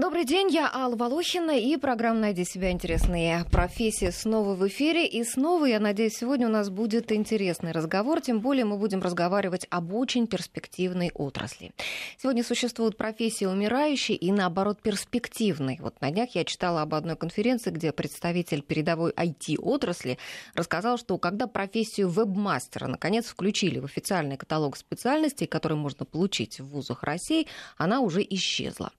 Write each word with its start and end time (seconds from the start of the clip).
Добрый 0.00 0.24
день, 0.24 0.48
я 0.48 0.70
Алла 0.72 0.94
Волохина 0.94 1.58
и 1.58 1.76
программа 1.76 2.20
«Найди 2.20 2.44
себя 2.44 2.70
интересные 2.70 3.44
профессии» 3.50 4.10
снова 4.10 4.54
в 4.54 4.64
эфире. 4.68 5.08
И 5.08 5.24
снова, 5.24 5.64
я 5.64 5.80
надеюсь, 5.80 6.18
сегодня 6.18 6.46
у 6.46 6.50
нас 6.52 6.70
будет 6.70 7.10
интересный 7.10 7.72
разговор, 7.72 8.20
тем 8.20 8.38
более 8.38 8.64
мы 8.64 8.76
будем 8.78 9.02
разговаривать 9.02 9.66
об 9.70 9.92
очень 9.92 10.28
перспективной 10.28 11.10
отрасли. 11.14 11.72
Сегодня 12.16 12.44
существуют 12.44 12.96
профессии 12.96 13.44
умирающие 13.44 14.16
и, 14.16 14.30
наоборот, 14.30 14.80
перспективные. 14.80 15.78
Вот 15.80 16.00
на 16.00 16.12
днях 16.12 16.28
я 16.36 16.44
читала 16.44 16.82
об 16.82 16.94
одной 16.94 17.16
конференции, 17.16 17.70
где 17.70 17.90
представитель 17.90 18.62
передовой 18.62 19.10
IT-отрасли 19.10 20.16
рассказал, 20.54 20.98
что 20.98 21.18
когда 21.18 21.48
профессию 21.48 22.08
вебмастера 22.08 22.86
наконец 22.86 23.26
включили 23.26 23.80
в 23.80 23.86
официальный 23.86 24.36
каталог 24.36 24.76
специальностей, 24.76 25.48
которые 25.48 25.76
можно 25.76 26.06
получить 26.06 26.60
в 26.60 26.68
вузах 26.68 27.02
России, 27.02 27.48
она 27.76 27.98
уже 27.98 28.24
исчезла. 28.30 28.92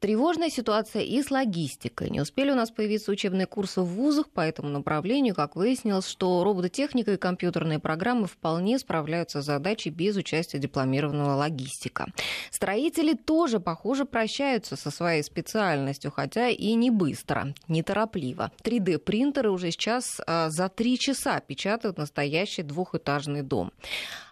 Тревожная 0.00 0.48
ситуация 0.48 1.02
и 1.02 1.22
с 1.22 1.30
логистикой. 1.30 2.08
Не 2.08 2.22
успели 2.22 2.50
у 2.50 2.54
нас 2.54 2.70
появиться 2.70 3.12
учебные 3.12 3.46
курсы 3.46 3.82
в 3.82 3.84
вузах 3.84 4.30
по 4.30 4.40
этому 4.40 4.70
направлению. 4.70 5.34
Как 5.34 5.56
выяснилось, 5.56 6.08
что 6.08 6.42
робототехника 6.42 7.12
и 7.12 7.16
компьютерные 7.18 7.80
программы 7.80 8.26
вполне 8.26 8.78
справляются 8.78 9.42
с 9.42 9.44
задачей 9.44 9.90
без 9.90 10.16
участия 10.16 10.58
дипломированного 10.58 11.34
логистика. 11.34 12.06
Строители 12.50 13.12
тоже, 13.12 13.60
похоже, 13.60 14.06
прощаются 14.06 14.74
со 14.74 14.90
своей 14.90 15.22
специальностью, 15.22 16.10
хотя 16.10 16.48
и 16.48 16.72
не 16.72 16.90
быстро, 16.90 17.52
неторопливо. 17.68 18.52
3D-принтеры 18.64 19.50
уже 19.50 19.70
сейчас 19.70 20.18
а, 20.26 20.48
за 20.48 20.70
три 20.70 20.98
часа 20.98 21.40
печатают 21.40 21.98
настоящий 21.98 22.62
двухэтажный 22.62 23.42
дом. 23.42 23.70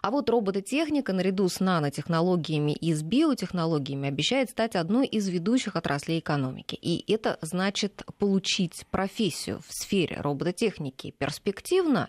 А 0.01 0.09
вот 0.09 0.31
робототехника 0.31 1.13
наряду 1.13 1.47
с 1.47 1.59
нанотехнологиями 1.59 2.71
и 2.71 2.91
с 2.91 3.03
биотехнологиями 3.03 4.07
обещает 4.07 4.49
стать 4.49 4.75
одной 4.75 5.05
из 5.05 5.27
ведущих 5.27 5.58
ведущих 5.59 5.75
отраслей 5.75 6.19
экономики. 6.19 6.77
И 6.81 7.11
это 7.11 7.37
значит 7.41 8.03
получить 8.17 8.85
профессию 8.91 9.59
в 9.67 9.73
сфере 9.73 10.15
робототехники 10.21 11.11
перспективно 11.11 12.07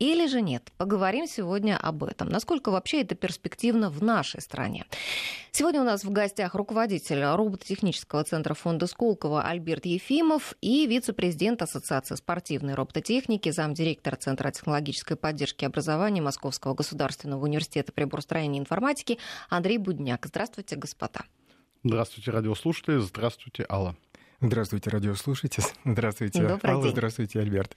или 0.00 0.26
же 0.26 0.42
нет? 0.42 0.72
Поговорим 0.76 1.26
сегодня 1.26 1.76
об 1.76 2.02
этом. 2.04 2.28
Насколько 2.28 2.70
вообще 2.70 3.02
это 3.02 3.14
перспективно 3.14 3.90
в 3.90 4.02
нашей 4.02 4.40
стране? 4.40 4.84
Сегодня 5.52 5.80
у 5.80 5.84
нас 5.84 6.04
в 6.04 6.10
гостях 6.10 6.54
руководитель 6.54 7.22
робототехнического 7.22 8.24
центра 8.24 8.54
фонда 8.54 8.86
Сколково 8.86 9.42
Альберт 9.42 9.86
Ефимов 9.86 10.54
и 10.60 10.86
вице-президент 10.86 11.62
Ассоциации 11.62 12.16
спортивной 12.16 12.74
робототехники, 12.74 13.50
замдиректора 13.50 14.16
Центра 14.16 14.50
технологической 14.50 15.16
поддержки 15.16 15.64
образования 15.64 16.22
Московского 16.22 16.74
государственного 16.74 17.44
университета 17.44 17.92
приборостроения 17.92 18.58
и 18.58 18.62
информатики 18.62 19.18
Андрей 19.50 19.78
Будняк. 19.78 20.26
Здравствуйте, 20.26 20.76
господа. 20.76 21.20
Здравствуйте, 21.84 22.30
радиослушатели. 22.30 22.98
Здравствуйте, 22.98 23.64
Алла. 23.68 23.96
Здравствуйте, 24.40 24.90
радиослушатели. 24.90 25.64
Здравствуйте, 25.84 26.46
Добрый 26.46 26.72
Алла. 26.72 26.82
День. 26.84 26.92
Здравствуйте, 26.92 27.40
Альберт. 27.40 27.76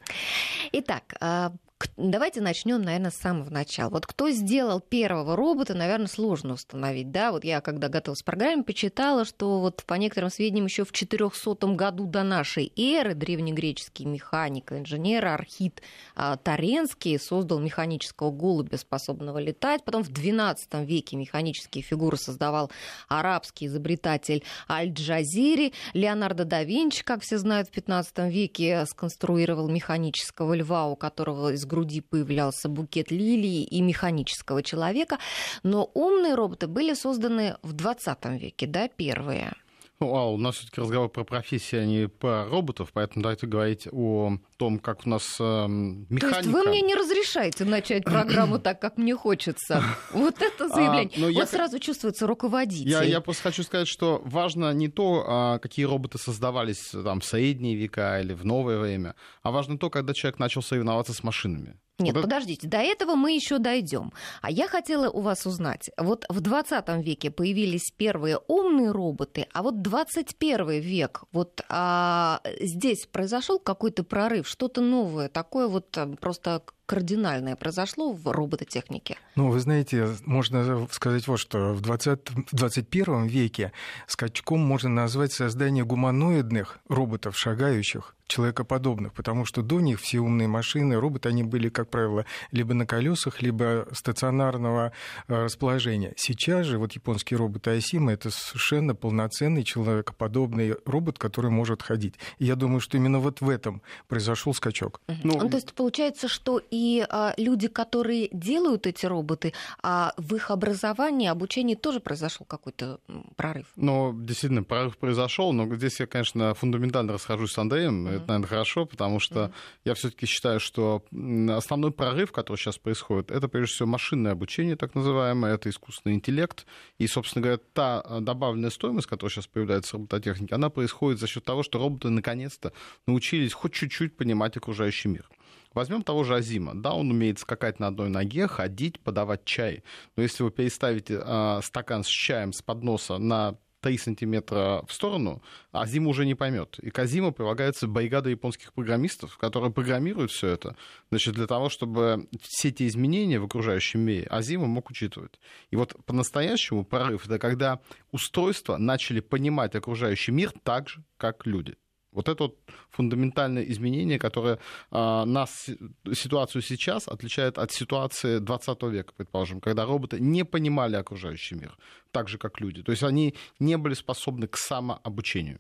Итак, 0.71 1.15
а, 1.19 1.53
Давайте 1.97 2.41
начнем, 2.41 2.81
наверное, 2.81 3.11
с 3.11 3.15
самого 3.15 3.49
начала. 3.49 3.89
Вот 3.89 4.05
кто 4.05 4.29
сделал 4.29 4.79
первого 4.79 5.35
робота, 5.35 5.73
наверное, 5.73 6.07
сложно 6.07 6.53
установить. 6.53 7.11
Да, 7.11 7.31
вот 7.31 7.43
я, 7.43 7.61
когда 7.61 7.89
готовилась 7.89 8.21
к 8.21 8.25
программе, 8.25 8.63
почитала, 8.63 9.25
что 9.25 9.59
вот 9.59 9.83
по 9.85 9.95
некоторым 9.95 10.29
сведениям 10.29 10.65
еще 10.65 10.85
в 10.85 10.91
400 10.91 11.67
году 11.75 12.05
до 12.05 12.23
нашей 12.23 12.71
эры 12.75 13.13
древнегреческий 13.13 14.05
механик, 14.05 14.71
инженер 14.71 15.25
Архит 15.25 15.81
а, 16.15 16.37
Таренский 16.37 17.19
создал 17.19 17.59
механического 17.59 18.31
голубя, 18.31 18.77
способного 18.77 19.37
летать. 19.37 19.83
Потом 19.83 20.03
в 20.03 20.09
XII 20.09 20.85
веке 20.85 21.17
механические 21.17 21.83
фигуры 21.83 22.17
создавал 22.17 22.71
арабский 23.07 23.67
изобретатель 23.67 24.43
Аль-Джазири. 24.69 25.73
Леонардо 25.93 26.45
да 26.45 26.63
Винчи, 26.63 27.03
как 27.03 27.21
все 27.21 27.37
знают, 27.37 27.69
в 27.69 27.71
XV 27.71 28.29
веке 28.29 28.85
сконструировал 28.85 29.69
механического 29.69 30.53
льва, 30.53 30.87
у 30.87 30.95
которого 30.95 31.53
из 31.53 31.65
груди 31.71 32.01
появлялся 32.01 32.67
букет 32.67 33.11
лилии 33.11 33.63
и 33.63 33.81
механического 33.81 34.61
человека. 34.61 35.17
Но 35.63 35.89
умные 35.93 36.35
роботы 36.35 36.67
были 36.67 36.93
созданы 36.93 37.55
в 37.63 37.73
20 37.73 38.25
веке, 38.41 38.67
да, 38.67 38.89
первые. 38.89 39.53
Ну, 40.01 40.15
а 40.15 40.25
у 40.25 40.37
нас 40.37 40.55
все-таки 40.55 40.81
разговор 40.81 41.09
про 41.09 41.23
профессии, 41.23 41.77
а 41.77 41.85
не 41.85 42.07
про 42.07 42.45
роботов, 42.45 42.89
поэтому 42.91 43.21
давайте 43.21 43.45
говорить 43.45 43.87
о 43.91 44.39
том, 44.57 44.79
как 44.79 45.05
у 45.05 45.09
нас 45.09 45.37
э, 45.39 45.67
механика... 45.67 46.29
То 46.29 46.37
есть 46.37 46.49
вы 46.49 46.63
мне 46.63 46.81
не 46.81 46.95
разрешаете 46.95 47.65
начать 47.65 48.03
программу 48.03 48.57
так, 48.57 48.81
как 48.81 48.97
мне 48.97 49.15
хочется? 49.15 49.83
Вот 50.11 50.41
это 50.41 50.65
а, 50.65 50.69
заявление. 50.69 51.11
А, 51.17 51.21
вот 51.21 51.29
я... 51.29 51.45
сразу 51.45 51.77
чувствуется 51.77 52.25
руководитель. 52.25 52.89
Я, 52.89 53.03
я 53.03 53.21
просто 53.21 53.43
хочу 53.43 53.61
сказать, 53.61 53.87
что 53.87 54.23
важно 54.25 54.73
не 54.73 54.87
то, 54.87 55.23
а, 55.27 55.59
какие 55.59 55.85
роботы 55.85 56.17
создавались 56.17 56.89
там, 56.91 57.19
в 57.21 57.25
средние 57.25 57.75
века 57.75 58.19
или 58.21 58.33
в 58.33 58.43
новое 58.43 58.79
время, 58.79 59.13
а 59.43 59.51
важно 59.51 59.77
то, 59.77 59.91
когда 59.91 60.15
человек 60.15 60.39
начал 60.39 60.63
соревноваться 60.63 61.13
с 61.13 61.23
машинами. 61.23 61.77
Нет, 62.01 62.15
вот 62.15 62.23
подождите, 62.23 62.67
до 62.67 62.77
этого 62.77 63.15
мы 63.15 63.33
еще 63.33 63.57
дойдем. 63.57 64.11
А 64.41 64.51
я 64.51 64.67
хотела 64.67 65.09
у 65.09 65.21
вас 65.21 65.45
узнать, 65.45 65.89
вот 65.97 66.25
в 66.29 66.41
20 66.41 66.87
веке 67.05 67.31
появились 67.31 67.91
первые 67.95 68.39
умные 68.47 68.91
роботы, 68.91 69.47
а 69.53 69.63
вот 69.63 69.81
21 69.81 70.79
век, 70.79 71.23
вот 71.31 71.61
а, 71.69 72.41
здесь 72.59 73.05
произошел 73.05 73.59
какой-то 73.59 74.03
прорыв, 74.03 74.47
что-то 74.47 74.81
новое, 74.81 75.29
такое 75.29 75.67
вот 75.67 75.97
а, 75.97 76.07
просто 76.19 76.63
кардинальное 76.91 77.55
произошло 77.55 78.11
в 78.11 78.29
робототехнике? 78.29 79.17
Ну, 79.35 79.49
вы 79.49 79.61
знаете, 79.61 80.09
можно 80.25 80.87
сказать 80.91 81.25
вот 81.25 81.39
что. 81.39 81.71
В, 81.71 81.79
20, 81.79 82.29
в 82.51 82.53
21 82.53 83.27
веке 83.27 83.71
скачком 84.07 84.59
можно 84.59 84.89
назвать 84.89 85.31
создание 85.31 85.85
гуманоидных 85.85 86.79
роботов, 86.89 87.37
шагающих, 87.37 88.13
человекоподобных, 88.31 89.13
потому 89.13 89.45
что 89.45 89.61
до 89.61 89.81
них 89.81 89.99
все 89.99 90.19
умные 90.19 90.47
машины, 90.47 90.99
роботы, 90.99 91.29
они 91.29 91.43
были, 91.43 91.69
как 91.69 91.89
правило, 91.89 92.25
либо 92.51 92.73
на 92.73 92.85
колесах, 92.85 93.41
либо 93.41 93.87
стационарного 93.91 94.93
э, 95.27 95.43
расположения. 95.43 96.13
Сейчас 96.15 96.65
же 96.65 96.77
вот 96.77 96.93
японские 96.93 97.37
роботы 97.37 97.71
Асима 97.71 98.13
это 98.13 98.31
совершенно 98.31 98.95
полноценный 98.95 99.63
человекоподобный 99.63 100.75
робот, 100.85 101.19
который 101.19 101.51
может 101.51 101.81
ходить. 101.81 102.15
И 102.39 102.45
я 102.45 102.55
думаю, 102.55 102.79
что 102.79 102.97
именно 102.97 103.19
вот 103.19 103.41
в 103.41 103.49
этом 103.49 103.81
произошел 104.07 104.53
скачок. 104.53 105.01
Ну, 105.23 105.37
ну, 105.41 105.49
то 105.49 105.57
есть 105.57 105.73
получается, 105.73 106.27
что 106.29 106.59
и 106.59 106.77
а, 107.09 107.33
люди, 107.37 107.67
которые 107.67 108.29
делают 108.31 108.87
эти 108.87 109.05
роботы, 109.05 109.53
а 109.81 110.13
в 110.17 110.35
их 110.35 110.51
образовании, 110.51 111.27
обучении 111.27 111.75
тоже 111.75 111.99
произошел 111.99 112.45
какой-то 112.45 112.99
прорыв? 113.35 113.67
Ну, 113.75 114.13
действительно, 114.13 114.63
прорыв 114.63 114.97
произошел, 114.97 115.53
но 115.53 115.73
здесь 115.75 115.99
я, 115.99 116.07
конечно, 116.07 116.53
фундаментально 116.53 117.13
расхожусь 117.13 117.53
с 117.53 117.57
Андреем. 117.57 118.07
Mm-hmm. 118.07 118.15
Это, 118.15 118.27
наверное, 118.27 118.47
хорошо, 118.47 118.85
потому 118.85 119.19
что 119.19 119.39
mm-hmm. 119.39 119.51
я 119.85 119.93
все-таки 119.93 120.25
считаю, 120.25 120.59
что 120.59 121.03
основной 121.49 121.91
прорыв, 121.91 122.31
который 122.31 122.57
сейчас 122.57 122.77
происходит, 122.77 123.31
это, 123.31 123.47
прежде 123.47 123.75
всего, 123.75 123.87
машинное 123.87 124.31
обучение, 124.31 124.75
так 124.75 124.95
называемое, 124.95 125.55
это 125.55 125.69
искусственный 125.69 126.15
интеллект. 126.15 126.65
И, 126.97 127.07
собственно 127.07 127.43
говоря, 127.43 127.59
та 127.73 128.01
а, 128.01 128.19
добавленная 128.19 128.69
стоимость, 128.69 129.07
которая 129.07 129.31
сейчас 129.31 129.47
появляется 129.47 129.91
в 129.91 129.99
робототехнике, 129.99 130.55
она 130.55 130.69
происходит 130.69 131.19
за 131.19 131.27
счет 131.27 131.43
того, 131.43 131.63
что 131.63 131.79
роботы 131.79 132.09
наконец-то 132.09 132.73
научились 133.07 133.53
хоть 133.53 133.73
чуть-чуть 133.73 134.15
понимать 134.17 134.57
окружающий 134.57 135.09
мир. 135.09 135.29
Возьмем 135.73 136.03
того 136.03 136.23
же 136.23 136.35
Азима. 136.35 136.73
Да, 136.75 136.93
он 136.93 137.11
умеет 137.11 137.39
скакать 137.39 137.79
на 137.79 137.87
одной 137.87 138.09
ноге, 138.09 138.47
ходить, 138.47 138.99
подавать 138.99 139.45
чай. 139.45 139.83
Но 140.15 140.23
если 140.23 140.43
вы 140.43 140.51
переставите 140.51 141.21
э, 141.23 141.59
стакан 141.63 142.03
с 142.03 142.07
чаем 142.07 142.53
с 142.53 142.61
подноса 142.61 143.17
на 143.17 143.57
3 143.81 143.97
сантиметра 143.97 144.83
в 144.87 144.93
сторону, 144.93 145.41
Азима 145.71 146.09
уже 146.09 146.25
не 146.25 146.35
поймет. 146.35 146.77
И 146.79 146.89
к 146.89 146.99
Азиму 146.99 147.31
прилагается 147.31 147.87
бригада 147.87 148.29
японских 148.29 148.73
программистов, 148.73 149.37
которые 149.37 149.71
программируют 149.71 150.31
все 150.31 150.49
это, 150.49 150.75
значит, 151.09 151.33
для 151.33 151.47
того, 151.47 151.69
чтобы 151.69 152.27
все 152.41 152.69
эти 152.69 152.87
изменения 152.87 153.39
в 153.39 153.45
окружающем 153.45 154.01
мире 154.01 154.27
Азима 154.29 154.67
мог 154.67 154.89
учитывать. 154.89 155.39
И 155.71 155.75
вот 155.75 155.95
по-настоящему 156.05 156.85
прорыв— 156.85 157.25
это 157.25 157.39
когда 157.39 157.79
устройства 158.11 158.77
начали 158.77 159.19
понимать 159.19 159.75
окружающий 159.75 160.31
мир 160.31 160.53
так 160.63 160.89
же, 160.89 161.03
как 161.17 161.45
люди. 161.45 161.75
Вот 162.11 162.27
это 162.27 162.43
вот 162.43 162.59
фундаментальное 162.89 163.63
изменение, 163.63 164.19
которое 164.19 164.59
э, 164.91 165.25
нас, 165.25 165.69
ситуацию 166.13 166.61
сейчас 166.61 167.07
отличает 167.07 167.57
от 167.57 167.71
ситуации 167.71 168.39
20 168.39 168.83
века, 168.83 169.13
предположим, 169.15 169.61
когда 169.61 169.85
роботы 169.85 170.19
не 170.19 170.43
понимали 170.43 170.95
окружающий 170.97 171.55
мир, 171.55 171.77
так 172.11 172.27
же, 172.27 172.37
как 172.37 172.61
люди. 172.61 172.83
То 172.83 172.91
есть 172.91 173.03
они 173.03 173.33
не 173.59 173.77
были 173.77 173.93
способны 173.93 174.47
к 174.47 174.57
самообучению. 174.57 175.59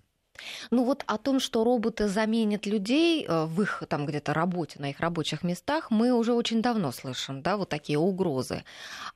Ну 0.71 0.83
вот 0.83 1.03
о 1.07 1.17
том, 1.17 1.39
что 1.39 1.63
роботы 1.63 2.07
заменят 2.07 2.65
людей 2.65 3.25
э, 3.27 3.45
в 3.45 3.61
их 3.61 3.83
там 3.89 4.05
где-то 4.05 4.33
работе, 4.33 4.79
на 4.79 4.89
их 4.89 4.99
рабочих 4.99 5.43
местах, 5.43 5.91
мы 5.91 6.11
уже 6.13 6.33
очень 6.33 6.61
давно 6.61 6.91
слышим, 6.91 7.41
да, 7.41 7.57
вот 7.57 7.69
такие 7.69 7.97
угрозы. 7.97 8.63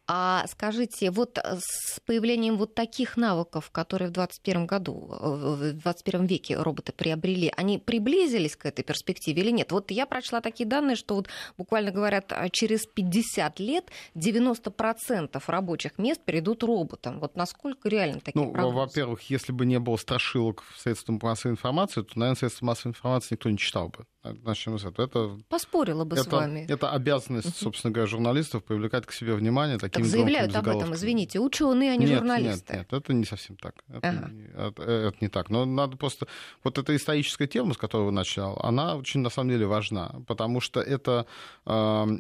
А 0.08 0.46
скажите, 0.48 1.12
вот 1.12 1.38
с 1.38 2.00
появлением 2.02 2.58
вот 2.58 2.76
таких 2.76 3.18
навыков, 3.18 3.70
которые 3.72 4.10
в 4.10 4.12
21 4.12 4.66
году, 4.66 5.10
э, 5.12 5.74
в 5.74 5.82
21 5.82 6.26
веке 6.26 6.58
роботы 6.58 6.92
приобрели, 6.92 7.52
они 7.56 7.78
приблизились 7.78 8.56
к 8.56 8.66
этой 8.66 8.84
перспективе 8.84 9.42
или 9.42 9.52
нет? 9.52 9.72
Вот 9.72 9.92
я 9.92 10.06
прочла 10.06 10.42
такие 10.42 10.68
данные, 10.68 10.96
что 10.96 11.16
вот 11.16 11.28
буквально 11.58 11.92
говорят, 11.92 12.32
а 12.32 12.50
через 12.50 12.86
50 12.86 13.60
лет 13.60 13.86
90% 14.16 15.42
рабочих 15.48 15.98
мест 15.98 16.22
перейдут 16.24 16.64
роботам. 16.64 17.20
Вот 17.20 17.36
насколько 17.36 17.90
реально 17.90 18.20
такие 18.20 18.44
Ну, 18.44 18.52
прогнозы? 18.52 18.76
во-первых, 18.76 19.22
если 19.30 19.52
бы 19.52 19.66
не 19.66 19.80
было 19.80 19.98
страшилок 19.98 20.64
в 20.64 20.80
средствах 21.16 21.32
массовой 21.32 21.52
информации, 21.54 22.02
то, 22.02 22.20
наверное, 22.20 22.38
средства 22.38 22.66
массовой 22.66 22.92
информации 22.92 23.36
никто 23.36 23.50
не 23.50 23.58
читал 23.58 23.90
бы. 23.90 24.06
Начнем 24.44 24.80
с 24.80 24.86
этого. 24.86 25.06
Это, 25.06 25.38
Поспорила 25.50 26.04
бы 26.04 26.16
с 26.16 26.26
это, 26.26 26.36
вами. 26.38 26.66
это 26.68 26.92
обязанность, 26.92 27.56
собственно 27.58 27.94
говоря, 27.94 28.08
журналистов 28.08 28.64
привлекать 28.64 29.06
к 29.06 29.12
себе 29.12 29.36
внимание 29.36 29.78
такими 29.78 30.04
Так 30.04 30.12
заявляют 30.12 30.56
об 30.56 30.68
этом, 30.68 30.94
извините, 30.96 31.40
ученые, 31.40 31.92
а 31.92 31.96
не 31.96 32.06
нет, 32.06 32.20
журналисты. 32.20 32.74
Нет, 32.74 32.92
нет, 32.92 33.02
это 33.04 33.14
не 33.14 33.26
совсем 33.26 33.56
так. 33.58 33.76
Это, 33.88 34.10
Ага. 34.10 34.30
не, 34.32 34.46
это, 34.46 34.84
это 34.84 35.18
не 35.22 35.28
так. 35.28 35.50
Но 35.50 35.66
надо 35.66 35.98
просто... 35.98 36.28
Вот 36.64 36.78
эта 36.78 36.96
историческая 36.96 37.48
тема, 37.48 37.74
с 37.74 37.78
которой 37.78 38.06
вы 38.06 38.12
начал, 38.12 38.58
она 38.64 38.96
очень, 38.96 39.22
на 39.22 39.30
самом 39.30 39.52
деле, 39.52 39.68
важна, 39.68 40.16
потому 40.28 40.60
что 40.60 40.82
эта 40.82 41.28
э, 41.66 41.72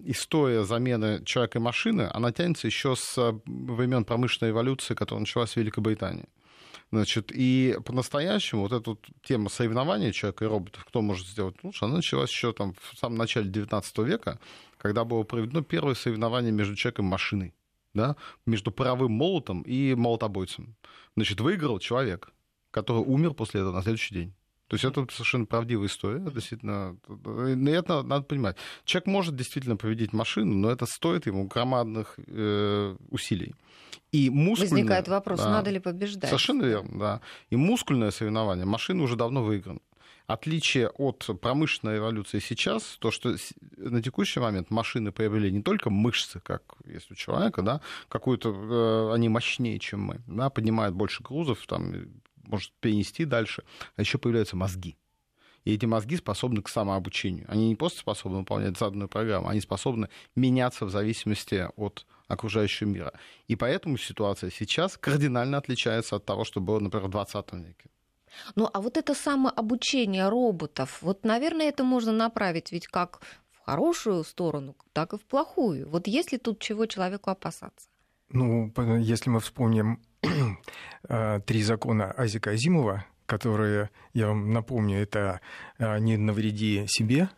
история 0.05 0.63
замены 0.63 1.23
человека 1.25 1.57
и 1.57 1.61
машины, 1.61 2.09
она 2.13 2.31
тянется 2.31 2.67
еще 2.67 2.95
с 2.95 3.17
э, 3.17 3.33
времен 3.45 4.05
промышленной 4.05 4.51
эволюции, 4.51 4.93
которая 4.93 5.21
началась 5.21 5.53
в 5.53 5.57
Великобритании. 5.57 6.25
Значит, 6.91 7.31
и 7.33 7.77
по-настоящему 7.83 8.61
вот 8.61 8.71
эта 8.71 8.91
вот 8.91 9.05
тема 9.23 9.49
соревнования 9.49 10.11
человека 10.11 10.45
и 10.45 10.47
роботов, 10.47 10.85
кто 10.85 11.01
может 11.01 11.27
сделать 11.27 11.55
лучше, 11.63 11.85
она 11.85 11.95
началась 11.95 12.29
еще 12.29 12.53
там 12.53 12.73
в 12.73 12.97
самом 12.97 13.17
начале 13.17 13.49
19 13.49 13.97
века, 13.99 14.39
когда 14.77 15.03
было 15.03 15.23
проведено 15.23 15.61
первое 15.61 15.95
соревнование 15.95 16.51
между 16.51 16.75
человеком 16.75 17.07
и 17.07 17.09
машиной 17.09 17.53
да, 17.95 18.15
между 18.45 18.71
паровым 18.71 19.13
молотом 19.13 19.61
и 19.63 19.95
молотобойцем. 19.95 20.75
Значит, 21.15 21.39
выиграл 21.41 21.79
человек, 21.79 22.29
который 22.69 23.01
умер 23.01 23.33
после 23.33 23.61
этого 23.61 23.73
на 23.73 23.81
следующий 23.81 24.13
день. 24.13 24.33
То 24.67 24.75
есть 24.75 24.83
это 24.83 25.05
совершенно 25.11 25.45
правдивая 25.45 25.87
история, 25.87 26.19
действительно. 26.31 26.97
И 27.07 27.69
это 27.69 28.01
надо 28.01 28.23
понимать. 28.23 28.57
Человек 28.83 29.07
может 29.07 29.35
действительно 29.35 29.77
победить 29.77 30.11
машину, 30.11 30.55
но 30.55 30.71
это 30.71 30.85
стоит 30.85 31.27
ему 31.27 31.45
громадных 31.45 32.15
э, 32.25 32.95
усилий. 33.11 33.53
И 34.11 34.29
мускульное, 34.29 34.71
Возникает 34.71 35.07
вопрос, 35.07 35.39
да, 35.39 35.49
надо 35.49 35.69
ли 35.69 35.79
побеждать. 35.79 36.29
Совершенно 36.29 36.63
верно, 36.63 36.99
да. 36.99 37.21
И 37.49 37.55
мускульное 37.55 38.11
соревнование 38.11 38.65
машина 38.65 39.03
уже 39.03 39.15
давно 39.15 39.43
выиграна. 39.43 39.79
Отличие 40.27 40.89
от 40.89 41.29
промышленной 41.39 41.99
эволюции 41.99 42.39
сейчас, 42.39 42.97
то, 42.99 43.11
что 43.11 43.35
на 43.77 44.01
текущий 44.01 44.39
момент 44.39 44.71
машины 44.71 45.11
приобрели 45.11 45.51
не 45.51 45.61
только 45.61 45.91
мышцы, 45.91 46.39
как 46.39 46.63
есть 46.85 47.11
у 47.11 47.15
человека, 47.15 47.61
да, 47.61 47.81
какую-то, 48.07 48.49
э, 48.49 49.13
они 49.13 49.29
мощнее, 49.29 49.77
чем 49.77 50.01
мы, 50.01 50.21
да, 50.25 50.49
поднимают 50.49 50.95
больше 50.95 51.21
грузов, 51.21 51.63
там, 51.67 51.93
может 52.47 52.71
перенести 52.79 53.25
дальше, 53.25 53.63
а 53.95 54.01
еще 54.01 54.17
появляются 54.17 54.55
мозги. 54.55 54.97
И 55.65 55.73
эти 55.73 55.85
мозги 55.87 56.15
способны 56.17 56.61
к 56.61 56.69
самообучению. 56.69 57.45
Они 57.49 57.69
не 57.69 57.75
просто 57.75 57.99
способны 57.99 58.39
выполнять 58.39 58.77
заданную 58.77 59.09
программу, 59.09 59.49
они 59.49 59.61
способны 59.61 60.09
меняться 60.35 60.85
в 60.85 60.91
зависимости 60.91 61.67
от 61.75 62.05
окружающего 62.27 62.87
мира. 62.87 63.13
И 63.47 63.55
поэтому 63.55 63.97
ситуация 63.97 64.51
сейчас 64.51 64.97
кардинально 64.97 65.57
отличается 65.57 66.15
от 66.15 66.25
того, 66.25 66.45
что 66.45 66.61
было, 66.61 66.79
например, 66.79 67.07
в 67.07 67.11
20 67.11 67.53
веке. 67.53 67.89
Ну, 68.55 68.69
а 68.73 68.81
вот 68.81 68.97
это 68.97 69.13
самообучение 69.13 70.29
роботов, 70.29 70.99
вот, 71.01 71.25
наверное, 71.25 71.69
это 71.69 71.83
можно 71.83 72.11
направить 72.11 72.71
ведь 72.71 72.87
как 72.87 73.21
в 73.51 73.65
хорошую 73.65 74.23
сторону, 74.23 74.75
так 74.93 75.13
и 75.13 75.17
в 75.17 75.21
плохую. 75.21 75.89
Вот 75.89 76.07
есть 76.07 76.31
ли 76.31 76.37
тут 76.37 76.59
чего 76.59 76.85
человеку 76.85 77.29
опасаться? 77.29 77.87
Ну, 78.29 78.71
если 78.99 79.29
мы 79.29 79.39
вспомним 79.39 79.99
три 81.45 81.63
закона 81.63 82.11
Азика 82.11 82.51
Азимова, 82.51 83.05
которые, 83.25 83.89
я 84.13 84.27
вам 84.27 84.53
напомню, 84.53 84.97
это 85.01 85.41
э, 85.77 85.99
не 85.99 86.17
навреди 86.17 86.85
себе, 86.87 87.29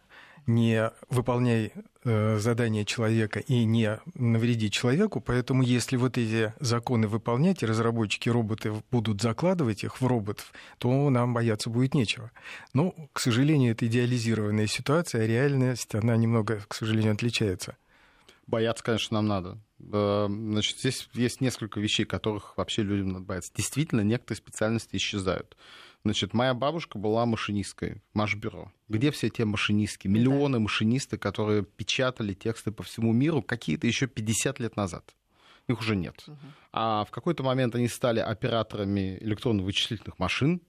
не 0.46 0.92
выполняй 1.10 1.74
э, 2.04 2.38
задание 2.38 2.86
человека 2.86 3.40
и 3.40 3.66
не 3.66 4.00
навреди 4.16 4.72
человеку. 4.72 5.20
Поэтому 5.20 5.62
если 5.62 5.98
вот 5.98 6.18
эти 6.18 6.54
законы 6.60 7.08
выполнять, 7.08 7.64
и 7.64 7.66
разработчики 7.66 8.30
роботов 8.30 8.82
будут 8.92 9.22
закладывать 9.22 9.84
их 9.84 10.00
в 10.00 10.08
роботов, 10.08 10.54
то 10.78 11.10
нам 11.10 11.34
бояться 11.34 11.70
будет 11.70 11.94
нечего. 11.94 12.32
Но, 12.74 12.96
к 13.12 13.20
сожалению, 13.20 13.74
это 13.74 13.88
идеализированная 13.88 14.68
ситуация, 14.68 15.24
а 15.24 15.28
реальность, 15.28 15.94
она 15.96 16.16
немного, 16.16 16.62
к 16.68 16.74
сожалению, 16.74 17.14
отличается. 17.14 17.76
Бояться, 18.46 18.84
конечно, 18.84 19.16
нам 19.16 19.28
надо. 19.28 19.58
Э, 19.80 20.28
Значит, 20.30 20.80
здесь 20.80 21.10
есть 21.14 21.42
несколько 21.42 21.80
вещей, 21.80 22.06
которых 22.06 22.58
вообще 22.58 22.84
людям 22.84 23.10
надо 23.10 23.26
бояться. 23.26 23.52
Действительно, 23.56 24.02
некоторые 24.02 24.38
специальности 24.38 24.96
исчезают. 24.96 25.58
Значит, 26.04 26.34
моя 26.34 26.54
бабушка 26.54 26.98
была 26.98 27.26
машинисткой 27.26 28.02
в 28.14 28.18
Машбюро. 28.18 28.72
Где 28.88 29.12
все 29.12 29.30
те 29.30 29.46
машинистки? 29.46 30.08
Миллионы 30.08 30.60
машинисты, 30.60 31.18
которые 31.18 31.64
печатали 31.64 32.34
тексты 32.34 32.72
по 32.72 32.84
всему 32.84 33.12
миру 33.12 33.42
какие-то 33.42 33.88
еще 33.88 34.08
50 34.08 34.60
лет 34.60 34.76
назад. 34.76 35.16
Их 35.68 35.80
уже 35.80 35.96
нет. 35.96 36.26
А 36.72 37.04
в 37.04 37.12
какой-то 37.12 37.44
момент 37.44 37.76
они 37.76 37.90
стали 37.90 38.20
операторами 38.20 39.18
электронно-вычислительных 39.20 40.18
машин, 40.18 40.62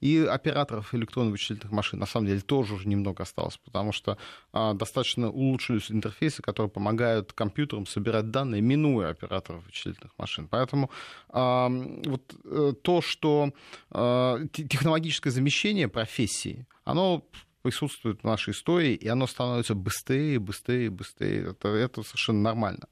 и 0.00 0.18
операторов 0.18 0.94
электронно-вычислительных 0.94 1.72
машин 1.72 1.98
на 1.98 2.06
самом 2.06 2.26
деле 2.26 2.40
тоже 2.40 2.74
уже 2.74 2.88
немного 2.88 3.22
осталось, 3.22 3.56
потому 3.56 3.92
что 3.92 4.18
а, 4.52 4.74
достаточно 4.74 5.30
улучшились 5.30 5.90
интерфейсы, 5.90 6.42
которые 6.42 6.70
помогают 6.70 7.32
компьютерам 7.32 7.86
собирать 7.86 8.30
данные, 8.30 8.60
минуя 8.60 9.10
операторов 9.10 9.64
вычислительных 9.64 10.12
машин. 10.18 10.48
Поэтому 10.48 10.90
а, 11.28 11.68
вот 11.68 12.34
э, 12.44 12.72
то, 12.82 13.00
что 13.00 13.52
а, 13.90 14.38
те- 14.52 14.64
технологическое 14.64 15.32
замещение 15.32 15.88
профессии, 15.88 16.66
оно 16.84 17.24
присутствует 17.66 18.20
в 18.20 18.24
нашей 18.24 18.52
истории, 18.52 18.94
и 18.94 19.08
оно 19.08 19.26
становится 19.26 19.74
быстрее, 19.74 20.38
быстрее, 20.38 20.88
быстрее. 20.88 21.50
Это, 21.50 21.68
это 21.68 22.04
совершенно 22.04 22.40
нормально. 22.42 22.86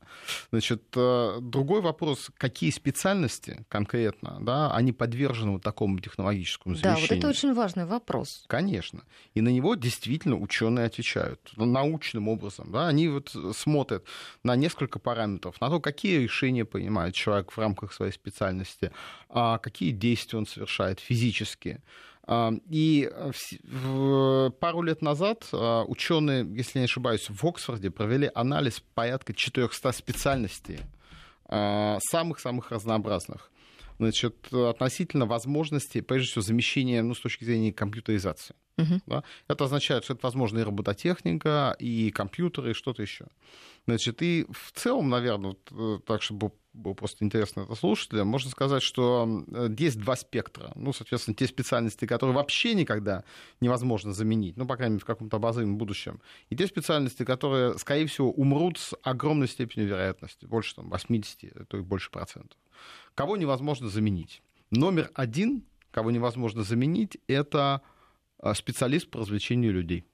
Значит, 0.50 0.82
э, 0.97 1.38
другой 1.41 1.81
вопрос, 1.81 2.32
какие 2.37 2.71
специальности 2.71 3.65
конкретно, 3.69 4.38
да, 4.41 4.75
они 4.75 4.93
подвержены 4.93 5.53
вот 5.53 5.62
такому 5.62 6.00
технологическому 6.00 6.75
Да, 6.75 6.81
замещению? 6.81 7.09
вот 7.09 7.19
это 7.19 7.29
очень 7.29 7.55
важный 7.55 7.87
вопрос. 7.87 8.44
Конечно. 8.49 9.05
И 9.35 9.41
на 9.41 9.50
него 9.50 9.76
действительно 9.76 10.37
ученые 10.37 10.87
отвечают 10.87 11.53
ну, 11.56 11.67
научным 11.67 12.26
образом. 12.26 12.73
Да? 12.73 12.88
Они 12.88 13.06
вот 13.06 13.32
смотрят 13.55 14.05
на 14.43 14.56
несколько 14.56 14.99
параметров, 14.99 15.61
на 15.61 15.71
то, 15.71 15.79
какие 15.81 16.19
решения 16.19 16.65
принимает 16.65 17.15
человек 17.15 17.53
в 17.53 17.59
рамках 17.59 17.93
своей 17.93 18.12
специальности, 18.12 18.91
а 19.29 19.59
какие 19.59 19.93
действия 19.93 20.38
он 20.38 20.47
совершает 20.47 20.99
физически. 20.99 21.81
А, 22.26 22.53
И 22.71 23.11
в- 23.65 24.50
пару 24.61 24.82
лет 24.82 25.03
назад 25.03 25.49
ученые, 25.53 26.47
если 26.56 26.79
не 26.79 26.85
ошибаюсь, 26.87 27.29
в 27.29 27.44
Оксфорде 27.47 27.91
провели 27.91 28.31
анализ 28.35 28.82
порядка 28.94 29.35
400 29.35 29.93
специальностей, 29.93 30.79
а, 31.47 31.99
самых-самых 32.00 32.71
разнообразных 32.71 33.50
значит, 33.99 34.53
относительно 34.53 35.25
возможности, 35.25 36.00
прежде 36.00 36.29
всего, 36.31 36.43
замещения, 36.43 37.00
ну, 37.03 37.15
с 37.15 37.21
точки 37.21 37.44
зрения 37.44 37.73
компьютеризации. 37.73 38.56
Мгм. 38.76 39.00
Да? 39.07 39.23
Это 39.47 39.64
означает, 39.66 40.02
что 40.02 40.14
это 40.14 40.26
возможно 40.26 40.59
и 40.59 40.62
робототехника, 40.62 41.76
и 41.78 42.11
компьютеры, 42.11 42.71
и 42.73 42.75
что-то 42.75 43.02
еще. 43.02 43.26
Значит, 43.87 44.21
и 44.23 44.47
в 44.50 44.73
целом, 44.73 45.11
наверное, 45.11 45.50
вот, 45.50 45.71
э, 45.71 46.00
так, 46.07 46.23
чтобы 46.23 46.50
было 46.75 46.93
просто 46.93 47.25
интересно 47.25 47.61
это 47.61 47.75
слушателям, 47.75 48.26
можно 48.26 48.50
сказать, 48.50 48.83
что 48.83 49.45
э, 49.49 49.69
есть 49.78 49.99
два 49.99 50.16
спектра. 50.16 50.73
Ну, 50.75 50.93
соответственно, 50.93 51.35
те 51.37 51.47
специальности, 51.47 52.04
которые 52.04 52.35
вообще 52.35 52.75
никогда 52.75 53.25
невозможно 53.61 54.12
заменить, 54.12 54.57
ну, 54.57 54.66
по 54.66 54.76
крайней 54.76 54.95
мере, 54.95 55.02
в 55.02 55.07
каком-то 55.07 55.37
обозримом 55.37 55.78
будущем. 55.78 56.21
И 56.50 56.57
те 56.57 56.66
специальности, 56.66 57.25
которые, 57.25 57.78
скорее 57.78 58.07
всего, 58.07 58.31
умрут 58.31 58.78
с 58.78 58.95
огромной 59.02 59.49
степенью 59.49 59.88
вероятности, 59.88 60.45
больше 60.47 60.75
там, 60.75 60.90
80, 60.90 61.57
а 61.57 61.64
то 61.64 61.78
и 61.78 61.81
больше 61.81 62.11
процентов. 62.11 62.59
Кого 63.14 63.37
невозможно 63.37 63.88
заменить? 63.88 64.43
Номер 64.71 65.11
один, 65.14 65.64
кого 65.93 66.11
невозможно 66.11 66.64
заменить, 66.64 67.19
это 67.28 67.83
э, 68.43 68.52
специалист 68.54 69.09
по 69.09 69.21
развлечению 69.21 69.73
людей. 69.73 70.04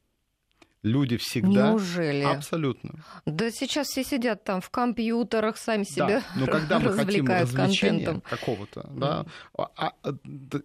Люди 0.82 1.18
всегда... 1.18 1.70
Неужели? 1.70 2.22
Абсолютно. 2.22 3.04
Да 3.26 3.50
сейчас 3.50 3.88
все 3.88 4.02
сидят 4.02 4.44
там 4.44 4.60
в 4.60 4.70
компьютерах, 4.70 5.58
сами 5.58 5.84
себя 5.84 6.06
Да, 6.06 6.24
но 6.36 6.46
когда 6.46 6.78
мы 6.78 6.92
хотим 6.96 7.26
развлечения 7.26 8.20
какого-то, 8.28 8.88
да, 8.90 9.26
а- 9.56 9.70
а, 9.76 9.92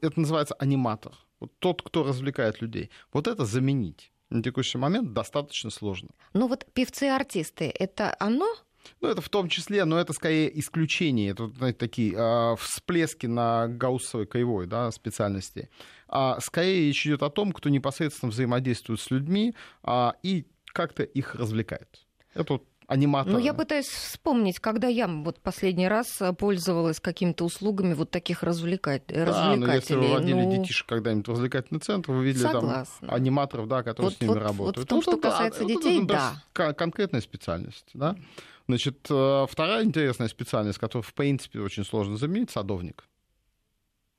это 0.02 0.20
называется 0.20 0.56
аниматор. 0.56 1.14
Вот 1.40 1.52
тот, 1.60 1.82
кто 1.82 2.04
развлекает 2.04 2.62
людей. 2.62 2.90
Вот 3.12 3.28
это 3.28 3.46
заменить 3.46 4.12
на 4.30 4.42
текущий 4.42 4.78
момент 4.78 5.14
достаточно 5.14 5.70
сложно. 5.70 6.10
Ну 6.34 6.48
вот 6.48 6.66
певцы 6.74 7.08
и 7.08 7.10
артисты, 7.10 7.74
это 7.78 8.16
оно? 8.20 8.48
Ну, 9.02 9.08
это 9.10 9.22
в 9.22 9.30
том 9.30 9.50
числе, 9.50 9.84
но 9.86 10.00
это 10.00 10.14
скорее 10.14 10.60
исключение. 10.60 11.32
Это 11.32 11.48
знаете, 11.48 11.78
такие 11.78 12.14
э, 12.16 12.56
всплески 12.58 13.26
на 13.26 13.68
гауссовой 13.68 14.28
кривой 14.28 14.68
да, 14.68 14.92
специальности. 14.92 15.70
А 16.08 16.40
скорее 16.40 16.88
речь 16.88 17.06
идет 17.06 17.24
о 17.24 17.30
том, 17.30 17.52
кто 17.52 17.70
непосредственно 17.70 18.32
взаимодействует 18.32 19.00
с 19.00 19.10
людьми 19.12 19.56
а, 19.84 20.16
и 20.24 20.46
как-то 20.66 21.04
их 21.04 21.36
развлекает. 21.36 22.06
Это 22.34 22.54
вот 22.54 22.64
аниматора. 22.88 23.34
Ну, 23.34 23.40
я 23.40 23.54
пытаюсь 23.54 23.88
вспомнить, 23.88 24.60
когда 24.60 24.88
я 24.88 25.08
вот 25.08 25.40
последний 25.40 25.88
раз 25.88 26.22
пользовалась 26.38 27.00
какими-то 27.00 27.46
услугами 27.46 27.94
вот 27.94 28.12
таких 28.12 28.44
развлекать, 28.44 29.04
да, 29.08 29.26
развлекателей. 29.26 29.66
но 29.66 29.74
если 29.74 29.96
вы 29.96 30.08
водили 30.08 30.42
ну... 30.42 30.56
детишек 30.56 30.88
когда-нибудь 30.88 31.28
в 31.28 31.32
развлекательный 31.32 31.80
центр, 31.80 32.12
вы 32.12 32.26
видели 32.26 32.44
Согласна. 32.44 33.08
там 33.08 33.16
аниматоров, 33.16 33.68
да, 33.68 33.84
которые 33.84 34.10
вот, 34.10 34.18
с 34.18 34.22
ними 34.22 34.30
вот, 34.30 34.38
работают. 34.38 34.78
Вот 34.78 34.86
в 34.86 34.88
том, 34.88 34.98
ну, 34.98 35.02
что 35.02 35.16
да, 35.18 35.30
касается 35.30 35.62
да, 35.62 35.68
детей, 35.68 35.98
это, 36.04 36.08
да. 36.08 36.34
да. 36.54 36.74
Конкретная 36.74 37.22
специальность, 37.22 37.90
да. 37.94 38.16
Значит, 38.68 39.06
э, 39.10 39.46
вторая 39.50 39.84
интересная 39.84 40.28
специальность, 40.28 40.80
которую, 40.80 41.04
в 41.04 41.14
принципе, 41.14 41.60
очень 41.60 41.86
сложно 41.86 42.18
заменить, 42.18 42.50
садовник. 42.50 43.06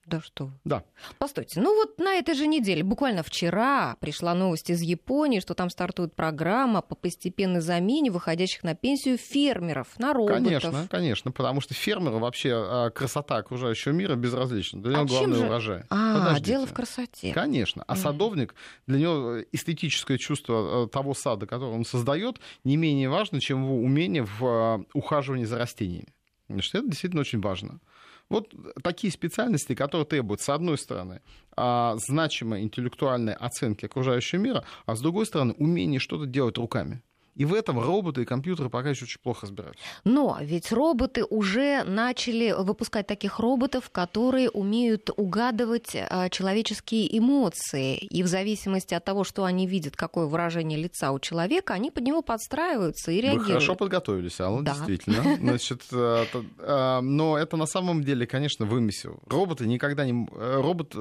Да 0.06 0.20
что? 0.20 0.52
Да. 0.64 0.84
Постойте, 1.18 1.60
ну 1.60 1.74
вот 1.74 1.98
на 1.98 2.14
этой 2.14 2.34
же 2.34 2.46
неделе, 2.46 2.84
буквально 2.84 3.24
вчера, 3.24 3.96
пришла 3.98 4.34
новость 4.34 4.70
из 4.70 4.80
Японии, 4.80 5.40
что 5.40 5.54
там 5.54 5.68
стартует 5.68 6.14
программа 6.14 6.80
по 6.80 6.94
постепенной 6.94 7.60
замене 7.60 8.12
выходящих 8.12 8.62
на 8.62 8.76
пенсию 8.76 9.18
фермеров 9.18 9.98
на 9.98 10.12
роботов. 10.12 10.44
Конечно, 10.44 10.86
конечно, 10.88 11.32
потому 11.32 11.60
что 11.60 11.74
фермеру 11.74 12.20
вообще 12.20 12.52
а, 12.54 12.90
красота 12.90 13.36
окружающего 13.38 13.92
мира 13.92 14.14
безразлична. 14.14 14.80
Для 14.80 14.92
него 14.92 15.02
а 15.02 15.06
главный 15.06 15.36
же... 15.38 15.46
урожай. 15.46 15.82
А, 15.90 16.18
Подождите. 16.18 16.50
дело 16.52 16.66
в 16.66 16.72
красоте. 16.72 17.32
Конечно. 17.32 17.82
А 17.88 17.96
садовник, 17.96 18.54
для 18.86 19.00
него 19.00 19.40
эстетическое 19.50 20.18
чувство 20.18 20.84
э, 20.84 20.88
того 20.88 21.14
сада, 21.14 21.46
который 21.46 21.74
он 21.74 21.84
создает, 21.84 22.38
не 22.62 22.76
менее 22.76 23.08
важно, 23.08 23.40
чем 23.40 23.64
его 23.64 23.76
умение 23.76 24.24
в 24.24 24.44
а, 24.44 24.84
ухаживании 24.94 25.44
за 25.44 25.58
растениями. 25.58 26.15
Значит, 26.48 26.74
это 26.76 26.88
действительно 26.88 27.20
очень 27.20 27.40
важно. 27.40 27.80
Вот 28.28 28.52
такие 28.82 29.12
специальности, 29.12 29.74
которые 29.74 30.06
требуют, 30.06 30.40
с 30.40 30.48
одной 30.48 30.78
стороны, 30.78 31.22
а, 31.56 31.96
значимой 31.96 32.62
интеллектуальной 32.62 33.34
оценки 33.34 33.86
окружающего 33.86 34.40
мира, 34.40 34.64
а 34.84 34.96
с 34.96 35.00
другой 35.00 35.26
стороны, 35.26 35.54
умение 35.58 36.00
что-то 36.00 36.26
делать 36.26 36.58
руками. 36.58 37.02
И 37.36 37.44
в 37.44 37.52
этом 37.52 37.78
роботы 37.78 38.22
и 38.22 38.24
компьютеры 38.24 38.70
пока 38.70 38.90
еще 38.90 39.04
очень 39.04 39.20
плохо 39.20 39.42
разбираются. 39.42 39.82
Но 40.04 40.38
ведь 40.40 40.72
роботы 40.72 41.22
уже 41.24 41.84
начали 41.84 42.52
выпускать 42.52 43.06
таких 43.06 43.38
роботов, 43.38 43.90
которые 43.90 44.48
умеют 44.48 45.10
угадывать 45.16 45.94
а, 45.94 46.30
человеческие 46.30 47.16
эмоции. 47.16 47.98
И 47.98 48.22
в 48.22 48.26
зависимости 48.26 48.94
от 48.94 49.04
того, 49.04 49.22
что 49.22 49.44
они 49.44 49.66
видят, 49.66 49.96
какое 49.96 50.24
выражение 50.26 50.78
лица 50.78 51.12
у 51.12 51.18
человека, 51.18 51.74
они 51.74 51.90
под 51.90 52.04
него 52.04 52.22
подстраиваются 52.22 53.12
и 53.12 53.20
реагируют. 53.20 53.46
Вы 53.46 53.52
хорошо 53.52 53.74
подготовились, 53.74 54.40
Алла, 54.40 54.62
да. 54.62 54.72
действительно. 54.72 55.36
Значит, 55.40 55.82
э, 55.92 56.24
э, 56.58 57.00
но 57.00 57.36
это 57.36 57.58
на 57.58 57.66
самом 57.66 58.02
деле, 58.02 58.26
конечно, 58.26 58.64
вымысел. 58.64 59.20
Роботы 59.26 59.66
никогда 59.66 60.06
не... 60.06 60.26
Э, 60.32 60.60
робот, 60.62 60.94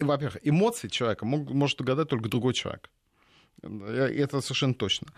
во-первых, 0.00 0.38
эмоции 0.42 0.88
человека 0.88 1.26
может 1.26 1.78
угадать 1.78 2.08
только 2.08 2.30
другой 2.30 2.54
человек. 2.54 2.88
Это 3.62 4.40
совершенно 4.40 4.74
точно 4.74 5.08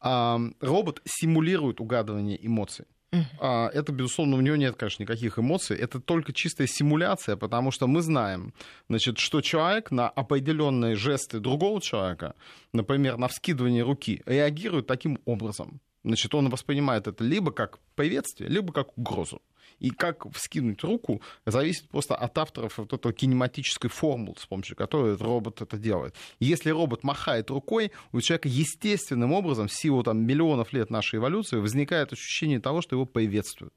робот 0.00 1.00
симулирует 1.04 1.80
угадывание 1.80 2.38
эмоций. 2.44 2.86
Uh-huh. 3.12 3.68
Это, 3.70 3.92
безусловно, 3.92 4.36
у 4.36 4.40
него 4.40 4.56
нет, 4.56 4.74
конечно, 4.76 5.04
никаких 5.04 5.38
эмоций. 5.38 5.76
Это 5.76 6.00
только 6.00 6.32
чистая 6.32 6.66
симуляция, 6.66 7.36
потому 7.36 7.70
что 7.70 7.86
мы 7.86 8.02
знаем, 8.02 8.52
значит, 8.88 9.18
что 9.18 9.40
человек 9.40 9.92
на 9.92 10.08
определенные 10.08 10.96
жесты 10.96 11.38
другого 11.38 11.80
человека, 11.80 12.34
например, 12.72 13.16
на 13.16 13.28
вскидывание 13.28 13.84
руки, 13.84 14.22
реагирует 14.26 14.88
таким 14.88 15.20
образом. 15.26 15.80
Значит, 16.02 16.34
он 16.34 16.50
воспринимает 16.50 17.06
это 17.06 17.22
либо 17.22 17.52
как 17.52 17.78
приветствие, 17.94 18.50
либо 18.50 18.72
как 18.72 18.98
угрозу. 18.98 19.40
И 19.84 19.90
как 19.90 20.24
вскинуть 20.32 20.82
руку, 20.82 21.20
зависит 21.44 21.86
просто 21.90 22.14
от 22.16 22.38
авторов 22.38 22.78
вот 22.78 22.94
этого 22.94 23.12
кинематической 23.12 23.90
формулы, 23.90 24.34
с 24.38 24.46
помощью 24.46 24.76
которой 24.76 25.12
этот 25.12 25.26
робот 25.26 25.60
это 25.60 25.76
делает. 25.76 26.14
Если 26.40 26.70
робот 26.70 27.04
махает 27.04 27.50
рукой, 27.50 27.92
у 28.10 28.22
человека 28.22 28.48
естественным 28.48 29.32
образом, 29.32 29.68
в 29.68 29.74
силу 29.74 30.02
там, 30.02 30.24
миллионов 30.24 30.72
лет 30.72 30.88
нашей 30.88 31.18
эволюции, 31.18 31.58
возникает 31.58 32.14
ощущение 32.14 32.60
того, 32.60 32.80
что 32.80 32.96
его 32.96 33.04
приветствуют 33.04 33.74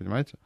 понимаете? 0.00 0.38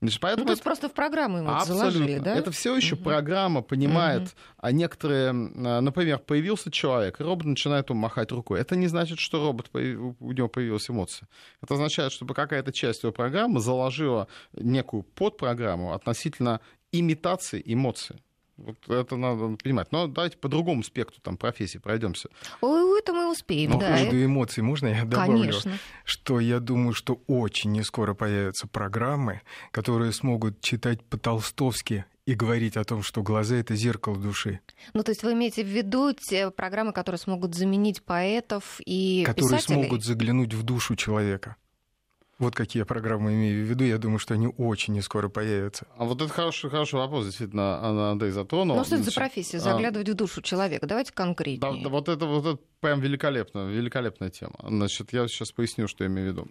Значит, 0.00 0.20
поэтому 0.20 0.44
ну, 0.44 0.46
то 0.46 0.52
есть 0.52 0.60
это... 0.60 0.68
просто 0.70 0.88
в 0.88 0.92
программу 0.92 1.38
ему 1.38 1.50
Абсолютно. 1.50 1.90
заложили, 1.90 2.18
да? 2.20 2.36
Это 2.36 2.52
все 2.52 2.76
еще 2.76 2.94
угу. 2.94 3.02
программа 3.02 3.60
понимает, 3.60 4.22
угу. 4.22 4.30
а 4.58 4.70
некоторые, 4.70 5.30
а, 5.30 5.80
например, 5.80 6.20
появился 6.20 6.70
человек, 6.70 7.20
и 7.20 7.24
робот 7.24 7.46
начинает 7.46 7.90
ему 7.90 7.98
махать 7.98 8.30
рукой. 8.30 8.60
Это 8.60 8.76
не 8.76 8.86
значит, 8.86 9.18
что 9.18 9.44
робот, 9.44 9.68
у 9.74 10.32
него 10.32 10.48
появилась 10.48 10.88
эмоция. 10.88 11.28
Это 11.60 11.74
означает, 11.74 12.12
чтобы 12.12 12.34
какая-то 12.34 12.72
часть 12.72 13.02
его 13.02 13.12
программы 13.12 13.58
заложила 13.58 14.28
некую 14.52 15.02
подпрограмму 15.02 15.92
относительно 15.92 16.60
имитации 16.92 17.60
эмоций. 17.64 18.22
Вот 18.60 18.88
это 18.88 19.16
надо 19.16 19.56
понимать. 19.56 19.90
Но 19.90 20.06
давайте 20.06 20.36
по 20.36 20.48
другому 20.48 20.82
спектру 20.82 21.20
там, 21.22 21.36
профессии 21.36 21.78
пройдемся. 21.78 22.28
Ой, 22.60 22.98
это 22.98 23.12
мы 23.12 23.30
успеем, 23.30 23.70
Но 23.70 23.80
да. 23.80 23.92
по 23.92 23.98
поводу 23.98 24.24
эмоций 24.24 24.62
можно 24.62 24.88
я 24.88 25.04
добавлю? 25.04 25.38
Конечно. 25.40 25.78
Что 26.04 26.40
я 26.40 26.60
думаю, 26.60 26.92
что 26.92 27.20
очень 27.26 27.72
не 27.72 27.82
скоро 27.82 28.14
появятся 28.14 28.66
программы, 28.66 29.40
которые 29.70 30.12
смогут 30.12 30.60
читать 30.60 31.02
по-толстовски 31.04 32.04
и 32.26 32.34
говорить 32.34 32.76
о 32.76 32.84
том, 32.84 33.02
что 33.02 33.22
глаза— 33.22 33.56
это 33.56 33.74
зеркало 33.74 34.16
души. 34.16 34.60
Ну, 34.92 35.02
то 35.02 35.10
есть 35.10 35.22
вы 35.22 35.32
имеете 35.32 35.64
в 35.64 35.68
виду 35.68 36.12
те 36.12 36.50
программы, 36.50 36.92
которые 36.92 37.18
смогут 37.18 37.54
заменить 37.54 38.02
поэтов 38.02 38.80
и 38.84 39.24
Которые 39.26 39.56
писателей? 39.58 39.82
смогут 39.82 40.04
заглянуть 40.04 40.54
в 40.54 40.62
душу 40.62 40.96
человека. 40.96 41.56
Вот 42.40 42.54
какие 42.54 42.84
программы 42.84 43.34
имею 43.34 43.66
в 43.66 43.68
виду. 43.68 43.84
Я 43.84 43.98
думаю, 43.98 44.18
что 44.18 44.32
они 44.32 44.48
очень 44.56 44.94
не 44.94 45.02
скоро 45.02 45.28
появятся. 45.28 45.86
А 45.98 46.04
вот 46.04 46.22
это 46.22 46.32
хороший, 46.32 46.70
хороший 46.70 46.94
вопрос, 46.94 47.26
действительно, 47.26 48.10
Андрей 48.10 48.30
затронул. 48.30 48.78
Ну, 48.78 48.84
что 48.84 48.94
это 48.94 49.04
за 49.04 49.12
профессия? 49.12 49.58
А, 49.58 49.60
Заглядывать 49.60 50.08
а... 50.08 50.12
в 50.12 50.14
душу 50.14 50.40
человека? 50.40 50.86
Давайте 50.86 51.12
конкретнее. 51.12 51.60
Да, 51.60 51.82
да, 51.82 51.88
вот, 51.90 52.08
это, 52.08 52.24
вот 52.24 52.46
это 52.46 52.62
прям 52.80 53.00
великолепно, 53.00 53.68
великолепная 53.68 54.30
тема. 54.30 54.54
Значит, 54.66 55.12
я 55.12 55.28
сейчас 55.28 55.52
поясню, 55.52 55.86
что 55.86 56.02
я 56.04 56.08
имею 56.08 56.28
в 56.28 56.32
виду. 56.32 56.48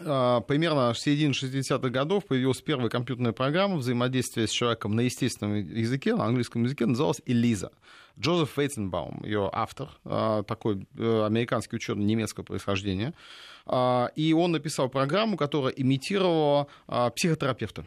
А, 0.00 0.40
примерно 0.40 0.92
в 0.92 0.98
середине 0.98 1.32
60-х 1.32 1.88
годов 1.88 2.26
появилась 2.26 2.60
первая 2.60 2.88
компьютерная 2.88 3.32
программа 3.32 3.76
взаимодействия 3.76 4.46
с 4.46 4.50
человеком 4.50 4.94
на 4.96 5.02
естественном 5.02 5.56
языке, 5.56 6.14
на 6.14 6.24
английском 6.26 6.64
языке, 6.64 6.86
называлась 6.86 7.22
Элиза. 7.26 7.70
Джозеф 8.18 8.56
Вейтенбаум, 8.56 9.22
ее 9.24 9.50
автор, 9.52 9.88
а, 10.04 10.42
такой 10.44 10.86
э, 10.96 11.24
американский 11.26 11.76
ученый 11.76 12.04
немецкого 12.04 12.44
происхождения. 12.44 13.12
А, 13.66 14.10
и 14.14 14.32
он 14.32 14.52
написал 14.52 14.88
программу, 14.88 15.36
которая 15.36 15.72
имитировала 15.72 16.68
психотерапевта. 17.14 17.86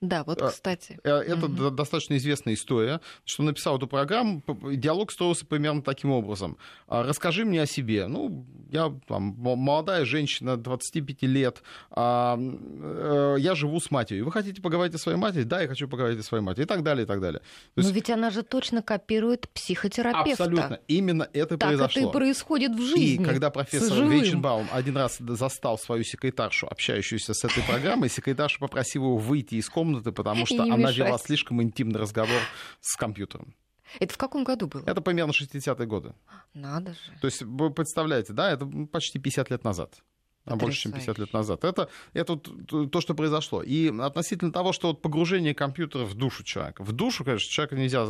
Да, 0.00 0.24
вот, 0.24 0.40
э, 0.40 0.48
кстати. 0.48 0.98
Э, 1.04 1.18
это 1.18 1.46
угу. 1.46 1.70
достаточно 1.70 2.16
известная 2.16 2.54
история, 2.54 3.00
что 3.24 3.42
написал 3.42 3.76
эту 3.76 3.86
программу. 3.86 4.42
Диалог 4.72 5.12
строился 5.12 5.44
примерно 5.44 5.82
таким 5.82 6.10
образом. 6.10 6.56
«А, 6.88 7.02
Расскажи 7.02 7.44
мне 7.44 7.62
о 7.62 7.66
себе. 7.66 8.06
Ну, 8.06 8.46
я 8.70 8.94
там, 9.06 9.34
молодая 9.38 10.06
женщина, 10.06 10.56
25 10.56 11.22
лет, 11.22 11.62
а, 11.90 12.38
э, 12.38 13.36
я 13.40 13.54
живу 13.54 13.78
с 13.78 13.90
матерью. 13.90 14.24
Вы 14.24 14.32
хотите 14.32 14.62
поговорить 14.62 14.94
о 14.94 14.98
своей 14.98 15.18
матери? 15.18 15.42
Да, 15.42 15.60
я 15.60 15.68
хочу 15.68 15.86
поговорить 15.86 16.18
о 16.18 16.22
своей 16.22 16.42
матери. 16.42 16.62
И 16.64 16.66
так 16.66 16.82
далее, 16.82 17.04
и 17.04 17.06
так 17.06 17.20
далее. 17.20 17.40
То 17.40 17.80
есть... 17.80 17.88
Но 17.90 17.94
ведь 17.94 18.08
она 18.08 18.30
же 18.30 18.42
точно 18.42 18.82
копирует 18.82 19.50
психотерапевта. 19.50 20.44
Абсолютно. 20.44 20.80
Именно 20.88 21.28
это 21.34 21.58
так 21.58 21.68
произошло. 21.68 21.88
Так 21.88 21.96
это 21.96 22.08
и 22.08 22.12
происходит 22.12 22.72
в 22.72 22.80
жизни. 22.80 23.04
И 23.04 23.18
когда 23.18 23.50
профессор 23.50 24.08
Вейченбаум 24.08 24.66
один 24.72 24.96
раз 24.96 25.18
застал 25.18 25.78
свою 25.78 26.04
секретаршу, 26.04 26.66
общающуюся 26.70 27.34
с 27.34 27.44
этой 27.44 27.62
программой, 27.64 28.08
секретарша 28.08 28.58
попросила 28.58 29.04
его 29.04 29.18
выйти 29.18 29.56
из 29.56 29.68
комнаты 29.68 29.89
комнаты, 29.90 30.12
потому 30.12 30.46
что 30.46 30.62
она 30.62 30.76
мешать. 30.76 30.96
вела 30.96 31.18
слишком 31.18 31.62
интимный 31.62 32.00
разговор 32.00 32.40
с 32.80 32.96
компьютером. 32.96 33.54
Это 33.98 34.14
в 34.14 34.18
каком 34.18 34.44
году 34.44 34.68
было? 34.68 34.84
Это 34.86 35.00
примерно 35.00 35.32
60-е 35.32 35.86
годы. 35.86 36.14
Надо 36.54 36.92
же. 36.92 37.18
То 37.20 37.26
есть 37.26 37.42
вы 37.42 37.70
представляете, 37.70 38.32
да, 38.32 38.52
это 38.52 38.66
почти 38.92 39.18
50 39.18 39.50
лет 39.50 39.64
назад. 39.64 40.02
А 40.44 40.56
больше, 40.56 40.80
чем 40.80 40.92
50 40.92 41.18
лет 41.18 41.32
назад. 41.32 41.64
Это, 41.64 41.90
это 42.14 42.36
то, 42.36 43.00
что 43.00 43.14
произошло. 43.14 43.62
И 43.62 43.92
относительно 44.00 44.52
того, 44.52 44.72
что 44.72 44.88
вот 44.88 45.02
погружение 45.02 45.54
компьютера 45.54 46.04
в 46.04 46.14
душу 46.14 46.44
человека. 46.44 46.82
В 46.82 46.92
душу, 46.92 47.24
конечно, 47.24 47.50
человека 47.50 47.76
нельзя 47.76 48.06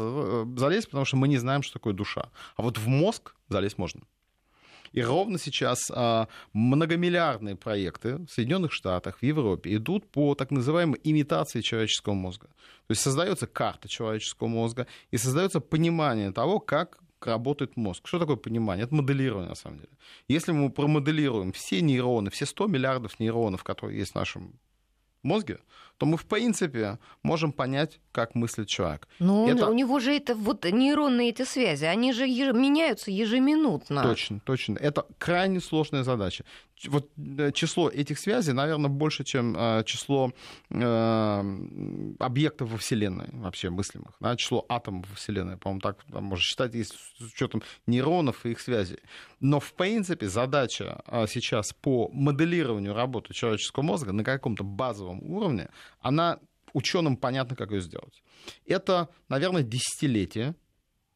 залезть, 0.57 0.87
потому 0.87 1.05
что 1.05 1.17
мы 1.17 1.29
не 1.29 1.39
знаем, 1.39 1.63
что 1.63 1.75
такое 1.75 1.93
душа. 1.93 2.31
А 2.57 2.63
вот 2.63 2.79
в 2.79 2.87
мозг 2.87 3.35
залезть 3.49 3.79
можно. 3.79 4.03
И 4.93 5.03
ровно 5.03 5.39
сейчас 5.39 5.91
а, 5.93 6.29
многомиллиардные 6.53 7.57
проекты 7.57 8.17
в 8.17 8.29
Соединенных 8.29 8.73
Штатах, 8.73 9.19
в 9.19 9.23
Европе 9.23 9.77
идут 9.77 10.11
по 10.11 10.35
так 10.35 10.51
называемой 10.51 11.01
имитации 11.05 11.61
человеческого 11.61 12.15
мозга. 12.15 12.49
То 12.87 12.93
есть 12.93 13.03
создается 13.03 13.47
карта 13.47 13.89
человеческого 13.89 14.49
мозга 14.49 14.87
и 15.13 15.17
создается 15.17 15.61
понимание 15.61 16.33
того, 16.33 16.59
как 16.59 16.99
работает 17.21 17.77
мозг. 17.77 18.07
Что 18.07 18.19
такое 18.19 18.37
понимание? 18.37 18.85
Это 18.85 18.95
моделирование, 18.95 19.51
на 19.51 19.55
самом 19.55 19.79
деле. 19.79 19.93
Если 20.29 20.53
мы 20.53 20.71
промоделируем 20.71 21.53
все 21.53 21.81
нейроны, 21.83 22.31
все 22.31 22.47
100 22.47 22.67
миллиардов 22.67 23.21
нейронов, 23.21 23.63
которые 23.63 23.99
есть 23.99 24.13
в 24.13 24.17
нашем 24.17 24.59
мозге, 25.23 25.59
то 26.01 26.07
мы, 26.07 26.17
в 26.17 26.25
принципе, 26.25 26.99
можем 27.23 27.53
понять, 27.53 28.01
как 28.11 28.35
мыслит 28.35 28.69
человек. 28.69 29.07
Ну, 29.19 29.47
это... 29.47 29.69
у 29.69 29.75
него 29.75 30.01
же 30.01 30.13
это 30.13 30.35
вот 30.35 30.65
нейронные 30.65 31.29
эти 31.29 31.45
связи, 31.45 31.85
они 31.85 32.15
же 32.15 32.27
еж... 32.27 32.55
меняются 32.55 33.11
ежеминутно. 33.11 34.03
Точно, 34.03 34.41
точно. 34.41 34.79
Это 34.79 35.05
крайне 35.19 35.61
сложная 35.61 36.03
задача. 36.03 36.45
Вот 36.89 37.11
э, 37.19 37.53
число 37.53 37.91
этих 37.91 38.19
связей, 38.19 38.53
наверное, 38.53 38.89
больше, 38.89 39.25
чем 39.25 39.55
э, 39.55 39.83
число 39.85 40.33
э, 40.71 42.15
объектов 42.19 42.71
во 42.71 42.79
Вселенной 42.79 43.29
вообще 43.33 43.69
мыслимых. 43.69 44.15
Да? 44.21 44.35
Число 44.37 44.65
атомов 44.71 45.07
во 45.11 45.17
Вселенной, 45.17 45.59
по-моему, 45.59 45.81
так 45.81 46.03
там, 46.11 46.25
можно 46.25 46.43
считать, 46.43 46.75
есть 46.75 46.95
с 47.19 47.21
учетом 47.21 47.63
нейронов 47.87 48.47
и 48.47 48.53
их 48.53 48.61
связей. 48.61 49.01
Но, 49.41 49.61
в 49.61 49.75
принципе, 49.75 50.29
задача 50.29 51.03
э, 51.07 51.27
сейчас 51.29 51.75
по 51.75 52.09
моделированию 52.13 52.95
работы 52.95 53.35
человеческого 53.35 53.83
мозга 53.83 54.13
на 54.13 54.25
каком-то 54.25 54.65
базовом 54.65 55.23
уровне, 55.23 55.69
она 56.01 56.39
ученым 56.73 57.17
понятно, 57.17 57.57
как 57.57 57.71
ее 57.71 57.81
сделать. 57.81 58.23
Это, 58.67 59.09
наверное, 59.29 59.63
десятилетие, 59.63 60.55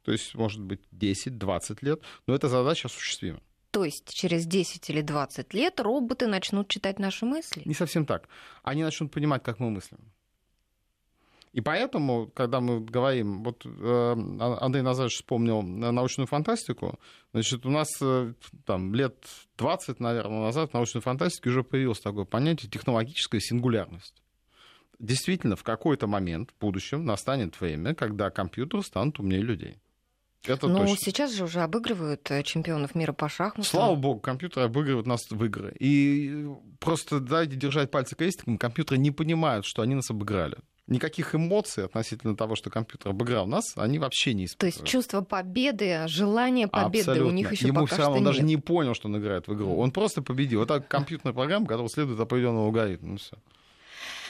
то 0.02 0.12
есть, 0.12 0.34
может 0.34 0.60
быть, 0.60 0.80
10-20 0.92 1.78
лет, 1.82 2.02
но 2.26 2.34
эта 2.34 2.48
задача 2.48 2.88
осуществима. 2.88 3.40
То 3.70 3.84
есть 3.84 4.08
через 4.10 4.46
10 4.46 4.88
или 4.90 5.00
20 5.00 5.52
лет 5.54 5.80
роботы 5.80 6.26
начнут 6.28 6.68
читать 6.68 6.98
наши 6.98 7.24
мысли? 7.24 7.62
Не 7.64 7.74
совсем 7.74 8.06
так. 8.06 8.28
Они 8.62 8.84
начнут 8.84 9.10
понимать, 9.10 9.42
как 9.42 9.58
мы 9.58 9.70
мыслим. 9.70 10.12
И 11.52 11.60
поэтому, 11.60 12.28
когда 12.34 12.60
мы 12.60 12.80
говорим, 12.80 13.44
вот 13.44 13.64
э, 13.64 14.16
Андрей 14.60 14.82
Назарович 14.82 15.14
вспомнил 15.14 15.62
научную 15.62 16.26
фантастику, 16.26 16.98
значит, 17.32 17.64
у 17.64 17.70
нас 17.70 17.88
э, 18.00 18.34
там 18.64 18.92
лет 18.92 19.24
20, 19.58 20.00
наверное, 20.00 20.40
назад 20.40 20.70
в 20.70 20.74
научной 20.74 21.00
фантастике 21.00 21.50
уже 21.50 21.62
появилось 21.62 22.00
такое 22.00 22.24
понятие 22.24 22.70
технологическая 22.70 23.38
сингулярность 23.38 24.23
действительно 24.98 25.56
в 25.56 25.62
какой-то 25.62 26.06
момент 26.06 26.50
в 26.50 26.60
будущем 26.60 27.04
настанет 27.04 27.60
время, 27.60 27.94
когда 27.94 28.30
компьютеры 28.30 28.82
станут 28.82 29.18
умнее 29.18 29.42
людей. 29.42 29.78
Это 30.46 30.68
ну, 30.68 30.80
точно. 30.80 30.96
сейчас 30.96 31.32
же 31.32 31.44
уже 31.44 31.60
обыгрывают 31.60 32.30
э, 32.30 32.42
чемпионов 32.42 32.94
мира 32.94 33.12
по 33.12 33.28
шахматам. 33.28 33.64
Слава 33.64 33.94
богу, 33.94 34.20
компьютеры 34.20 34.66
обыгрывают 34.66 35.06
нас 35.06 35.20
в 35.30 35.44
игры. 35.44 35.74
И 35.78 36.46
просто 36.80 37.20
дайте 37.20 37.56
держать 37.56 37.90
пальцы 37.90 38.14
крестиком, 38.14 38.58
компьютеры 38.58 38.98
не 38.98 39.10
понимают, 39.10 39.64
что 39.64 39.80
они 39.80 39.94
нас 39.94 40.10
обыграли. 40.10 40.58
Никаких 40.86 41.34
эмоций 41.34 41.86
относительно 41.86 42.36
того, 42.36 42.56
что 42.56 42.68
компьютер 42.68 43.12
обыграл 43.12 43.46
нас, 43.46 43.64
они 43.76 43.98
вообще 43.98 44.34
не 44.34 44.44
испытывают. 44.44 44.74
То 44.74 44.80
есть 44.80 44.92
чувство 44.92 45.22
победы, 45.22 46.04
желание 46.08 46.68
победы 46.68 47.10
Абсолютно. 47.10 47.28
у 47.28 47.30
них 47.30 47.52
еще 47.52 47.68
Ему 47.68 47.80
пока 47.80 47.94
все 47.94 48.02
равно 48.02 48.16
что 48.16 48.24
даже 48.26 48.40
нет. 48.40 48.48
не 48.48 48.56
понял, 48.58 48.92
что 48.92 49.08
он 49.08 49.16
играет 49.16 49.48
в 49.48 49.54
игру. 49.54 49.78
Он 49.78 49.92
просто 49.92 50.20
победил. 50.20 50.60
Вот 50.60 50.68
так 50.68 50.86
компьютерная 50.86 51.32
программа, 51.32 51.64
которая 51.64 51.88
следует 51.88 52.20
определенному 52.20 52.66
алгоритму. 52.66 53.12
Ну, 53.12 53.16
все. 53.16 53.38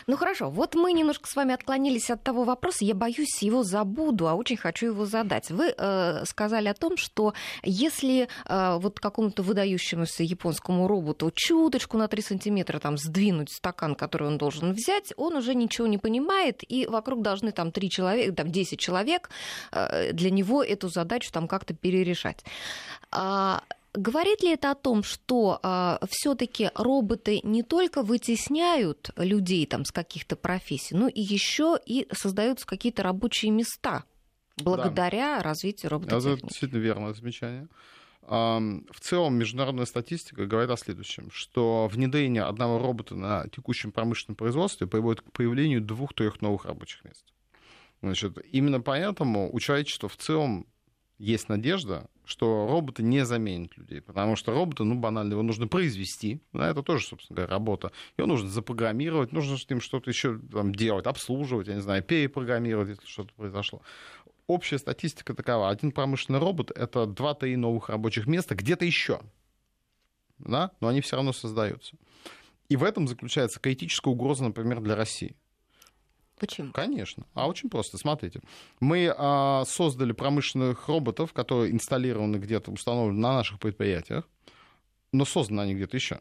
Ну 0.06 0.16
хорошо, 0.16 0.50
вот 0.50 0.75
мы 0.75 0.92
немножко 0.92 1.28
с 1.28 1.37
вами 1.37 1.54
отклонились 1.54 2.11
от 2.11 2.23
того 2.23 2.44
вопроса, 2.44 2.84
я 2.84 2.94
боюсь 2.94 3.42
его 3.42 3.62
забуду, 3.62 4.28
а 4.28 4.34
очень 4.34 4.56
хочу 4.56 4.87
его 4.87 5.06
задать. 5.06 5.50
Вы 5.50 5.75
э, 5.76 6.25
сказали 6.26 6.68
о 6.68 6.75
том, 6.75 6.96
что 6.96 7.32
если 7.62 8.28
э, 8.46 8.78
вот 8.78 9.00
какому-то 9.00 9.42
выдающемуся 9.42 10.23
японскому 10.23 10.87
роботу 10.87 11.32
чуточку 11.34 11.96
на 11.96 12.08
3 12.08 12.23
сантиметра 12.23 12.78
там 12.78 12.99
сдвинуть 12.99 13.50
стакан, 13.50 13.94
который 13.94 14.28
он 14.28 14.38
должен 14.38 14.73
взять, 14.73 15.12
он 15.16 15.37
уже 15.37 15.54
ничего 15.54 15.87
не 15.87 15.99
понимает, 15.99 16.61
и 16.68 16.87
вокруг 16.87 17.23
должны 17.23 17.52
там 17.52 17.73
3 17.73 17.90
человека, 17.90 18.32
там 18.34 18.50
10 18.50 18.78
человек 18.78 19.30
э, 19.73 20.12
для 20.12 20.30
него 20.30 20.62
эту 20.62 20.88
задачу 20.88 21.32
там 21.32 21.49
как-то 21.49 21.75
перерешать. 21.75 22.44
А, 23.11 23.62
Говорит 23.94 24.42
ли 24.42 24.50
это 24.50 24.72
о 24.72 24.74
том, 24.74 25.04
что 25.04 25.60
э, 25.62 25.98
все-таки 26.10 26.70
роботы 26.74 27.40
не 27.44 27.62
только 27.62 28.02
вытесняют 28.02 29.10
людей 29.16 29.66
там 29.66 29.84
с 29.84 29.92
каких-то 29.92 30.34
профессий, 30.34 30.96
но 30.96 31.06
и 31.06 31.20
еще 31.20 31.78
и 31.86 32.08
создаются 32.12 32.66
какие-то 32.66 33.04
рабочие 33.04 33.52
места 33.52 34.04
благодаря 34.56 35.36
да. 35.36 35.42
развитию 35.44 35.90
робототехники? 35.90 36.38
Это 36.38 36.46
действительно 36.48 36.80
верное 36.80 37.14
замечание. 37.14 37.68
В 38.26 39.00
целом 39.00 39.34
международная 39.34 39.84
статистика 39.84 40.46
говорит 40.46 40.70
о 40.70 40.76
следующем, 40.76 41.30
что 41.30 41.88
внедрение 41.92 42.42
одного 42.44 42.78
робота 42.78 43.14
на 43.14 43.46
текущем 43.48 43.92
промышленном 43.92 44.34
производстве 44.34 44.86
приводит 44.86 45.20
к 45.20 45.30
появлению 45.30 45.82
двух-трех 45.82 46.40
новых 46.40 46.64
рабочих 46.64 47.04
мест. 47.04 47.24
Значит, 48.02 48.38
именно 48.50 48.80
поэтому 48.80 49.54
у 49.54 49.60
человечества 49.60 50.08
в 50.08 50.16
целом 50.16 50.66
есть 51.18 51.49
надежда, 51.49 52.09
что 52.25 52.66
роботы 52.68 53.02
не 53.02 53.25
заменят 53.25 53.76
людей, 53.76 54.00
потому 54.00 54.37
что 54.37 54.52
роботы, 54.52 54.85
ну, 54.85 54.94
банально, 54.94 55.33
его 55.33 55.42
нужно 55.42 55.68
произвести, 55.68 56.40
да, 56.52 56.71
это 56.71 56.83
тоже, 56.83 57.06
собственно 57.06 57.37
говоря, 57.37 57.52
работа. 57.52 57.92
Его 58.16 58.26
нужно 58.26 58.49
запрограммировать, 58.49 59.33
нужно 59.33 59.59
с 59.59 59.68
ним 59.68 59.80
что-то 59.80 60.11
еще 60.11 60.38
там, 60.38 60.75
делать, 60.75 61.06
обслуживать, 61.06 61.68
я 61.68 61.75
не 61.75 61.83
знаю, 61.83 62.02
перепрограммировать, 62.02 62.90
если 62.90 63.06
что-то 63.06 63.33
произошло. 63.35 63.83
Общая 64.47 64.78
статистика 64.78 65.35
такова. 65.35 65.71
Один 65.71 65.90
промышленный 65.90 66.38
робот— 66.38 66.71
это 66.75 67.04
2-3 67.04 67.56
новых 67.56 67.88
рабочих 67.88 68.26
места 68.26 68.54
где-то 68.54 68.85
еще. 68.85 69.21
Да? 70.38 70.73
Но 70.80 70.88
они 70.88 71.00
все 71.00 71.16
равно 71.16 71.33
создаются. 71.33 71.97
И 72.68 72.76
в 72.76 72.85
этом 72.85 73.09
заключается 73.09 73.61
критическая 73.61 74.11
угроза, 74.11 74.44
например, 74.44 74.80
для 74.80 74.97
России. 74.97 75.37
Почему? 76.46 76.72
Конечно. 76.72 77.26
А 77.34 77.48
очень 77.48 77.70
просто. 77.70 77.98
Смотрите. 77.98 78.40
Мы 78.80 79.12
а, 79.16 79.64
создали 79.66 80.12
промышленных 80.12 80.88
роботов, 80.88 81.32
которые 81.32 81.72
инсталлированы 81.72 82.36
где-то, 82.36 82.70
установлены 82.70 83.20
на 83.20 83.34
наших 83.34 83.58
предприятиях, 83.58 84.28
но 85.12 85.24
созданы 85.24 85.61
они 85.61 85.74
где-то 85.74 85.96
еще. 85.96 86.20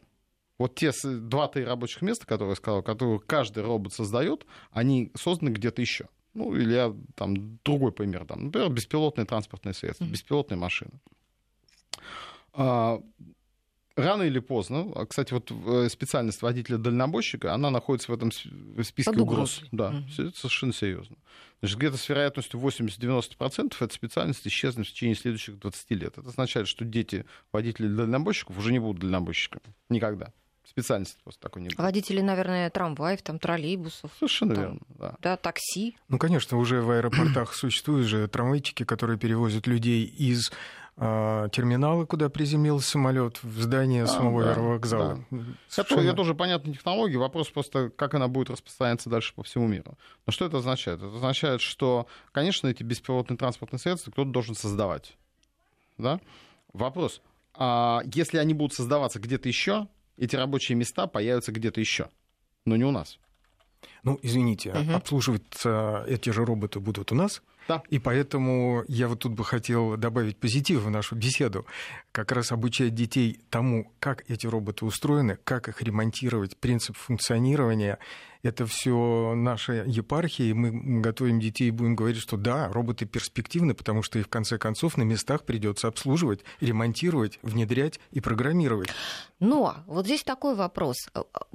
Вот 0.58 0.76
те 0.76 0.92
два-три 1.02 1.64
рабочих 1.64 2.02
места, 2.02 2.26
которые 2.26 2.50
я 2.50 2.56
сказал, 2.56 2.82
которые 2.82 3.18
каждый 3.20 3.64
робот 3.64 3.92
создает, 3.92 4.46
они 4.70 5.10
созданы 5.16 5.50
где-то 5.50 5.82
еще. 5.82 6.08
Ну, 6.32 6.54
или 6.54 6.72
я 6.72 6.94
там 7.14 7.58
другой 7.64 7.92
пример 7.92 8.24
дам. 8.24 8.46
Например, 8.46 8.68
беспилотные 8.70 9.24
транспортные 9.24 9.74
средства, 9.74 10.04
mm-hmm. 10.04 10.10
беспилотные 10.10 10.58
машины. 10.58 10.92
А, 12.52 13.00
рано 13.96 14.22
или 14.22 14.38
поздно, 14.38 14.90
а, 14.94 15.06
кстати, 15.06 15.32
вот 15.32 15.50
э, 15.50 15.88
специальность 15.88 16.42
водителя-дальнобойщика, 16.42 17.52
она 17.54 17.70
находится 17.70 18.10
в 18.10 18.14
этом 18.14 18.30
списке 18.32 19.12
Под 19.12 19.20
угроз. 19.20 19.60
Да, 19.72 19.90
Мгм. 19.90 20.06
это 20.18 20.36
совершенно 20.38 20.72
серьезно. 20.72 21.16
Значит, 21.60 21.78
где-то 21.78 21.96
с 21.96 22.08
вероятностью 22.08 22.60
80-90% 22.60 23.76
эта 23.80 23.94
специальность 23.94 24.46
исчезнет 24.46 24.86
в 24.86 24.90
течение 24.92 25.14
следующих 25.16 25.58
20 25.58 25.94
лет. 25.94 26.18
Это 26.18 26.28
означает, 26.28 26.68
что 26.68 26.84
дети 26.84 27.24
водителей-дальнобойщиков 27.52 28.56
уже 28.58 28.72
не 28.72 28.78
будут 28.78 29.00
дальнобойщиками. 29.00 29.62
Никогда. 29.88 30.32
Специальности 30.66 31.18
просто 31.22 31.40
такой 31.42 31.62
не 31.62 31.68
будет. 31.68 31.78
Водители, 31.78 32.20
наверное, 32.22 32.70
трамваев, 32.70 33.20
там, 33.22 33.38
троллейбусов, 33.38 34.10
Совершенно 34.18 34.54
там, 34.54 34.64
верно, 34.64 34.80
да. 34.88 35.14
да, 35.20 35.36
такси. 35.36 35.96
Ну, 36.08 36.18
конечно, 36.18 36.56
уже 36.58 36.80
в 36.80 36.90
аэропортах 36.90 37.54
существуют 37.54 38.06
же 38.06 38.26
трамвайчики, 38.28 38.84
которые 38.84 39.18
перевозят 39.18 39.66
людей 39.66 40.04
из 40.04 40.50
а, 40.96 41.48
терминала, 41.48 42.06
куда 42.06 42.28
приземлился 42.28 42.90
самолет, 42.90 43.42
в 43.42 43.60
здание 43.62 44.04
А, 44.04 44.06
самого 44.06 44.44
да, 44.44 44.50
аэровокзала. 44.52 45.24
Это, 45.30 45.44
Совершенно- 45.68 46.08
это 46.08 46.20
уже 46.20 46.34
понятная 46.34 46.72
технология, 46.74 47.18
вопрос 47.18 47.48
просто, 47.50 47.90
как 47.90 48.14
она 48.14 48.28
будет 48.28 48.50
распространяться 48.50 49.10
дальше 49.10 49.34
по 49.34 49.42
всему 49.42 49.66
миру. 49.66 49.98
Но 50.26 50.32
что 50.32 50.44
это 50.44 50.58
означает? 50.58 50.98
Это 51.02 51.14
означает, 51.14 51.60
что, 51.60 52.06
конечно, 52.32 52.68
эти 52.68 52.82
беспилотные 52.84 53.36
транспортные 53.36 53.80
средства 53.80 54.10
кто-то 54.12 54.30
должен 54.30 54.54
создавать. 54.54 55.16
Да? 55.98 56.20
Вопрос, 56.72 57.20
а 57.54 58.02
если 58.12 58.38
они 58.38 58.54
будут 58.54 58.74
создаваться 58.74 59.18
где-то 59.20 59.48
еще, 59.48 59.88
эти 60.16 60.36
рабочие 60.36 60.76
места 60.76 61.06
появятся 61.08 61.50
где-то 61.52 61.80
еще, 61.80 62.08
но 62.64 62.76
не 62.76 62.84
у 62.84 62.90
нас. 62.92 63.18
Ну, 64.02 64.18
извините, 64.22 64.72
Мгм. 64.72 64.94
обслуживаться 64.96 66.04
эти 66.08 66.30
же 66.30 66.44
роботы 66.44 66.80
будут 66.80 67.12
у 67.12 67.14
нас. 67.14 67.42
Да. 67.68 67.82
И 67.88 67.98
поэтому 67.98 68.84
я 68.88 69.08
вот 69.08 69.20
тут 69.20 69.32
бы 69.32 69.44
хотел 69.44 69.96
добавить 69.96 70.36
позитив 70.36 70.82
в 70.82 70.90
нашу 70.90 71.16
беседу. 71.16 71.66
Как 72.12 72.32
раз 72.32 72.52
обучать 72.52 72.94
детей 72.94 73.40
тому, 73.50 73.90
как 74.00 74.28
эти 74.30 74.46
роботы 74.46 74.84
устроены, 74.84 75.38
как 75.44 75.68
их 75.68 75.82
ремонтировать, 75.82 76.56
принцип 76.56 76.96
функционирования. 76.96 77.98
Это 78.44 78.66
все 78.66 79.32
наша 79.34 79.84
епархия, 79.86 80.50
и 80.50 80.52
мы 80.52 81.00
готовим 81.00 81.40
детей 81.40 81.68
и 81.68 81.70
будем 81.70 81.96
говорить, 81.96 82.20
что 82.20 82.36
да, 82.36 82.68
роботы 82.68 83.06
перспективны, 83.06 83.72
потому 83.72 84.02
что 84.02 84.18
их 84.18 84.26
в 84.26 84.28
конце 84.28 84.58
концов 84.58 84.98
на 84.98 85.02
местах 85.02 85.44
придется 85.44 85.88
обслуживать, 85.88 86.40
ремонтировать, 86.60 87.38
внедрять 87.40 88.00
и 88.12 88.20
программировать. 88.20 88.90
Но 89.40 89.76
вот 89.86 90.04
здесь 90.04 90.22
такой 90.22 90.54
вопрос. 90.54 90.96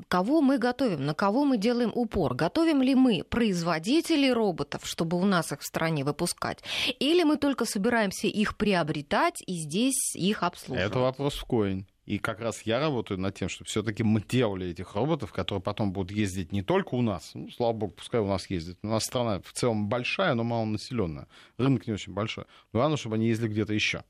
Кого 0.07 0.41
мы 0.41 0.57
готовим, 0.57 1.05
на 1.05 1.13
кого 1.13 1.45
мы 1.45 1.57
делаем 1.57 1.91
упор? 1.93 2.33
Готовим 2.33 2.81
ли 2.81 2.95
мы 2.95 3.23
производителей 3.23 4.33
роботов, 4.33 4.81
чтобы 4.83 5.17
у 5.17 5.25
нас 5.25 5.51
их 5.51 5.61
в 5.61 5.65
стране 5.65 6.03
выпускать? 6.03 6.63
Или 6.99 7.21
мы 7.23 7.37
только 7.37 7.65
собираемся 7.65 8.25
их 8.25 8.57
приобретать 8.57 9.43
и 9.45 9.53
здесь 9.59 10.15
их 10.15 10.41
обслуживать? 10.41 10.89
Это 10.89 10.99
вопрос 10.99 11.35
в 11.35 11.45
коин. 11.45 11.85
И 12.09 12.17
как 12.17 12.39
раз 12.39 12.63
я 12.63 12.79
работаю 12.79 13.19
над 13.19 13.35
тем, 13.35 13.49
чтобы 13.49 13.67
все-таки 13.69 14.01
мы 14.01 14.23
делали 14.27 14.67
этих 14.67 14.95
роботов, 14.95 15.31
которые 15.31 15.61
потом 15.61 15.91
будут 15.93 16.09
ездить 16.09 16.51
не 16.51 16.63
только 16.63 16.95
у 16.95 17.03
нас, 17.03 17.31
ну, 17.35 17.51
слава 17.51 17.73
богу, 17.73 17.93
пускай 17.93 18.19
у 18.19 18.25
нас 18.25 18.49
ездят. 18.49 18.79
У 18.81 18.87
нас 18.87 19.03
страна 19.05 19.39
в 19.41 19.53
целом 19.53 19.89
большая, 19.89 20.33
но 20.33 20.43
малонаселенная. 20.43 21.27
Рынок 21.59 21.85
не 21.85 21.93
очень 21.93 22.11
большой. 22.11 22.45
Главное, 22.73 22.97
чтобы 22.97 23.15
они 23.17 23.27
ездили 23.27 23.49
где-то 23.49 23.73
еще. 23.75 24.03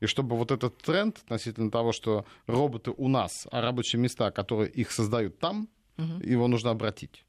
И 0.00 0.06
чтобы 0.06 0.36
вот 0.36 0.50
этот 0.50 0.76
тренд 0.82 1.16
относительно 1.16 1.70
того, 1.70 1.92
что 1.92 2.26
роботы 2.46 2.92
у 2.94 3.08
нас, 3.08 3.46
а 3.50 3.62
рабочие 3.62 4.02
места, 4.02 4.30
которые 4.30 4.70
их 4.70 4.90
создают 4.90 5.38
там, 5.38 5.68
Мгм. 5.96 6.20
его 6.20 6.46
нужно 6.46 6.72
обратить. 6.72 7.24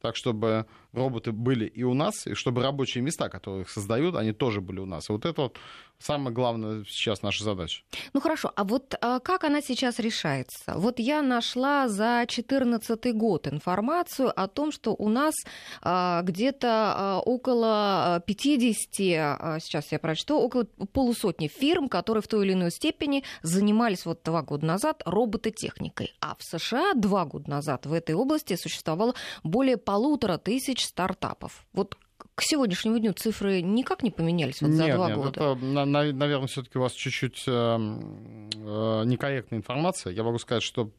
так 0.00 0.16
чтобы 0.16 0.64
роботы 0.92 1.30
были 1.32 1.66
и 1.66 1.82
у 1.82 1.92
нас, 1.92 2.26
и 2.26 2.32
чтобы 2.34 2.62
рабочие 2.62 3.02
места, 3.02 3.28
которые 3.28 3.62
их 3.62 3.68
создают, 3.68 4.16
они 4.16 4.32
тоже 4.32 4.60
были 4.62 4.80
у 4.80 4.86
нас. 4.86 5.10
И 5.10 5.12
вот 5.12 5.26
это 5.26 5.42
вот 5.42 5.58
самое 6.00 6.34
главное 6.34 6.84
сейчас 6.88 7.22
наша 7.22 7.44
задача. 7.44 7.82
Ну 8.12 8.20
хорошо, 8.20 8.52
а 8.56 8.64
вот 8.64 8.94
а, 9.00 9.20
как 9.20 9.44
она 9.44 9.60
сейчас 9.60 9.98
решается? 9.98 10.74
Вот 10.74 10.98
я 10.98 11.22
нашла 11.22 11.88
за 11.88 12.24
2014 12.26 13.14
год 13.14 13.46
информацию 13.46 14.32
о 14.34 14.48
том, 14.48 14.72
что 14.72 14.92
у 14.92 15.08
нас 15.08 15.34
а, 15.82 16.22
где-то 16.22 16.68
а, 16.68 17.20
около 17.20 18.22
50, 18.26 18.88
а, 19.16 19.58
сейчас 19.60 19.92
я 19.92 19.98
прочту, 19.98 20.38
около 20.38 20.64
полусотни 20.92 21.48
фирм, 21.48 21.88
которые 21.88 22.22
в 22.22 22.28
той 22.28 22.46
или 22.46 22.54
иной 22.54 22.70
степени 22.70 23.24
занимались 23.42 24.06
вот 24.06 24.22
два 24.24 24.42
года 24.42 24.66
назад 24.66 25.02
робототехникой. 25.04 26.14
А 26.20 26.34
в 26.36 26.42
США 26.42 26.94
два 26.94 27.24
года 27.24 27.50
назад 27.50 27.86
в 27.86 27.92
этой 27.92 28.14
области 28.14 28.56
существовало 28.56 29.14
более 29.42 29.76
полутора 29.76 30.38
тысяч 30.38 30.84
стартапов. 30.84 31.66
Вот 31.72 31.96
к 32.40 32.42
сегодняшнему 32.42 32.98
дню 32.98 33.12
цифры 33.12 33.60
никак 33.60 34.02
не 34.02 34.10
поменялись 34.10 34.62
вот 34.62 34.70
за 34.70 34.84
нет, 34.84 34.96
два 34.96 35.08
нет, 35.08 35.16
года? 35.18 35.30
Это, 35.30 35.54
наверное, 35.56 36.46
все-таки 36.46 36.78
у 36.78 36.80
вас 36.80 36.92
чуть-чуть 36.92 37.44
э, 37.46 37.50
э, 37.50 39.02
некорректная 39.04 39.58
информация. 39.58 40.14
Я 40.14 40.22
могу 40.22 40.38
сказать, 40.38 40.62
что 40.62 40.90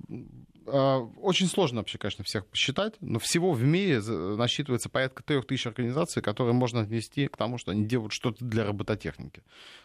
э, 0.68 0.98
очень 1.20 1.48
сложно 1.48 1.80
вообще, 1.80 1.98
конечно, 1.98 2.24
всех 2.24 2.46
посчитать, 2.46 2.94
но 3.02 3.18
всего 3.18 3.54
в 3.54 3.64
мире 3.64 4.02
насчитывается 4.02 4.90
порядка 4.90 5.24
трех 5.24 5.48
тысяч 5.48 5.66
организаций, 5.66 6.22
которые 6.22 6.54
можно 6.54 6.82
отнести 6.82 7.28
к 7.28 7.36
тому, 7.38 7.58
что 7.58 7.72
они 7.72 7.86
делают 7.86 8.14
что-то 8.14 8.46
для 8.46 8.64
робототехники. 8.64 9.42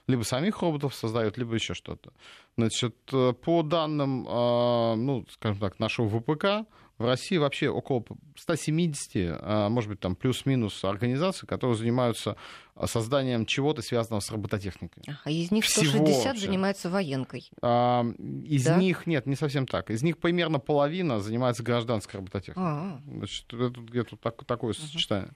Либо 0.07 0.25
самих 0.25 0.61
роботов 0.61 0.95
создают, 0.95 1.39
либо 1.39 1.55
еще 1.55 1.73
что-то. 1.73 2.13
Значит, 2.59 2.97
по 3.07 3.63
данным, 3.63 4.25
ну, 4.25 5.25
скажем 5.31 5.59
так, 5.59 5.79
нашего 5.79 6.21
ВПК, 6.21 6.69
в 6.99 7.05
России 7.05 7.37
вообще 7.37 7.69
около 7.69 8.05
170, 8.37 9.39
а, 9.41 9.69
может 9.69 9.91
быть, 9.91 10.01
там 10.01 10.17
плюс-минус 10.17 10.83
организаций, 10.85 11.47
которые 11.47 11.77
занимаются 11.77 12.37
а, 12.75 12.87
созданием 12.87 13.45
чего-то, 13.45 13.83
связанного 13.83 14.21
с 14.21 14.31
робототехникой. 14.31 15.03
А 15.25 15.31
из 15.31 15.51
них 15.51 15.67
160 15.67 16.37
Всего 16.37 16.47
занимаются 16.47 16.89
военкой. 16.89 17.51
А, 17.61 18.05
из 18.45 18.65
да? 18.65 18.77
них, 18.77 19.07
нет, 19.07 19.27
не 19.27 19.37
совсем 19.37 19.67
так. 19.67 19.91
Из 19.91 20.03
них 20.03 20.19
примерно 20.19 20.59
половина 20.59 21.21
занимается 21.21 21.63
гражданской 21.63 22.19
робототехникой. 22.19 22.63
А-а. 22.63 23.01
Значит, 23.07 23.53
это 23.53 23.81
где-то 23.81 24.17
так, 24.17 24.45
такое 24.45 24.73
uh-huh. 24.73 24.91
сочетание. 24.91 25.33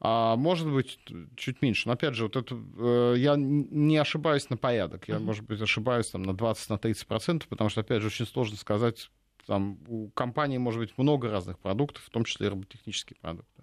А 0.00 0.36
может 0.36 0.70
быть, 0.70 0.98
чуть 1.36 1.62
меньше. 1.62 1.86
Но 1.86 1.94
опять 1.94 2.14
же, 2.14 2.24
вот 2.24 2.36
это, 2.36 2.54
э, 2.54 3.14
я 3.18 3.36
не 3.36 3.96
ошибаюсь 3.96 4.48
на 4.50 4.56
порядок. 4.56 5.06
Я, 5.08 5.16
uh-huh. 5.16 5.20
может 5.20 5.44
быть, 5.44 5.60
ошибаюсь 5.60 6.08
там, 6.08 6.22
на 6.22 6.32
20-30%, 6.32 7.32
на 7.32 7.38
потому 7.48 7.70
что, 7.70 7.82
опять 7.82 8.00
же, 8.00 8.08
очень 8.08 8.26
сложно 8.26 8.56
сказать, 8.56 9.10
там 9.46 9.78
у 9.88 10.08
компании 10.10 10.58
может 10.58 10.80
быть 10.80 10.96
много 10.96 11.30
разных 11.30 11.58
продуктов, 11.58 12.02
в 12.04 12.10
том 12.10 12.24
числе 12.24 12.46
и 12.46 12.50
роботехнические 12.50 13.16
продукты. 13.20 13.62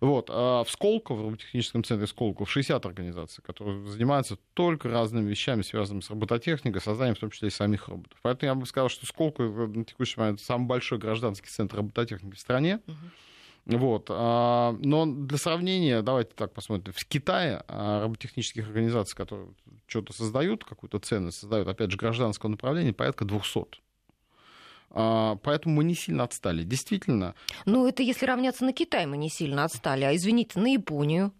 Вот. 0.00 0.30
А 0.32 0.64
в 0.64 0.70
Сколково, 0.70 1.16
в 1.16 1.22
роботехническом 1.22 1.84
центре 1.84 2.06
Сколково, 2.06 2.46
60 2.46 2.84
организаций, 2.86 3.42
которые 3.44 3.86
занимаются 3.86 4.38
только 4.54 4.88
разными 4.88 5.28
вещами, 5.28 5.62
связанными 5.62 6.00
с 6.00 6.10
робототехникой, 6.10 6.80
созданием 6.80 7.16
в 7.16 7.18
том 7.18 7.30
числе 7.30 7.48
и 7.48 7.50
самих 7.50 7.88
роботов. 7.88 8.18
Поэтому 8.22 8.48
я 8.48 8.54
бы 8.54 8.66
сказал, 8.66 8.88
что 8.88 9.06
Сколково 9.06 9.66
на 9.66 9.84
текущий 9.84 10.18
момент 10.18 10.40
самый 10.40 10.66
большой 10.66 10.98
гражданский 10.98 11.48
центр 11.48 11.76
робототехники 11.76 12.36
в 12.36 12.40
стране. 12.40 12.80
Вот. 13.66 14.06
А, 14.08 14.74
но 14.80 15.06
для 15.06 15.38
сравнения, 15.38 16.02
давайте 16.02 16.32
так 16.34 16.52
посмотрим. 16.52 16.92
В 16.96 17.04
Китае 17.04 17.62
а, 17.68 18.02
роботехнических 18.02 18.66
организаций, 18.66 19.16
которые 19.16 19.50
что-то 19.86 20.12
создают, 20.12 20.64
какую-то 20.64 20.98
ценность 20.98 21.38
создают, 21.38 21.68
опять 21.68 21.90
же, 21.90 21.96
гражданского 21.96 22.50
направления, 22.50 22.92
порядка 22.92 23.24
200. 23.24 23.80
А, 24.90 25.36
поэтому 25.36 25.76
мы 25.76 25.84
не 25.84 25.94
сильно 25.94 26.24
отстали. 26.24 26.64
Действительно. 26.64 27.34
Ну, 27.66 27.86
это 27.86 28.02
если 28.02 28.26
равняться 28.26 28.64
на 28.64 28.72
Китай, 28.72 29.06
мы 29.06 29.16
не 29.16 29.30
сильно 29.30 29.64
отстали. 29.64 30.04
А 30.04 30.14
извините, 30.14 30.58
на 30.58 30.72
Японию. 30.72 31.32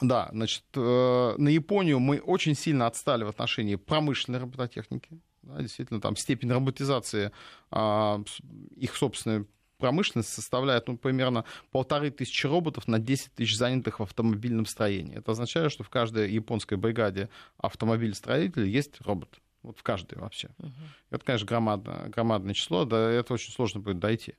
Да, 0.00 0.28
значит, 0.32 0.64
э, 0.74 1.34
на 1.36 1.48
Японию 1.48 2.00
мы 2.00 2.18
очень 2.18 2.54
сильно 2.54 2.86
отстали 2.86 3.24
в 3.24 3.28
отношении 3.28 3.76
промышленной 3.76 4.38
робототехники. 4.40 5.20
Да, 5.42 5.60
действительно, 5.60 6.00
там 6.00 6.16
степень 6.16 6.52
роботизации 6.52 7.32
а, 7.70 8.22
их 8.76 8.94
собственной 8.94 9.46
промышленности 9.78 10.32
составляет 10.32 10.86
ну, 10.86 10.96
примерно 10.96 11.44
полторы 11.72 12.12
тысячи 12.12 12.46
роботов 12.46 12.86
на 12.86 13.00
10 13.00 13.34
тысяч 13.34 13.56
занятых 13.56 13.98
в 13.98 14.04
автомобильном 14.04 14.64
строении. 14.64 15.16
Это 15.16 15.32
означает, 15.32 15.72
что 15.72 15.82
в 15.82 15.90
каждой 15.90 16.30
японской 16.30 16.76
бригаде 16.76 17.28
автомобилестроителей 17.58 18.70
есть 18.70 19.00
робот. 19.00 19.41
Вот 19.62 19.78
в 19.78 19.82
каждой 19.82 20.18
вообще. 20.18 20.48
Uh-huh. 20.58 20.70
Это, 21.10 21.24
конечно, 21.24 21.46
громадное, 21.46 22.08
громадное 22.08 22.54
число, 22.54 22.84
да, 22.84 23.10
это 23.10 23.34
очень 23.34 23.52
сложно 23.52 23.80
будет 23.80 24.00
дойти. 24.00 24.34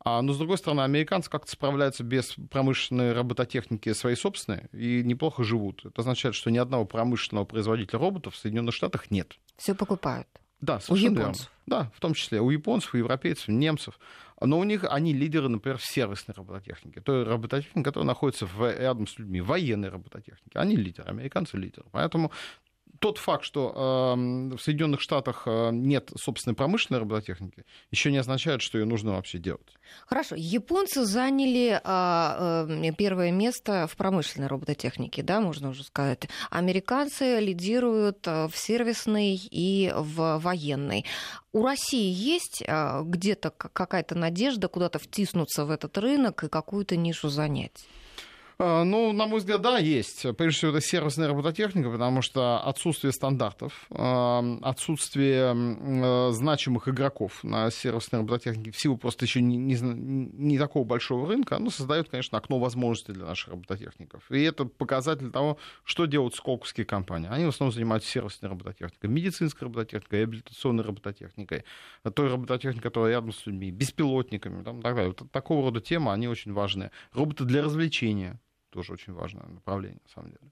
А, 0.00 0.22
но, 0.22 0.32
с 0.32 0.38
другой 0.38 0.58
стороны, 0.58 0.82
американцы 0.82 1.28
как-то 1.28 1.50
справляются 1.50 2.04
без 2.04 2.36
промышленной 2.50 3.12
робототехники 3.12 3.92
своей 3.92 4.16
собственной 4.16 4.68
и 4.72 5.02
неплохо 5.02 5.42
живут. 5.42 5.84
Это 5.84 6.00
означает, 6.02 6.34
что 6.34 6.50
ни 6.50 6.58
одного 6.58 6.84
промышленного 6.84 7.44
производителя 7.44 7.98
роботов 7.98 8.34
в 8.34 8.38
Соединенных 8.38 8.74
Штатах 8.74 9.10
нет. 9.10 9.36
Все 9.56 9.74
покупают. 9.74 10.28
Да, 10.60 10.80
совершенно 10.80 11.10
у 11.10 11.20
японцев. 11.20 11.50
Верно. 11.66 11.84
Да, 11.84 11.92
в 11.94 12.00
том 12.00 12.14
числе 12.14 12.40
у 12.40 12.50
японцев, 12.50 12.94
у 12.94 12.96
европейцев, 12.96 13.48
у 13.48 13.52
немцев. 13.52 13.98
Но 14.40 14.58
у 14.58 14.64
них 14.64 14.84
они 14.88 15.12
лидеры, 15.12 15.48
например, 15.48 15.78
в 15.78 15.84
сервисной 15.84 16.34
робототехнике. 16.36 17.00
Той 17.00 17.24
робототехники, 17.24 17.84
которая 17.84 18.06
находится 18.06 18.46
в, 18.46 18.78
рядом 18.78 19.06
с 19.06 19.18
людьми, 19.18 19.40
военной 19.40 19.88
робототехники. 19.88 20.56
Они 20.56 20.76
лидеры, 20.76 21.08
американцы 21.08 21.56
лидеры. 21.56 21.86
Поэтому 21.90 22.32
тот 22.98 23.18
факт, 23.18 23.44
что 23.44 23.72
э, 24.16 24.56
в 24.56 24.58
Соединенных 24.58 25.00
Штатах 25.00 25.44
э, 25.46 25.70
нет 25.72 26.10
собственной 26.16 26.54
промышленной 26.54 27.00
робототехники, 27.00 27.64
еще 27.90 28.10
не 28.10 28.18
означает, 28.18 28.62
что 28.62 28.78
ее 28.78 28.84
нужно 28.84 29.12
вообще 29.12 29.38
делать. 29.38 29.76
Хорошо. 30.06 30.34
Японцы 30.36 31.04
заняли 31.04 31.80
э, 31.82 32.92
первое 32.96 33.30
место 33.30 33.86
в 33.86 33.96
промышленной 33.96 34.48
робототехнике, 34.48 35.22
да, 35.22 35.40
можно 35.40 35.70
уже 35.70 35.84
сказать. 35.84 36.28
Американцы 36.50 37.40
лидируют 37.40 38.26
в 38.26 38.52
сервисной 38.54 39.40
и 39.50 39.92
в 39.94 40.38
военной. 40.38 41.04
У 41.52 41.64
России 41.64 42.12
есть 42.12 42.62
где-то 42.62 43.50
какая-то 43.50 44.14
надежда 44.14 44.68
куда-то 44.68 44.98
втиснуться 44.98 45.64
в 45.64 45.70
этот 45.70 45.96
рынок 45.98 46.44
и 46.44 46.48
какую-то 46.48 46.96
нишу 46.96 47.28
занять? 47.28 47.86
А, 48.60 48.82
ну, 48.82 49.12
на 49.12 49.28
мой 49.28 49.38
взгляд, 49.38 49.60
да, 49.60 49.78
есть. 49.78 50.26
Прежде 50.36 50.58
всего, 50.58 50.70
это 50.72 50.80
сервисная 50.80 51.28
робототехника, 51.28 51.90
потому 51.90 52.22
что 52.22 52.58
отсутствие 52.58 53.12
стандартов, 53.12 53.86
а, 53.90 54.42
отсутствие 54.62 55.54
а, 55.54 56.30
значимых 56.32 56.88
игроков 56.88 57.44
на 57.44 57.70
сервисной 57.70 58.22
робототехнике 58.22 58.72
в 58.72 58.76
силу 58.76 58.96
просто 58.96 59.26
еще 59.26 59.42
не, 59.42 59.56
не, 59.56 59.76
не 59.80 60.58
такого 60.58 60.82
большого 60.82 61.28
рынка, 61.28 61.54
оно 61.54 61.70
создает, 61.70 62.08
конечно, 62.08 62.36
окно 62.36 62.58
возможностей 62.58 63.12
для 63.12 63.26
наших 63.26 63.50
робототехников. 63.50 64.28
И 64.28 64.42
это 64.42 64.64
показатель 64.64 65.30
того, 65.30 65.58
что 65.84 66.06
делают 66.06 66.34
сколковские 66.34 66.84
компании. 66.84 67.28
Они 67.30 67.44
в 67.44 67.50
основном 67.50 67.72
занимаются 67.72 68.10
сервисной 68.10 68.50
робототехникой, 68.50 69.08
медицинской 69.08 69.66
робототехникой, 69.66 70.18
реабилитационной 70.18 70.82
робототехникой, 70.82 71.62
той 72.12 72.28
робототехникой, 72.28 72.82
которая 72.82 73.12
рядом 73.12 73.32
с 73.32 73.46
людьми, 73.46 73.70
беспилотниками, 73.70 74.64
там, 74.64 74.82
так 74.82 74.96
далее. 74.96 75.14
Вот 75.16 75.30
такого 75.30 75.62
рода 75.62 75.80
темы, 75.80 76.12
они 76.12 76.26
очень 76.26 76.52
важны. 76.52 76.90
Роботы 77.12 77.44
для 77.44 77.62
развлечения 77.62 78.40
тоже 78.70 78.92
очень 78.92 79.12
важное 79.12 79.46
направление, 79.46 80.00
на 80.04 80.10
самом 80.12 80.30
деле. 80.30 80.50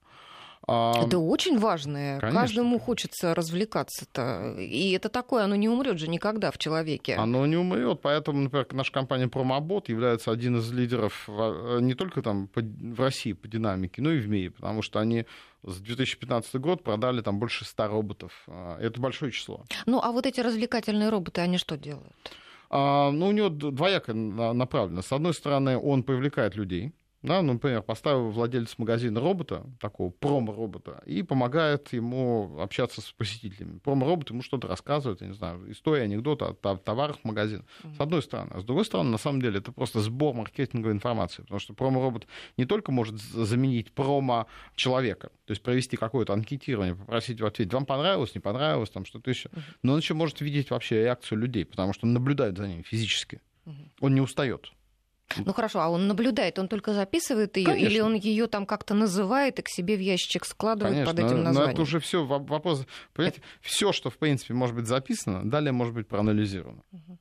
Это 0.69 1.19
очень 1.19 1.59
важное. 1.59 2.19
Конечно. 2.19 2.41
Каждому 2.41 2.81
хочется 2.81 3.35
развлекаться-то. 3.35 4.57
И 4.59 4.91
это 4.93 5.09
такое, 5.09 5.45
оно 5.45 5.55
не 5.55 5.69
умрет 5.69 5.99
же 5.99 6.09
никогда 6.09 6.51
в 6.51 6.59
человеке. 6.59 7.15
Оно 7.15 7.47
не 7.47 7.57
умрет. 7.57 8.01
Поэтому, 8.03 8.41
например, 8.41 8.67
наша 8.73 8.91
компания 8.91 9.29
Промобот 9.29 9.89
является 9.89 10.33
один 10.33 10.57
из 10.57 10.73
лидеров 10.73 11.29
э, 11.29 11.79
не 11.81 11.95
только 11.95 12.21
там 12.21 12.51
в 12.53 13.01
России 13.01 13.33
по 13.33 13.47
динамике, 13.47 14.03
но 14.03 14.11
и 14.11 14.19
в 14.19 14.29
мире. 14.29 14.51
Потому 14.51 14.83
что 14.83 14.99
они 14.99 15.27
за 15.63 15.81
2015 15.83 16.57
год 16.57 16.83
продали 16.83 17.21
там 17.21 17.39
больше 17.39 17.65
100 17.65 17.87
роботов. 17.87 18.33
А, 18.49 18.77
это 18.81 19.01
большое 19.01 19.31
число. 19.31 19.65
Ну, 19.87 20.01
а 20.03 20.11
вот 20.11 20.27
эти 20.27 20.41
развлекательные 20.41 21.11
роботы, 21.11 21.43
они 21.43 21.59
что 21.59 21.77
делают? 21.77 22.13
А, 22.71 23.13
ну, 23.13 23.29
у 23.29 23.33
него 23.33 23.51
двояко 23.51 24.15
направлено. 24.15 25.03
С 25.03 25.13
одной 25.13 25.33
стороны, 25.33 25.79
он 25.79 26.03
привлекает 26.03 26.57
людей 26.57 26.93
да, 27.27 27.43
ну, 27.43 27.55
например, 27.55 27.83
поставил 27.83 28.31
владелец 28.31 28.79
магазина 28.79 29.21
робота, 29.21 29.65
такого 29.81 30.11
промо-робота, 30.11 31.03
и 31.07 31.23
помогает 31.23 31.93
ему 31.93 32.59
общаться 32.61 33.01
с 33.01 33.13
посетителями. 33.13 33.79
Промо-робот 33.79 34.31
ему 34.31 34.43
что-то 34.43 34.69
рассказывает, 34.69 35.21
я 35.21 35.29
не 35.29 35.35
знаю, 35.35 35.71
история, 35.71 36.05
анекдоты 36.05 36.45
о 36.45 36.77
товарах 36.77 37.25
магазина. 37.25 37.65
С 37.97 38.01
одной 38.01 38.23
стороны. 38.23 38.51
А 38.55 38.61
с 38.61 38.65
другой 38.65 38.85
стороны, 38.85 39.11
на 39.11 39.19
самом 39.19 39.43
деле, 39.43 39.59
это 39.59 39.73
просто 39.73 40.01
сбор 40.01 40.35
маркетинговой 40.35 40.93
информации, 40.93 41.43
потому 41.43 41.59
что 41.59 41.75
промо-робот 41.75 42.27
не 42.57 42.65
только 42.65 42.93
может 42.93 43.21
заменить 43.21 43.93
промо-человека, 43.93 45.31
то 45.45 45.51
есть 45.51 45.63
провести 45.63 45.97
какое-то 45.97 46.33
анкетирование, 46.33 46.95
попросить 46.95 47.39
его 47.39 47.49
ответить, 47.49 47.73
вам 47.73 47.87
понравилось, 47.87 48.35
не 48.35 48.41
понравилось, 48.41 48.91
там 48.91 49.05
что-то 49.05 49.31
еще. 49.31 49.51
Но 49.83 49.93
он 49.93 49.99
еще 49.99 50.15
может 50.15 50.41
видеть 50.41 50.71
вообще 50.71 51.03
реакцию 51.03 51.39
людей, 51.39 51.65
потому 51.65 51.93
что 51.93 52.07
он 52.07 52.13
наблюдает 52.13 52.57
за 52.57 52.69
ними 52.69 52.83
физически. 52.83 53.41
Он 54.01 54.15
не 54.15 54.21
устает. 54.21 54.73
Ну 55.37 55.53
хорошо, 55.53 55.81
а 55.81 55.89
он 55.89 56.07
наблюдает, 56.07 56.59
он 56.59 56.69
только 56.69 56.95
записывает 56.95 57.57
ее, 57.57 57.79
или 57.79 58.01
он 58.01 58.15
ее 58.15 58.47
там 58.47 58.67
как-то 58.67 58.95
называет 58.95 59.59
и 59.59 59.63
к 59.63 59.69
себе 59.69 59.97
в 59.97 60.01
ящичек 60.01 60.45
складывает 60.45 60.95
Конечно, 60.95 61.15
под 61.15 61.25
этим 61.25 61.43
названием? 61.43 61.67
Но 61.67 61.73
это 61.73 61.83
уже 61.83 62.01
все 62.01 62.25
вопрос. 62.25 62.87
Понимаете, 63.13 63.41
это... 63.41 63.47
все, 63.61 63.93
что 63.93 64.11
в 64.11 64.19
принципе 64.19 64.55
может 64.55 64.77
быть 64.77 64.87
записано, 64.87 65.49
далее 65.49 65.73
может 65.73 65.95
быть 65.95 66.07
проанализировано. 66.07 66.83
Угу. 66.93 67.19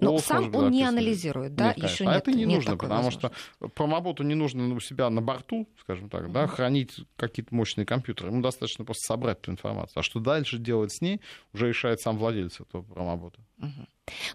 Но 0.00 0.18
сам 0.18 0.54
он 0.54 0.70
не 0.70 0.82
анализирует, 0.82 1.54
да? 1.54 1.68
Нет, 1.68 1.90
Еще 1.90 2.04
а 2.04 2.14
нет, 2.14 2.16
это 2.16 2.32
не 2.32 2.44
нет 2.44 2.56
нужно, 2.56 2.76
потому 2.76 3.10
что 3.10 3.32
промоботу 3.74 4.22
не 4.22 4.34
нужно 4.34 4.74
у 4.74 4.80
себя 4.80 5.08
на 5.10 5.22
борту, 5.22 5.68
скажем 5.80 6.08
так, 6.08 6.32
да, 6.32 6.46
хранить 6.46 7.00
какие-то 7.16 7.54
мощные 7.54 7.86
компьютеры. 7.86 8.30
Ему 8.30 8.42
достаточно 8.42 8.84
просто 8.84 9.02
собрать 9.06 9.38
эту 9.40 9.52
информацию. 9.52 10.00
А 10.00 10.02
что 10.02 10.20
дальше 10.20 10.58
делать 10.58 10.92
с 10.92 11.00
ней, 11.00 11.20
уже 11.52 11.68
решает 11.68 12.00
сам 12.00 12.18
владелец 12.18 12.60
этого 12.60 12.82
промобота. 12.82 13.40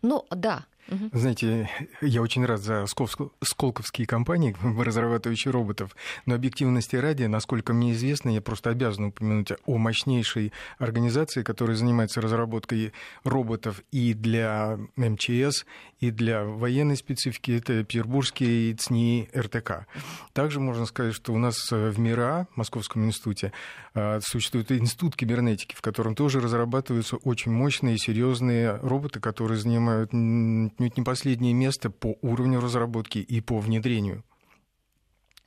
Ну, 0.02 0.26
да. 0.32 0.66
Знаете, 1.14 1.70
я 2.02 2.22
очень 2.22 2.46
рад 2.46 2.62
за 2.62 2.86
сколковские 2.88 4.08
компании, 4.08 4.56
разрабатывающие 4.84 5.52
роботов, 5.52 5.96
но 6.26 6.36
объективности 6.36 6.96
ради, 6.96 7.26
насколько 7.26 7.74
мне 7.74 7.94
известно, 7.94 8.30
я 8.30 8.42
просто 8.42 8.72
обязан 8.72 9.06
упомянуть 9.06 9.52
о 9.66 9.78
мощнейшей 9.78 10.52
организации, 10.80 11.44
которая 11.44 11.76
занимается 11.76 12.22
разработкой 12.22 12.94
роботов 13.24 13.84
и 13.92 14.14
для 14.14 14.80
МЧС, 14.96 15.66
и 16.00 16.12
для 16.12 16.44
военной 16.44 16.98
специфики. 16.98 17.52
Это 17.52 17.84
Петербургский 17.84 18.76
ЦНИ 18.76 19.30
РТК. 19.36 19.88
Также 20.34 20.60
можно 20.60 20.86
сказать, 20.86 21.14
что 21.14 21.34
у 21.34 21.38
нас 21.38 21.72
в 21.72 22.00
МИРА, 22.00 22.48
Московском 22.56 23.06
институте, 23.06 23.52
а, 23.94 24.20
существует 24.22 24.72
институт 24.72 25.16
кибернетики, 25.16 25.76
в 25.76 25.82
котором 25.82 26.16
тоже 26.16 26.40
разрабатываются 26.40 27.18
очень 27.18 27.52
мощные 27.52 27.96
и 27.96 28.00
серьезные 28.00 28.76
роботы, 28.78 29.20
которые 29.20 29.58
занимают 29.58 30.10
отнюдь 30.10 30.98
не 30.98 31.04
последнее 31.04 31.54
место 31.54 31.90
по 31.90 32.16
уровню 32.22 32.60
разработки 32.60 33.20
и 33.20 33.42
по 33.42 33.60
внедрению. 33.60 34.24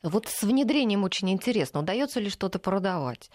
Вот 0.03 0.29
с 0.29 0.43
внедрением 0.43 1.05
очень 1.05 1.31
интересно. 1.31 1.81
Удается 1.81 2.21
ли 2.21 2.29
что-то 2.29 2.59
продавать? 2.59 3.31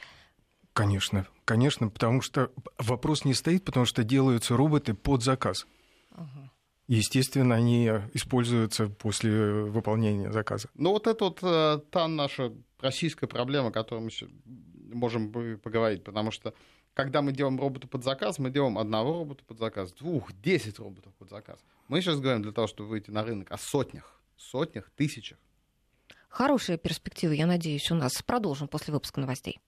Конечно, 0.74 1.26
конечно, 1.46 1.90
потому 1.90 2.22
что 2.22 2.52
вопрос 2.78 3.26
не 3.26 3.34
стоит, 3.34 3.66
потому 3.66 3.86
что 3.86 4.04
делаются 4.04 4.56
роботы 4.56 4.94
под 4.94 5.24
заказ. 5.24 5.66
Ага. 6.12 6.52
Естественно, 6.88 7.56
они 7.56 7.88
используются 8.14 8.88
после 8.88 9.64
выполнения 9.64 10.32
заказа. 10.32 10.70
Ну 10.74 10.92
вот 10.92 11.08
это 11.08 11.26
вот 11.26 11.40
э, 11.42 11.80
та 11.92 12.08
наша 12.08 12.54
российская 12.80 13.28
проблема, 13.28 13.70
о 13.70 13.72
которой 13.72 14.00
мы 14.00 14.10
можем 14.94 15.32
поговорить, 15.60 16.04
потому 16.04 16.32
что 16.32 16.54
когда 16.94 17.22
мы 17.22 17.32
делаем 17.32 17.60
робота 17.60 17.88
под 17.88 18.04
заказ, 18.04 18.40
мы 18.40 18.50
делаем 18.50 18.78
одного 18.78 19.20
робота 19.20 19.44
под 19.44 19.60
заказ, 19.60 19.92
двух, 19.92 20.32
десять 20.34 20.80
роботов 20.80 21.14
под 21.20 21.30
заказ. 21.30 21.60
Мы 21.90 22.02
сейчас 22.02 22.20
говорим 22.20 22.42
для 22.42 22.52
того, 22.52 22.68
чтобы 22.68 22.90
выйти 22.90 23.12
на 23.12 23.24
рынок 23.24 23.52
о 23.52 23.58
сотнях, 23.58 24.20
сотнях, 24.38 24.90
тысячах. 24.96 25.38
Хорошие 26.30 26.78
перспективы, 26.78 27.36
я 27.36 27.48
надеюсь, 27.48 27.92
у 27.92 27.96
нас. 27.96 28.22
Продолжим 28.24 28.68
после 28.68 28.94
выпуска 28.94 29.20
новостей. 29.20 29.60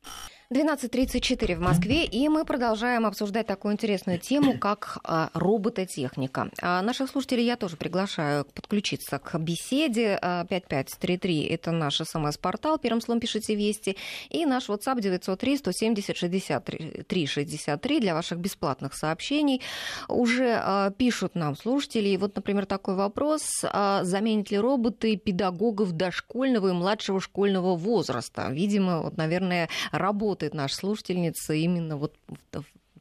12.34 0.52 1.58
в 1.58 1.60
Москве, 1.60 2.06
и 2.06 2.28
мы 2.28 2.44
продолжаем 2.44 3.06
обсуждать 3.06 3.46
такую 3.46 3.76
интересную 3.76 4.18
тему, 4.18 4.58
как 4.60 4.98
а, 5.04 5.30
робототехника. 5.36 6.50
А 6.60 6.82
наших 6.82 7.12
слушателей 7.12 7.46
я 7.46 7.56
тоже 7.56 7.78
приглашаю 7.78 8.46
подключиться 8.46 9.20
к 9.20 9.38
беседе. 9.38 10.18
5533 10.50 11.48
а,– 11.52 11.54
это 11.54 11.72
наш 11.72 11.98
СМС-портал, 11.98 12.80
первым 12.80 13.00
словом 13.00 13.20
пишите 13.20 13.54
«Вести», 13.54 13.96
и 14.30 14.44
наш 14.48 14.70
WhatsApp 14.70 15.02
903 15.02 15.58
170 15.58 16.18
63 16.18 17.28
63 17.28 18.00
для 18.00 18.16
ваших 18.16 18.40
бесплатных 18.40 18.96
сообщений. 18.96 19.62
Уже 20.08 20.60
а, 20.60 20.90
пишут 20.90 21.36
нам 21.36 21.56
слушатели, 21.56 22.10
и 22.10 22.18
вот, 22.18 22.36
например, 22.36 22.66
такой 22.66 22.96
вопрос. 22.96 23.44
А, 23.66 24.04
заменят 24.04 24.50
ли 24.50 24.58
роботы 24.58 25.16
педагогов 25.16 25.92
дошкольного 25.92 26.70
и 26.70 26.72
младшего 26.72 27.22
школьного 27.22 27.76
возраста? 27.76 28.48
Видимо, 28.50 29.04
вот, 29.04 29.16
наверное, 29.16 29.70
работа 29.92 30.39
работает 30.40 30.54
наша 30.54 30.76
слушательница 30.76 31.54
именно 31.54 31.98
вот 31.98 32.16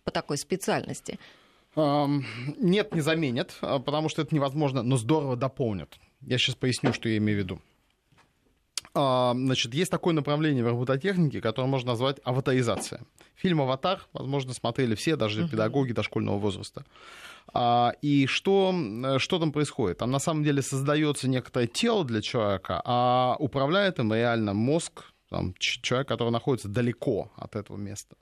по 0.05 0.11
такой 0.11 0.39
специальности? 0.39 1.19
Нет, 1.77 2.95
не 2.95 3.01
заменят, 3.01 3.57
а, 3.61 3.79
потому 3.79 4.09
что 4.09 4.23
это 4.23 4.35
невозможно, 4.35 4.83
но 4.83 4.97
здорово 4.97 5.37
дополнят. 5.37 5.97
Я 6.23 6.39
сейчас 6.39 6.57
поясню, 6.57 6.93
что 6.93 7.09
я 7.09 7.19
имею 7.19 7.39
в 7.39 7.43
виду. 7.43 7.61
Значит, 8.95 9.75
есть 9.75 9.91
такое 9.91 10.13
направление 10.13 10.65
в 10.65 10.69
робототехнике, 10.69 11.41
которое 11.41 11.69
можно 11.69 11.91
назвать 11.93 12.17
аватаризация. 12.25 13.03
Фильм 13.37 13.61
«Аватар», 13.61 14.01
возможно, 14.13 14.55
смотрели 14.55 14.97
все, 14.97 15.15
даже 15.15 15.43
uh-huh. 15.43 15.51
педагоги 15.51 15.93
дошкольного 15.93 16.39
возраста. 16.39 16.85
И 18.03 18.27
что, 18.27 18.75
что 19.19 19.39
там 19.39 19.53
происходит? 19.53 19.99
Там 19.99 20.11
на 20.11 20.19
самом 20.19 20.43
деле 20.43 20.63
создается 20.63 21.29
некоторое 21.29 21.69
тело 21.69 22.05
для 22.05 22.21
человека, 22.23 22.83
а 22.85 23.37
управляет 23.39 24.01
им 24.01 24.13
реально 24.13 24.53
мозг, 24.53 25.05
там, 25.29 25.55
человек, 25.59 26.09
который 26.09 26.31
находится 26.31 26.69
далеко 26.69 27.31
от 27.37 27.57
этого 27.57 27.77
места. 27.77 28.17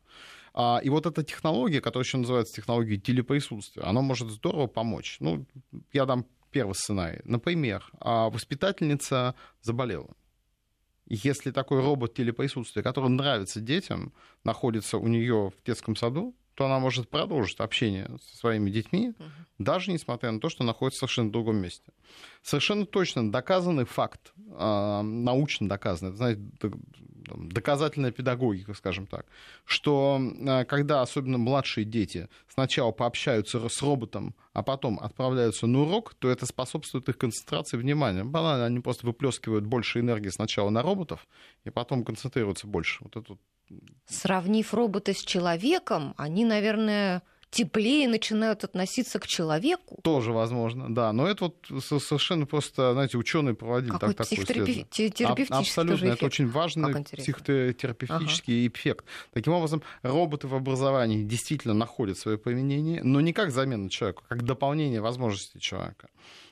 А, 0.55 0.81
и 0.83 0.89
вот 0.89 1.07
эта 1.07 1.23
технология, 1.23 1.81
которая 1.81 2.05
еще 2.05 2.19
называется 2.19 2.55
технологией 2.55 3.01
телеприсутствия, 3.01 3.83
она 3.83 4.01
может 4.01 4.31
здорово 4.31 4.67
помочь. 4.67 5.19
Ну, 5.21 5.45
я 5.93 6.07
дам 6.07 6.27
первый 6.51 6.75
сценарий. 6.75 7.21
Например, 7.25 7.85
а, 8.01 8.31
воспитательница 8.31 9.35
заболела. 9.61 10.17
Если 11.09 11.53
такой 11.53 11.81
робот 11.81 12.15
телеприсутствия, 12.15 12.83
который 12.83 13.11
нравится 13.11 13.61
детям, 13.61 14.13
находится 14.43 14.99
у 14.99 15.07
нее 15.07 15.53
в 15.57 15.67
детском 15.67 15.95
саду, 15.95 16.35
то 16.57 16.65
она 16.65 16.79
может 16.79 17.11
продолжить 17.11 17.61
общение 17.61 18.09
со 18.23 18.37
своими 18.39 18.71
детьми, 18.71 19.11
угу. 19.11 19.29
даже 19.59 19.93
несмотря 19.93 20.33
на 20.33 20.41
то, 20.41 20.49
что 20.49 20.65
находится 20.65 20.97
в 20.97 21.01
совершенно 21.01 21.31
другом 21.31 21.57
месте. 21.57 21.93
Совершенно 22.43 22.87
точно 22.87 23.31
доказанный 23.31 23.85
факт, 23.85 24.33
э, 24.37 25.01
научно 25.03 25.69
доказанный, 25.69 26.17
знаете, 26.17 26.41
доказательная 27.35 28.11
педагогика, 28.11 28.73
скажем 28.73 29.07
так, 29.07 29.27
что 29.67 30.19
э, 30.19 30.65
когда 30.65 31.03
особенно 31.03 31.37
младшие 31.37 31.85
дети 31.85 32.29
сначала 32.49 32.91
пообщаются 32.91 33.69
с 33.69 33.83
роботом, 33.83 34.35
а 34.55 34.63
потом 34.63 34.99
отправляются 34.99 35.67
на 35.67 35.83
урок, 35.83 36.15
то 36.15 36.31
это 36.31 36.47
способствует 36.47 37.07
их 37.11 37.19
концентрации 37.19 37.77
внимания. 37.77 38.25
Банально, 38.25 38.65
они 38.65 38.81
просто 38.81 39.05
выплескивают 39.05 39.67
больше 39.67 40.01
энергии 40.01 40.31
сначала 40.31 40.71
на 40.71 40.81
роботов, 40.81 41.27
и 41.65 41.71
потом 41.71 42.03
концентрируются 42.03 42.67
больше. 42.67 43.05
Вот 43.05 43.17
это 43.17 43.37
Сравнив 44.07 44.73
робота 44.73 45.15
с 45.15 45.23
человеком, 45.23 46.15
они, 46.17 46.45
наверное, 46.45 47.23
теплее 47.51 48.09
начинают 48.09 48.65
относиться 48.65 49.19
к 49.19 49.27
человеку. 49.27 49.99
Тоже 50.03 50.33
возможно, 50.33 50.95
да. 50.95 51.13
Но 51.13 51.27
это 51.27 51.45
вот 51.45 51.67
совершенно 51.83 52.45
просто, 52.47 52.93
знаете, 52.93 53.17
ученые 53.17 53.55
проводили 53.55 53.93
Какой 53.93 54.15
так, 54.15 54.29
такое 54.29 54.45
исследование. 54.45 54.87
А, 55.51 55.59
абсолютно, 55.59 56.07
это 56.07 56.27
очень 56.27 56.49
важный 56.49 57.05
психотерапевтический 57.05 58.67
ага. 58.67 58.75
эффект. 58.75 59.05
Таким 59.33 59.55
образом, 59.55 59.83
роботы 60.03 60.49
в 60.49 60.55
образовании 60.55 61.23
действительно 61.25 61.75
находят 61.75 62.19
свое 62.19 62.37
применение, 62.37 63.03
но 63.03 63.21
не 63.21 63.33
как 63.33 63.51
замена 63.51 63.89
человека, 63.89 64.23
как 64.29 64.43
дополнение 64.43 65.01
возможностей 65.01 65.61
человека. 65.61 66.09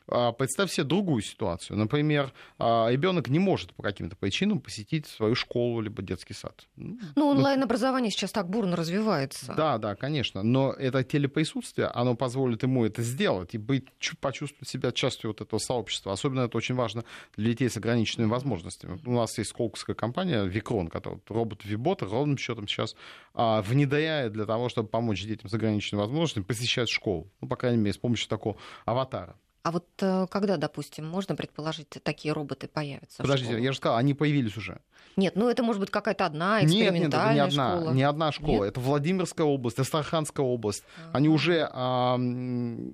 А, 0.09 0.33
представь 0.33 0.71
себе 0.71 0.85
другую 0.85 1.23
ситуацию. 1.23 1.79
Например, 1.79 2.33
а, 2.59 2.89
ребенок 2.91 3.29
не 3.29 3.39
может 3.39 3.73
по 3.75 3.83
каким-то 3.83 4.17
причинам 4.17 4.61
посетить 4.61 5.07
свою 5.07 5.35
школу 5.35 5.81
либо 5.81 6.03
детский 6.03 6.35
сад. 6.35 6.67
Ну, 6.77 6.99
ну 7.17 7.29
онлайн-образование 7.29 8.11
сейчас 8.11 8.31
так 8.31 8.49
бурно 8.51 8.77
развивается. 8.77 9.55
Да, 9.57 9.79
да, 9.79 9.95
конечно. 9.95 10.43
Но 10.43 10.73
это 10.73 11.03
телеприсутствие, 11.05 11.89
оно 11.89 12.15
позволит 12.15 12.63
ему 12.63 12.85
это 12.85 13.03
сделать 13.03 13.55
и 13.55 13.59
быть, 13.59 13.87
почувствовать 14.21 14.69
себя 14.69 14.93
частью 14.93 15.31
вот 15.31 15.41
этого 15.41 15.59
сообщества. 15.59 16.13
Особенно 16.13 16.43
это 16.43 16.57
очень 16.59 16.75
важно 16.75 17.05
для 17.37 17.51
детей 17.53 17.71
с 17.71 17.77
ограниченными 17.77 18.29
возможностями. 18.29 19.01
У 19.07 19.13
нас 19.13 19.37
есть 19.39 19.51
сколковская 19.51 19.97
компания 19.97 20.45
Викрон, 20.45 20.89
которая 20.89 21.21
робот 21.29 21.65
Вибота 21.65 22.05
ровным 22.07 22.37
счетом 22.37 22.69
сейчас 22.69 22.95
а, 23.33 23.63
внедряет 23.63 24.33
для 24.33 24.45
того, 24.45 24.69
чтобы 24.69 24.89
помочь 24.89 25.25
детям 25.25 25.49
с 25.49 25.55
ограниченными 25.55 26.03
возможностями 26.03 26.45
посещать 26.45 26.91
школу. 26.91 27.31
Ну, 27.41 27.49
по 27.49 27.57
крайней 27.57 27.79
мере, 27.79 27.95
с 27.95 27.99
помощью 27.99 28.29
такого 28.29 28.57
аватара. 28.85 29.37
А 29.65 29.71
вот 29.71 29.87
э, 30.03 30.27
когда, 30.31 30.59
допустим, 30.59 31.07
можно 31.07 31.35
предположить, 31.35 31.89
такие 32.03 32.35
роботы 32.35 32.69
появятся? 32.69 33.23
Подождите, 33.23 33.59
я 33.63 33.73
же 33.73 33.79
сказал, 33.79 33.97
они 33.97 34.13
появились 34.13 34.59
уже. 34.59 34.83
Нет, 35.17 35.37
ну 35.37 35.49
это 35.49 35.63
может 35.63 35.81
быть 35.81 35.91
какая-то 35.91 36.27
одна 36.27 36.63
экспериментальная 36.63 37.01
нет, 37.01 37.11
нет, 37.11 37.15
это 37.15 37.33
не 37.33 37.41
одна, 37.41 37.77
школа. 37.79 37.95
Не 37.95 38.03
одна 38.03 38.33
школа. 38.33 38.65
Нет? 38.65 38.69
Это 38.69 38.81
Владимирская 38.81 39.47
область, 39.47 39.79
Астраханская 39.79 40.45
область. 40.45 40.85
А-а-а. 40.99 41.17
Они 41.17 41.31
уже 41.31 41.67
а, 41.73 42.17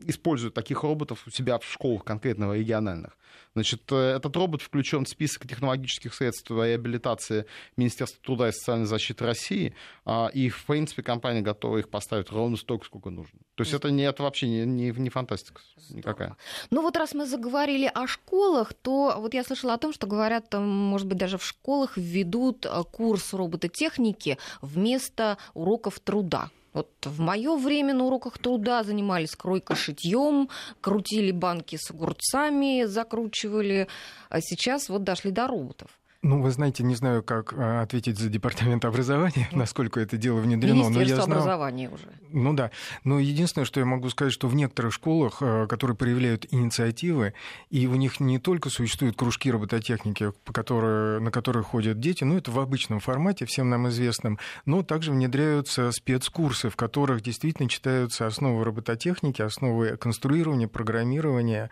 используют 0.06 0.54
таких 0.54 0.84
роботов 0.84 1.24
у 1.26 1.30
себя 1.30 1.58
в 1.58 1.64
школах 1.64 2.04
конкретно 2.04 2.52
региональных. 2.52 3.16
Значит, 3.54 3.82
э, 3.90 3.96
этот 4.16 4.36
робот 4.36 4.62
включен 4.62 5.04
в 5.04 5.08
список 5.08 5.48
технологических 5.48 6.14
средств 6.14 6.50
реабилитации 6.50 7.46
Министерства 7.76 8.22
труда 8.22 8.48
и 8.48 8.52
социальной 8.52 8.86
защиты 8.86 9.26
России, 9.26 9.74
а, 10.04 10.30
и, 10.32 10.48
в 10.48 10.64
принципе, 10.66 11.02
компания 11.02 11.40
готова 11.40 11.78
их 11.78 11.88
поставить 11.88 12.30
ровно 12.30 12.56
столько, 12.56 12.84
сколько 12.86 13.10
нужно. 13.10 13.40
То 13.56 13.62
есть 13.62 13.74
это, 13.74 13.90
не, 13.90 14.04
это 14.04 14.22
вообще 14.22 14.48
не, 14.48 14.64
не, 14.64 14.90
не 14.92 15.10
фантастика 15.10 15.60
никакая. 15.90 16.36
Ну 16.70 16.82
вот 16.82 16.96
раз 16.96 17.14
мы 17.14 17.26
заговорили 17.26 17.90
о 17.92 18.06
школах, 18.06 18.74
то 18.74 19.14
вот 19.18 19.34
я 19.34 19.44
слышала 19.44 19.74
о 19.74 19.78
том, 19.78 19.92
что 19.92 20.06
говорят, 20.06 20.48
там, 20.50 20.68
может 20.68 21.06
быть, 21.06 21.18
даже 21.18 21.38
в 21.38 21.44
школах 21.44 21.96
введут 21.96 22.66
э, 22.66 22.82
курс 22.90 23.32
робототехники 23.32 24.38
вместо 24.60 25.38
уроков 25.54 26.00
труда. 26.00 26.50
Вот 26.72 26.88
в 27.04 27.20
мое 27.20 27.56
время 27.56 27.94
на 27.94 28.04
уроках 28.04 28.38
труда 28.38 28.84
занимались 28.84 29.34
кройка 29.34 29.74
шитьем, 29.74 30.48
крутили 30.80 31.32
банки 31.32 31.76
с 31.76 31.90
огурцами, 31.90 32.84
закручивали, 32.84 33.88
а 34.28 34.40
сейчас 34.40 34.88
вот 34.88 35.02
дошли 35.02 35.32
до 35.32 35.48
роботов. 35.48 35.99
Ну, 36.22 36.42
вы 36.42 36.50
знаете, 36.50 36.82
не 36.82 36.94
знаю, 36.94 37.22
как 37.22 37.54
а, 37.56 37.80
ответить 37.80 38.18
за 38.18 38.28
департамент 38.28 38.84
образования, 38.84 39.48
насколько 39.52 40.00
это 40.00 40.18
дело 40.18 40.40
внедрено. 40.40 40.74
Министерство 40.74 40.98
но 40.98 41.08
я 41.08 41.24
знал... 41.24 41.38
образования 41.38 41.88
уже. 41.88 42.04
Ну 42.28 42.52
да. 42.52 42.70
Но 43.04 43.18
единственное, 43.18 43.64
что 43.64 43.80
я 43.80 43.86
могу 43.86 44.10
сказать, 44.10 44.32
что 44.34 44.46
в 44.46 44.54
некоторых 44.54 44.92
школах, 44.92 45.38
а, 45.40 45.66
которые 45.66 45.96
проявляют 45.96 46.46
инициативы, 46.50 47.32
и 47.70 47.86
у 47.86 47.94
них 47.94 48.20
не 48.20 48.38
только 48.38 48.68
существуют 48.68 49.16
кружки 49.16 49.50
робототехники, 49.50 50.32
которые, 50.52 51.20
на 51.20 51.30
которые 51.30 51.62
ходят 51.62 52.00
дети, 52.00 52.22
ну 52.22 52.36
это 52.36 52.50
в 52.50 52.58
обычном 52.58 53.00
формате, 53.00 53.46
всем 53.46 53.70
нам 53.70 53.88
известном, 53.88 54.38
но 54.66 54.82
также 54.82 55.12
внедряются 55.12 55.90
спецкурсы, 55.90 56.68
в 56.68 56.76
которых 56.76 57.22
действительно 57.22 57.66
читаются 57.66 58.26
основы 58.26 58.62
робототехники, 58.62 59.40
основы 59.40 59.96
конструирования, 59.96 60.68
программирования, 60.68 61.70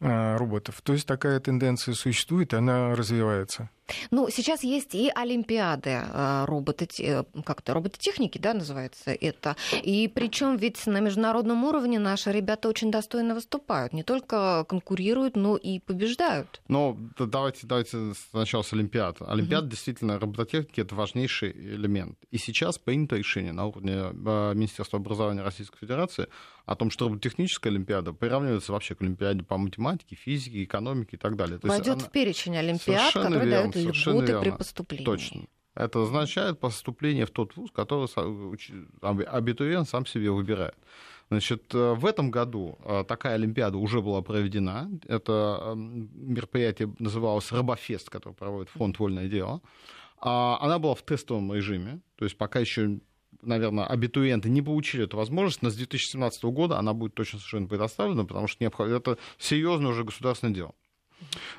роботов. 0.00 0.80
То 0.82 0.92
есть 0.92 1.06
такая 1.06 1.40
тенденция 1.40 1.94
существует, 1.94 2.52
она 2.54 2.94
развивается. 2.94 3.70
Ну, 4.10 4.28
сейчас 4.30 4.62
есть 4.62 4.94
и 4.94 5.10
Олимпиады 5.14 6.02
а, 6.12 6.46
роботы, 6.46 6.88
э, 6.98 7.24
как-то 7.44 7.74
робототехники, 7.74 8.38
да, 8.38 8.54
называется 8.54 9.12
это. 9.12 9.56
И 9.82 10.08
причем 10.08 10.56
ведь 10.56 10.86
на 10.86 11.00
международном 11.00 11.64
уровне 11.64 11.98
наши 11.98 12.32
ребята 12.32 12.68
очень 12.68 12.90
достойно 12.90 13.34
выступают. 13.34 13.92
Не 13.92 14.02
только 14.02 14.64
конкурируют, 14.68 15.36
но 15.36 15.56
и 15.56 15.80
побеждают. 15.80 16.60
Ну, 16.68 16.98
давайте, 17.18 17.66
давайте 17.66 18.12
сначала 18.30 18.62
с 18.62 18.72
Олимпиад. 18.72 19.18
Олимпиад 19.20 19.64
угу. 19.64 19.70
действительно 19.70 20.18
робототехники 20.18 20.80
это 20.80 20.94
важнейший 20.94 21.52
элемент. 21.52 22.18
И 22.30 22.38
сейчас 22.38 22.78
принято 22.78 23.16
решение 23.16 23.52
на 23.52 23.66
уровне 23.66 23.92
э, 23.92 24.52
Министерства 24.54 24.98
образования 24.98 25.42
Российской 25.42 25.78
Федерации 25.78 26.26
о 26.64 26.74
том, 26.74 26.90
что 26.90 27.06
робототехническая 27.06 27.72
Олимпиада 27.72 28.12
приравнивается 28.12 28.72
вообще 28.72 28.94
к 28.94 29.02
Олимпиаде 29.02 29.44
по 29.44 29.56
математике, 29.56 30.16
физике, 30.16 30.64
экономике 30.64 31.16
и 31.16 31.18
так 31.18 31.36
далее. 31.36 31.60
Войдет 31.62 32.02
в 32.02 32.10
перечень 32.10 32.56
Олимпиад, 32.56 33.12
которые 33.12 33.50
дают 33.50 33.75
льготы 33.80 34.26
верно. 34.26 34.40
при 34.40 34.50
поступлении. 34.50 35.04
Точно. 35.04 35.42
Это 35.74 36.02
означает 36.02 36.58
поступление 36.58 37.26
в 37.26 37.30
тот 37.30 37.54
вуз, 37.56 37.70
который 37.70 38.08
абитуриент 39.26 39.88
сам 39.88 40.06
себе 40.06 40.30
выбирает. 40.30 40.74
Значит, 41.28 41.74
э, 41.74 41.94
в 41.94 42.06
этом 42.06 42.30
году 42.30 42.78
э, 42.84 43.04
такая 43.06 43.34
Олимпиада 43.34 43.78
уже 43.78 44.00
была 44.00 44.22
проведена. 44.22 44.88
Это 45.08 45.60
эм, 45.72 46.08
мероприятие 46.14 46.94
называлось 47.00 47.50
«Робофест», 47.50 48.08
который 48.10 48.34
проводит 48.34 48.70
фонд 48.70 48.98
«Вольное 48.98 49.26
дело». 49.26 49.60
А, 50.18 50.56
она 50.60 50.78
была 50.78 50.94
в 50.94 51.02
тестовом 51.02 51.52
режиме, 51.52 52.00
то 52.14 52.24
есть 52.24 52.38
пока 52.38 52.60
еще 52.60 53.00
наверное, 53.42 53.84
абитуриенты 53.84 54.48
не 54.48 54.62
получили 54.62 55.04
эту 55.04 55.16
возможность, 55.16 55.62
но 55.62 55.70
с 55.70 55.76
2017 55.76 56.44
года 56.44 56.78
она 56.78 56.94
будет 56.94 57.14
точно 57.14 57.38
совершенно 57.38 57.68
предоставлена, 57.68 58.24
потому 58.24 58.48
что 58.48 58.64
это 58.64 59.18
серьезное 59.38 59.90
уже 59.90 60.04
государственное 60.04 60.54
дело. 60.54 60.74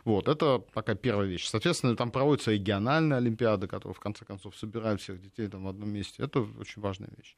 Вот, 0.06 0.28
это 0.28 0.63
такая 0.74 0.96
первая 0.96 1.28
вещь. 1.28 1.48
Соответственно, 1.48 1.96
там 1.96 2.12
проводятся 2.12 2.52
региональные 2.52 3.17
олимпиады, 3.17 3.67
которые, 3.67 3.96
в 3.96 4.00
конце 4.00 4.26
концов, 4.26 4.56
собирают 4.56 5.02
всех 5.02 5.22
детей 5.22 5.48
там 5.48 5.65
в 5.65 5.67
одном 5.67 5.89
месте. 5.89 6.24
Это 6.24 6.41
очень 6.60 6.82
важная 6.82 7.10
вещь. 7.17 7.36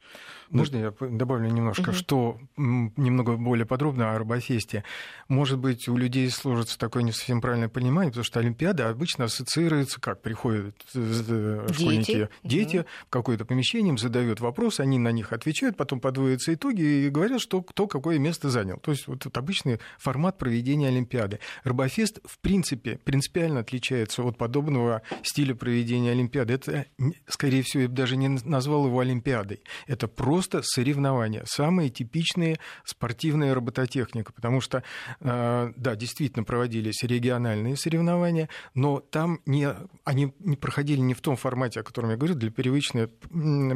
Можно 0.50 0.76
я 0.76 0.94
добавлю 1.00 1.48
немножко, 1.48 1.90
угу. 1.90 1.96
что 1.96 2.40
немного 2.56 3.36
более 3.36 3.66
подробно 3.66 4.14
о 4.14 4.18
Робофесте. 4.18 4.84
Может 5.28 5.58
быть, 5.58 5.88
у 5.88 5.96
людей 5.96 6.28
сложится 6.30 6.78
такое 6.78 7.02
не 7.02 7.12
совсем 7.12 7.40
правильное 7.40 7.68
понимание, 7.68 8.10
потому 8.10 8.24
что 8.24 8.40
Олимпиада 8.40 8.88
обычно 8.88 9.24
ассоциируется, 9.24 10.00
как 10.00 10.22
приходят 10.22 10.76
э, 10.94 11.66
школьники, 11.72 12.12
дети, 12.12 12.28
дети 12.44 12.76
угу. 12.78 12.86
в 13.06 13.10
какое-то 13.10 13.44
помещение, 13.44 13.90
им 13.90 13.98
задают 13.98 14.40
вопрос, 14.40 14.80
они 14.80 14.98
на 14.98 15.12
них 15.12 15.32
отвечают, 15.32 15.76
потом 15.76 16.00
подводятся 16.00 16.54
итоги 16.54 16.82
и 16.82 17.08
говорят, 17.08 17.40
что 17.40 17.62
кто 17.62 17.86
какое 17.86 18.18
место 18.18 18.50
занял. 18.50 18.78
То 18.78 18.90
есть 18.92 19.06
вот, 19.06 19.24
вот 19.24 19.36
обычный 19.36 19.80
формат 19.98 20.38
проведения 20.38 20.88
Олимпиады. 20.88 21.40
Робофест 21.64 22.09
Фест, 22.10 22.20
в 22.24 22.38
принципе, 22.38 22.98
принципиально 23.04 23.60
отличается 23.60 24.22
от 24.22 24.36
подобного 24.36 25.02
стиля 25.22 25.54
проведения 25.54 26.12
Олимпиады. 26.12 26.54
Это, 26.54 26.86
скорее 27.28 27.62
всего, 27.62 27.82
я 27.82 27.88
бы 27.88 27.94
даже 27.94 28.16
не 28.16 28.28
назвал 28.28 28.86
его 28.86 29.00
Олимпиадой. 29.00 29.60
Это 29.86 30.08
просто 30.08 30.62
соревнования, 30.62 31.44
самые 31.46 31.90
типичные 31.90 32.58
спортивная 32.84 33.54
робототехника, 33.54 34.32
потому 34.32 34.60
что, 34.60 34.82
э, 35.20 35.72
да, 35.76 35.96
действительно 35.96 36.44
проводились 36.44 37.02
региональные 37.02 37.76
соревнования, 37.76 38.48
но 38.74 39.00
там 39.00 39.40
не, 39.46 39.68
они 40.04 40.34
не 40.40 40.56
проходили 40.56 41.00
не 41.00 41.14
в 41.14 41.20
том 41.20 41.36
формате, 41.36 41.80
о 41.80 41.82
котором 41.82 42.10
я 42.10 42.16
говорю, 42.16 42.34
для 42.34 42.50
привычного 42.50 43.08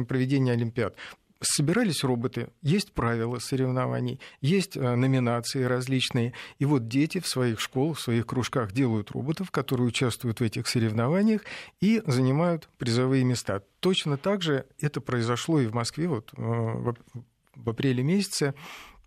проведения 0.05 0.51
Олимпиад 0.51 0.95
собирались 1.47 2.03
роботы, 2.03 2.49
есть 2.61 2.93
правила 2.93 3.39
соревнований, 3.39 4.19
есть 4.41 4.77
э, 4.77 4.95
номинации 4.95 5.63
различные. 5.63 6.33
И 6.59 6.65
вот 6.65 6.87
дети 6.87 7.19
в 7.19 7.27
своих 7.27 7.59
школах, 7.59 7.97
в 7.97 8.01
своих 8.01 8.25
кружках 8.25 8.71
делают 8.71 9.11
роботов, 9.11 9.51
которые 9.51 9.87
участвуют 9.87 10.39
в 10.39 10.43
этих 10.43 10.67
соревнованиях 10.67 11.41
и 11.81 12.01
занимают 12.05 12.69
призовые 12.77 13.23
места. 13.23 13.61
Точно 13.79 14.17
так 14.17 14.41
же 14.41 14.65
это 14.79 15.01
произошло 15.01 15.59
и 15.59 15.67
в 15.67 15.73
Москве 15.73 16.07
вот, 16.07 16.31
э, 16.35 16.41
в 17.55 17.69
апреле 17.69 18.03
месяце 18.03 18.53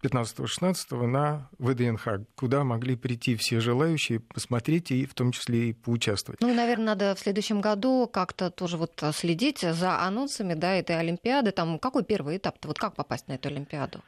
15-16 0.03 1.07
на 1.07 1.49
ВДНХ, 1.59 2.27
куда 2.37 2.65
могли 2.65 2.97
прийти 2.97 3.37
все 3.37 3.61
желающие 3.61 4.21
посмотреть 4.21 4.91
и 4.91 5.07
в 5.07 5.15
том 5.15 5.33
числе 5.33 5.71
и 5.71 5.73
поучаствовать. 5.73 6.41
Ну, 6.41 6.55
наверное, 6.55 6.87
надо 6.87 7.15
в 7.15 7.19
следующем 7.19 7.61
году 7.61 8.09
как-то 8.13 8.51
тоже 8.51 8.77
вот 8.77 9.03
следить 9.13 9.61
за 9.61 10.01
анонсами 10.01 10.55
да, 10.55 10.75
этой 10.75 10.99
Олимпиады. 10.99 11.51
Там 11.51 11.79
какой 11.79 12.05
первый 12.05 12.37
этап-то? 12.37 12.69
Вот 12.69 12.79
как 12.79 12.95
попасть 12.95 13.29
на 13.29 13.33
эту 13.33 13.49
Олимпиаду? 13.49 14.01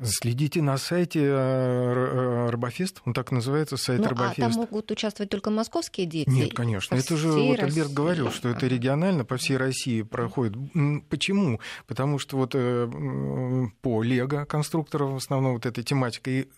Следите 0.00 0.62
на 0.62 0.78
сайте 0.78 1.20
э, 1.20 1.24
э, 1.24 2.50
Робофест, 2.50 3.02
он 3.04 3.14
так 3.14 3.32
называется, 3.32 3.76
сайт 3.76 4.00
ну, 4.00 4.08
Робофест. 4.08 4.38
А 4.38 4.42
там 4.42 4.52
могут 4.52 4.90
участвовать 4.92 5.28
только 5.28 5.50
московские 5.50 6.06
дети? 6.06 6.28
Нет, 6.28 6.54
конечно. 6.54 6.94
Это 6.94 7.16
же 7.16 7.32
вот 7.32 7.58
Альберт 7.58 7.92
говорил, 7.92 8.30
что 8.30 8.48
это 8.48 8.68
регионально 8.68 9.24
по 9.24 9.36
всей 9.36 9.56
России 9.56 10.02
проходит. 10.02 10.56
Почему? 11.08 11.58
Потому 11.88 12.20
что 12.20 12.36
вот 12.36 12.52
э, 12.54 12.88
по 13.82 14.02
Лего 14.04 14.44
конструкторам 14.44 15.14
в 15.14 15.16
основном 15.16 15.54
вот 15.54 15.66
эта 15.66 15.82
тематика 15.82 16.30
и, 16.30 16.48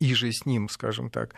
и 0.00 0.14
же 0.14 0.32
с 0.32 0.46
ним, 0.46 0.70
скажем 0.70 1.10
так, 1.10 1.34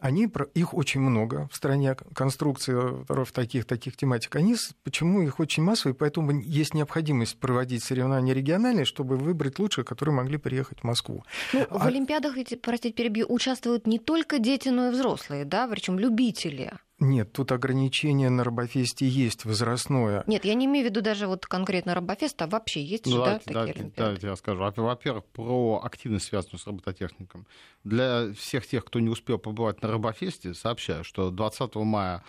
они, 0.00 0.28
их 0.54 0.74
очень 0.74 1.00
много 1.00 1.48
в 1.52 1.56
стране, 1.56 1.96
конструкций 2.14 2.74
в 2.74 3.32
таких, 3.32 3.64
таких 3.64 3.96
тематик. 3.96 4.34
Они, 4.36 4.56
почему 4.82 5.22
их 5.22 5.40
очень 5.40 5.62
массовые, 5.62 5.94
поэтому 5.94 6.32
есть 6.32 6.74
необходимость 6.74 7.38
проводить 7.38 7.84
соревнования 7.84 8.34
региональные, 8.34 8.84
чтобы 8.84 9.16
выбрать 9.16 9.58
лучших, 9.58 9.86
которые 9.86 10.14
могли 10.14 10.38
приехать 10.38 10.80
в 10.80 10.84
Москву. 10.84 11.24
Ну, 11.52 11.66
а... 11.70 11.78
В 11.78 11.86
Олимпиадах, 11.86 12.34
простите, 12.62 12.94
перебью, 12.94 13.26
участвуют 13.28 13.86
не 13.86 13.98
только 13.98 14.38
дети, 14.38 14.68
но 14.70 14.88
и 14.88 14.90
взрослые, 14.90 15.44
да, 15.44 15.68
причем 15.68 15.98
любители. 15.98 16.72
Нет, 17.00 17.32
тут 17.32 17.50
ограничение 17.50 18.28
на 18.28 18.44
Робофесте 18.44 19.08
есть 19.08 19.46
возрастное. 19.46 20.22
Нет, 20.26 20.44
я 20.44 20.52
не 20.52 20.66
имею 20.66 20.86
в 20.86 20.90
виду 20.90 21.00
даже 21.00 21.26
вот 21.26 21.46
конкретно 21.46 21.94
Робофест, 21.94 22.40
а 22.42 22.46
вообще 22.46 22.82
есть 22.82 23.06
ну, 23.06 23.12
же, 23.12 23.18
давайте, 23.18 23.52
да, 23.52 23.66
такие 23.66 23.74
давайте, 23.74 23.96
давайте 23.96 24.26
я 24.26 24.36
скажу. 24.36 24.60
Во-первых, 24.60 25.24
про 25.24 25.80
активность, 25.82 26.26
связанную 26.26 26.58
с 26.58 26.66
робототехником. 26.66 27.46
Для 27.84 28.32
всех 28.34 28.66
тех, 28.66 28.84
кто 28.84 29.00
не 29.00 29.08
успел 29.08 29.38
побывать 29.38 29.80
на 29.80 29.90
Робофесте, 29.90 30.52
сообщаю, 30.52 31.02
что 31.02 31.30
20 31.30 31.74
мая 31.76 32.22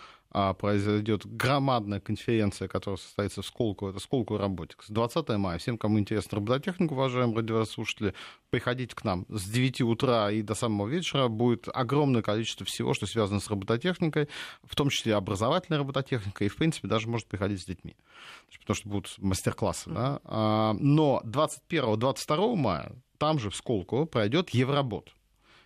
произойдет 0.58 1.26
громадная 1.26 2.00
конференция, 2.00 2.68
которая 2.68 2.98
состоится 2.98 3.42
в 3.42 3.46
Сколково, 3.46 3.90
это 3.90 3.98
Сколково 3.98 4.38
Роботикс. 4.38 4.88
20 4.88 5.28
мая. 5.30 5.58
Всем, 5.58 5.76
кому 5.76 5.98
интересна 5.98 6.36
робототехника, 6.36 6.92
уважаемые 6.92 7.36
радиослушатели, 7.36 8.14
приходите 8.50 8.94
к 8.94 9.04
нам. 9.04 9.26
С 9.28 9.44
9 9.44 9.82
утра 9.82 10.30
и 10.30 10.42
до 10.42 10.54
самого 10.54 10.88
вечера 10.88 11.28
будет 11.28 11.68
огромное 11.72 12.22
количество 12.22 12.64
всего, 12.66 12.94
что 12.94 13.06
связано 13.06 13.40
с 13.40 13.48
робототехникой, 13.48 14.28
в 14.62 14.74
том 14.74 14.88
числе 14.88 15.14
образовательная 15.14 15.78
робототехника, 15.78 16.44
и, 16.44 16.48
в 16.48 16.56
принципе, 16.56 16.88
даже 16.88 17.08
может 17.08 17.26
приходить 17.26 17.60
с 17.60 17.64
детьми, 17.64 17.96
потому 18.60 18.74
что 18.74 18.88
будут 18.88 19.14
мастер-классы. 19.18 19.90
Да? 19.90 20.20
А, 20.24 20.74
но 20.78 21.22
21-22 21.24 22.56
мая 22.56 22.92
там 23.18 23.38
же 23.38 23.50
в 23.50 23.56
Сколково 23.56 24.04
пройдет 24.04 24.50
Евробот. 24.50 25.14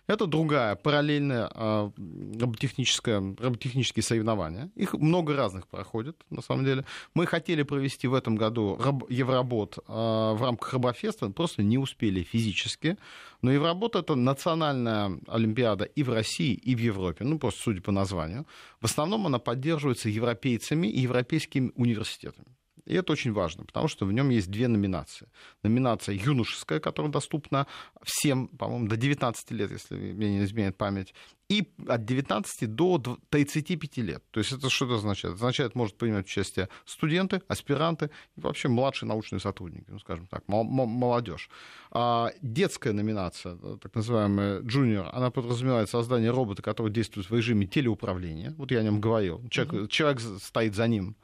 Это 0.07 0.25
другая 0.25 0.75
параллельная 0.75 1.49
а, 1.53 1.91
роботехническая, 2.39 3.19
роботехнические 3.37 4.03
соревнования. 4.03 4.71
Их 4.75 4.93
много 4.93 5.35
разных 5.35 5.67
проходит, 5.67 6.15
на 6.29 6.41
самом 6.41 6.63
деле. 6.63 6.85
Мы 7.13 7.25
хотели 7.25 7.63
провести 7.63 8.07
в 8.07 8.13
этом 8.13 8.37
году 8.37 8.79
Евробот 9.09 9.79
а, 9.85 10.33
в 10.33 10.41
рамках 10.41 10.73
Робофеста, 10.73 11.29
просто 11.29 11.61
не 11.61 11.77
успели 11.77 12.23
физически. 12.23 12.97
Но 13.41 13.51
Евробот— 13.51 13.95
это 13.97 14.15
национальная 14.15 15.19
олимпиада 15.27 15.83
и 15.83 16.03
в 16.03 16.09
России, 16.13 16.53
и 16.53 16.73
в 16.73 16.79
Европе, 16.79 17.25
ну, 17.25 17.37
просто 17.37 17.61
судя 17.63 17.81
по 17.81 17.91
названию. 17.91 18.47
В 18.79 18.85
основном 18.85 19.27
она 19.27 19.39
поддерживается 19.39 20.07
европейцами 20.07 20.87
и 20.87 21.01
европейскими 21.01 21.71
университетами. 21.75 22.47
И 22.87 22.95
это 22.95 23.11
очень 23.11 23.33
важно, 23.33 23.65
потому 23.65 23.87
что 23.87 24.05
в 24.05 24.13
нем 24.13 24.29
есть 24.29 24.49
две 24.49 24.67
номинации. 24.67 25.27
Номинация 25.63 26.15
юношеская, 26.15 26.79
которая 26.79 27.11
доступна 27.11 27.67
всем, 28.03 28.47
по-моему, 28.47 28.87
до 28.87 28.95
19 28.95 29.51
лет, 29.51 29.71
если 29.71 29.95
мне 29.95 30.39
не 30.39 30.45
изменяет 30.45 30.77
память, 30.77 31.13
и 31.49 31.65
от 31.87 32.05
19 32.05 32.75
до 32.75 33.19
35 33.29 33.97
лет. 33.97 34.23
То 34.31 34.39
есть 34.39 34.51
это 34.51 34.69
что 34.69 34.85
это 34.85 34.95
означает? 34.95 35.35
Это 35.35 35.45
означает, 35.45 35.75
может 35.75 35.97
принимать 35.97 36.25
участие 36.25 36.67
студенты, 36.85 37.41
аспиранты 37.47 38.09
и 38.35 38.41
вообще 38.41 38.67
младшие 38.67 39.07
научные 39.07 39.39
сотрудники, 39.39 39.85
ну, 39.87 39.99
скажем 39.99 40.27
так, 40.27 40.43
молодежь. 40.47 41.49
А 41.91 42.31
детская 42.41 42.91
номинация, 42.91 43.55
так 43.81 43.95
называемая 43.95 44.59
junior, 44.61 45.09
она 45.13 45.31
подразумевает 45.31 45.89
создание 45.89 46.31
робота, 46.31 46.61
который 46.61 46.91
действует 46.91 47.29
в 47.29 47.33
режиме 47.33 47.65
телеуправления. 47.65 48.53
Вот 48.57 48.71
я 48.71 48.79
о 48.79 48.83
нем 48.83 48.99
говорил. 48.99 49.47
Человек, 49.49 49.73
mm-hmm. 49.73 49.87
человек 49.87 50.21
стоит 50.41 50.75
за 50.75 50.87
ним. 50.87 51.15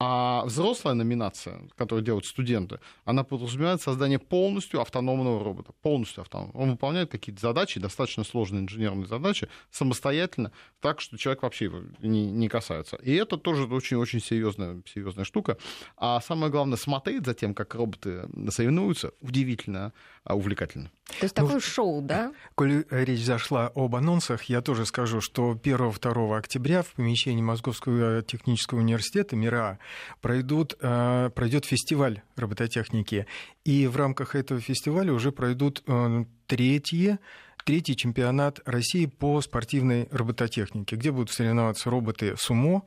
А 0.00 0.44
взрослая 0.44 0.94
номинация, 0.94 1.68
которую 1.76 2.04
делают 2.04 2.26
студенты, 2.26 2.80
она 3.04 3.22
подразумевает 3.22 3.80
создание 3.80 4.18
полностью 4.18 4.80
автономного 4.80 5.42
робота. 5.42 5.72
Полностью 5.82 6.22
автономного. 6.22 6.60
Он 6.60 6.70
выполняет 6.72 7.10
какие-то 7.10 7.40
задачи, 7.40 7.78
достаточно 7.78 8.24
сложные 8.24 8.62
инженерные 8.62 9.06
задачи, 9.06 9.48
самостоятельно, 9.70 10.50
так, 10.80 11.00
что 11.00 11.16
человек 11.16 11.42
вообще 11.42 11.66
его 11.66 11.82
не, 12.00 12.30
не 12.30 12.48
касается. 12.48 12.96
И 12.96 13.14
это 13.14 13.36
тоже 13.36 13.64
очень-очень 13.66 14.20
серьезная, 14.20 14.82
серьезная 14.92 15.24
штука. 15.24 15.58
А 15.96 16.20
самое 16.20 16.50
главное, 16.50 16.76
смотреть 16.76 17.24
за 17.24 17.34
тем, 17.34 17.54
как 17.54 17.74
роботы 17.74 18.28
соревнуются, 18.50 19.12
удивительно 19.20 19.92
а 20.24 20.36
увлекательно. 20.36 20.90
То 21.20 21.24
есть 21.26 21.36
ну, 21.36 21.44
такое 21.44 21.60
шоу, 21.60 22.00
да? 22.00 22.32
Коль 22.54 22.84
речь 22.90 23.22
зашла 23.24 23.70
об 23.74 23.94
анонсах, 23.94 24.44
я 24.44 24.62
тоже 24.62 24.86
скажу, 24.86 25.20
что 25.20 25.52
1-2 25.52 26.36
октября 26.36 26.82
в 26.82 26.92
помещении 26.92 27.42
Московского 27.42 28.22
технического 28.22 28.78
университета 28.78 29.36
МИРА 29.36 29.78
пройдут, 30.20 30.76
э, 30.80 31.30
пройдет 31.34 31.64
фестиваль 31.64 32.22
робототехники. 32.36 33.26
И 33.64 33.86
в 33.86 33.96
рамках 33.96 34.34
этого 34.34 34.60
фестиваля 34.60 35.12
уже 35.12 35.32
пройдут 35.32 35.82
э, 35.86 36.24
третьи 36.46 37.18
третий 37.64 37.96
чемпионат 37.96 38.60
России 38.66 39.06
по 39.06 39.40
спортивной 39.40 40.08
робототехнике, 40.10 40.96
где 40.96 41.10
будут 41.10 41.30
соревноваться 41.30 41.90
роботы 41.90 42.34
СУМО, 42.36 42.84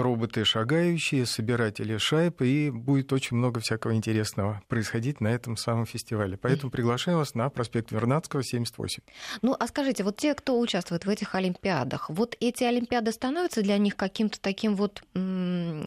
роботы 0.00 0.44
шагающие, 0.44 1.26
собиратели 1.26 1.96
шайб, 1.98 2.42
и 2.42 2.70
будет 2.70 3.12
очень 3.12 3.36
много 3.36 3.60
всякого 3.60 3.94
интересного 3.94 4.62
происходить 4.68 5.20
на 5.20 5.28
этом 5.28 5.56
самом 5.56 5.86
фестивале. 5.86 6.36
Поэтому 6.36 6.70
приглашаю 6.70 7.18
вас 7.18 7.34
на 7.34 7.48
проспект 7.50 7.92
Вернадского, 7.92 8.42
78. 8.42 9.02
Ну, 9.42 9.56
а 9.58 9.66
скажите, 9.66 10.04
вот 10.04 10.16
те, 10.16 10.34
кто 10.34 10.58
участвует 10.58 11.04
в 11.04 11.08
этих 11.08 11.34
Олимпиадах, 11.34 12.10
вот 12.10 12.36
эти 12.40 12.64
Олимпиады 12.64 13.12
становятся 13.12 13.62
для 13.62 13.78
них 13.78 13.96
каким-то 13.96 14.40
таким 14.40 14.76
вот 14.76 15.02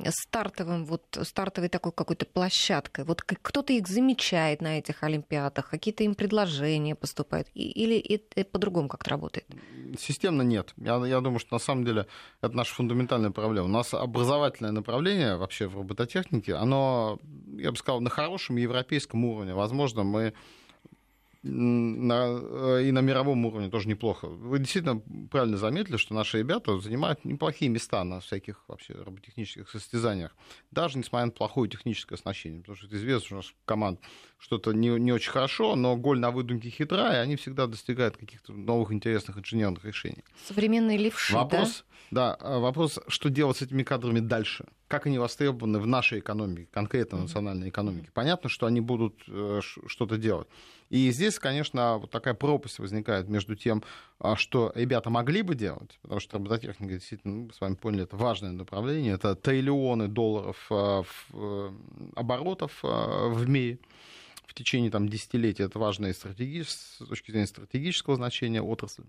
стартовым, 0.09 0.86
вот 0.86 1.03
стартовой 1.24 1.70
такой 1.70 1.91
какой-то 1.91 2.26
площадкой? 2.26 3.05
Вот 3.05 3.22
кто-то 3.24 3.74
их 3.74 3.88
замечает 3.88 4.61
на 4.61 4.80
этих 4.80 5.03
Олимпиадах, 5.03 5.70
какие-то 5.70 6.03
им 6.03 6.16
предложения 6.16 6.95
поступают? 6.95 7.47
Или 7.53 7.97
это 7.97 8.43
по-другому 8.45 8.88
как-то 8.88 9.09
работает? 9.09 9.45
Системно 9.99 10.41
нет. 10.41 10.74
Я, 10.78 10.95
я 11.05 11.22
думаю, 11.22 11.39
что 11.39 11.55
на 11.55 11.59
самом 11.59 11.86
деле 11.86 12.07
это 12.41 12.55
наша 12.55 12.74
фундаментальная 12.74 13.32
проблема. 13.32 13.66
У 13.68 13.72
нас 13.72 13.93
образовательное 14.04 14.72
направление 14.72 15.38
вообще 15.38 15.68
в 15.68 15.76
робототехнике, 15.76 16.56
оно, 16.56 17.20
я 17.58 17.72
бы 17.72 17.78
сказал, 17.78 18.01
на 18.01 18.10
хорошем 18.10 18.58
европейском 18.58 19.26
уровне. 19.26 19.54
Возможно, 19.54 20.04
мы 20.04 20.34
на, 21.44 22.39
э, 22.41 22.84
и 22.86 22.91
на 22.91 23.00
мировом 23.00 23.46
уровне 23.46 23.70
тоже 23.70 23.89
неплохо. 23.89 24.28
Вы 24.28 24.60
действительно 24.60 25.02
правильно 25.30 25.58
заметили, 25.58 25.98
что 25.98 26.14
наши 26.14 26.39
ребята 26.39 26.80
занимают 26.80 27.26
неплохие 27.26 27.70
места 27.70 28.04
на 28.04 28.22
всяких 28.22 28.64
вообще 28.68 28.94
роботехнических 28.94 29.70
состязаниях, 29.70 30.36
даже 30.72 30.98
несмотря 30.98 31.26
на 31.26 31.32
плохое 31.32 31.70
техническое 31.70 32.16
оснащение, 32.16 32.62
потому 32.62 32.78
что 32.78 32.88
это 32.88 32.96
известно, 32.96 33.26
что 33.26 33.36
у 33.36 33.38
нас 33.38 33.54
команд 33.66 34.00
что-то 34.38 34.72
не, 34.72 34.88
не 35.00 35.12
очень 35.12 35.32
хорошо, 35.32 35.76
но 35.76 35.98
голь 35.98 36.20
на 36.20 36.32
выдумке 36.32 36.70
хитра, 36.70 37.14
и 37.14 37.18
они 37.18 37.36
всегда 37.36 37.68
достигают 37.68 38.16
каких-то 38.16 38.54
новых 38.54 38.91
интересных 38.91 39.38
инженерных 39.38 39.84
решений. 39.84 40.24
Современные 40.46 40.98
левши, 40.98 41.34
вопрос, 41.34 41.84
да? 42.10 42.38
Да, 42.39 42.60
вопрос, 42.60 43.00
что 43.08 43.30
делать 43.30 43.58
с 43.58 43.62
этими 43.62 43.84
кадрами 43.84 44.20
дальше? 44.20 44.66
Как 44.94 45.08
они 45.08 45.18
востребованы 45.18 45.80
в 45.80 45.88
нашей 45.88 46.20
экономике, 46.20 46.68
конкретно 46.72 47.22
национальной 47.22 47.70
экономике? 47.70 48.12
Понятно, 48.14 48.48
что 48.48 48.68
они 48.68 48.80
будут 48.80 49.24
э, 49.28 49.60
что-то 49.88 50.18
делать. 50.18 50.48
И 50.91 51.10
здесь, 51.10 51.39
конечно, 51.39 51.98
вот 51.98 52.12
такая 52.12 52.36
пропасть 52.36 52.78
возникает 52.78 53.28
между 53.28 53.56
тем, 53.56 53.82
а, 54.20 54.36
что 54.36 54.72
ребята 54.76 55.10
могли 55.10 55.41
бы 55.41 55.56
делать, 55.56 55.98
потому 56.04 56.20
что 56.20 56.38
робототехника 56.38 56.94
действительно, 56.94 57.46
мы 57.46 57.54
с 57.54 57.60
вами 57.60 57.74
поняли, 57.74 58.04
это 58.04 58.18
важное 58.18 58.52
направление, 58.52 59.16
это 59.16 59.36
триллионы 59.36 60.10
долларов 60.10 60.64
а, 60.70 61.02
э, 61.34 61.72
оборотов 62.16 62.78
а, 62.84 63.30
в 63.30 63.50
мире 63.50 63.80
в 64.46 64.54
течение 64.54 64.91
там, 64.91 65.10
десятилетий. 65.10 65.64
Это 65.64 65.80
важно 65.80 66.14
стратегич... 66.14 66.70
с 66.70 66.98
точки 67.00 67.32
зрения 67.32 67.48
стратегического 67.48 68.16
значения 68.16 68.62
отрасли. 68.62 69.06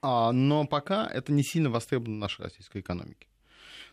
Но 0.00 0.66
пока 0.66 1.06
это 1.06 1.32
не 1.32 1.42
сильно 1.42 1.68
востребовано 1.68 2.16
в 2.16 2.20
нашей 2.20 2.44
российской 2.44 2.80
экономике. 2.80 3.26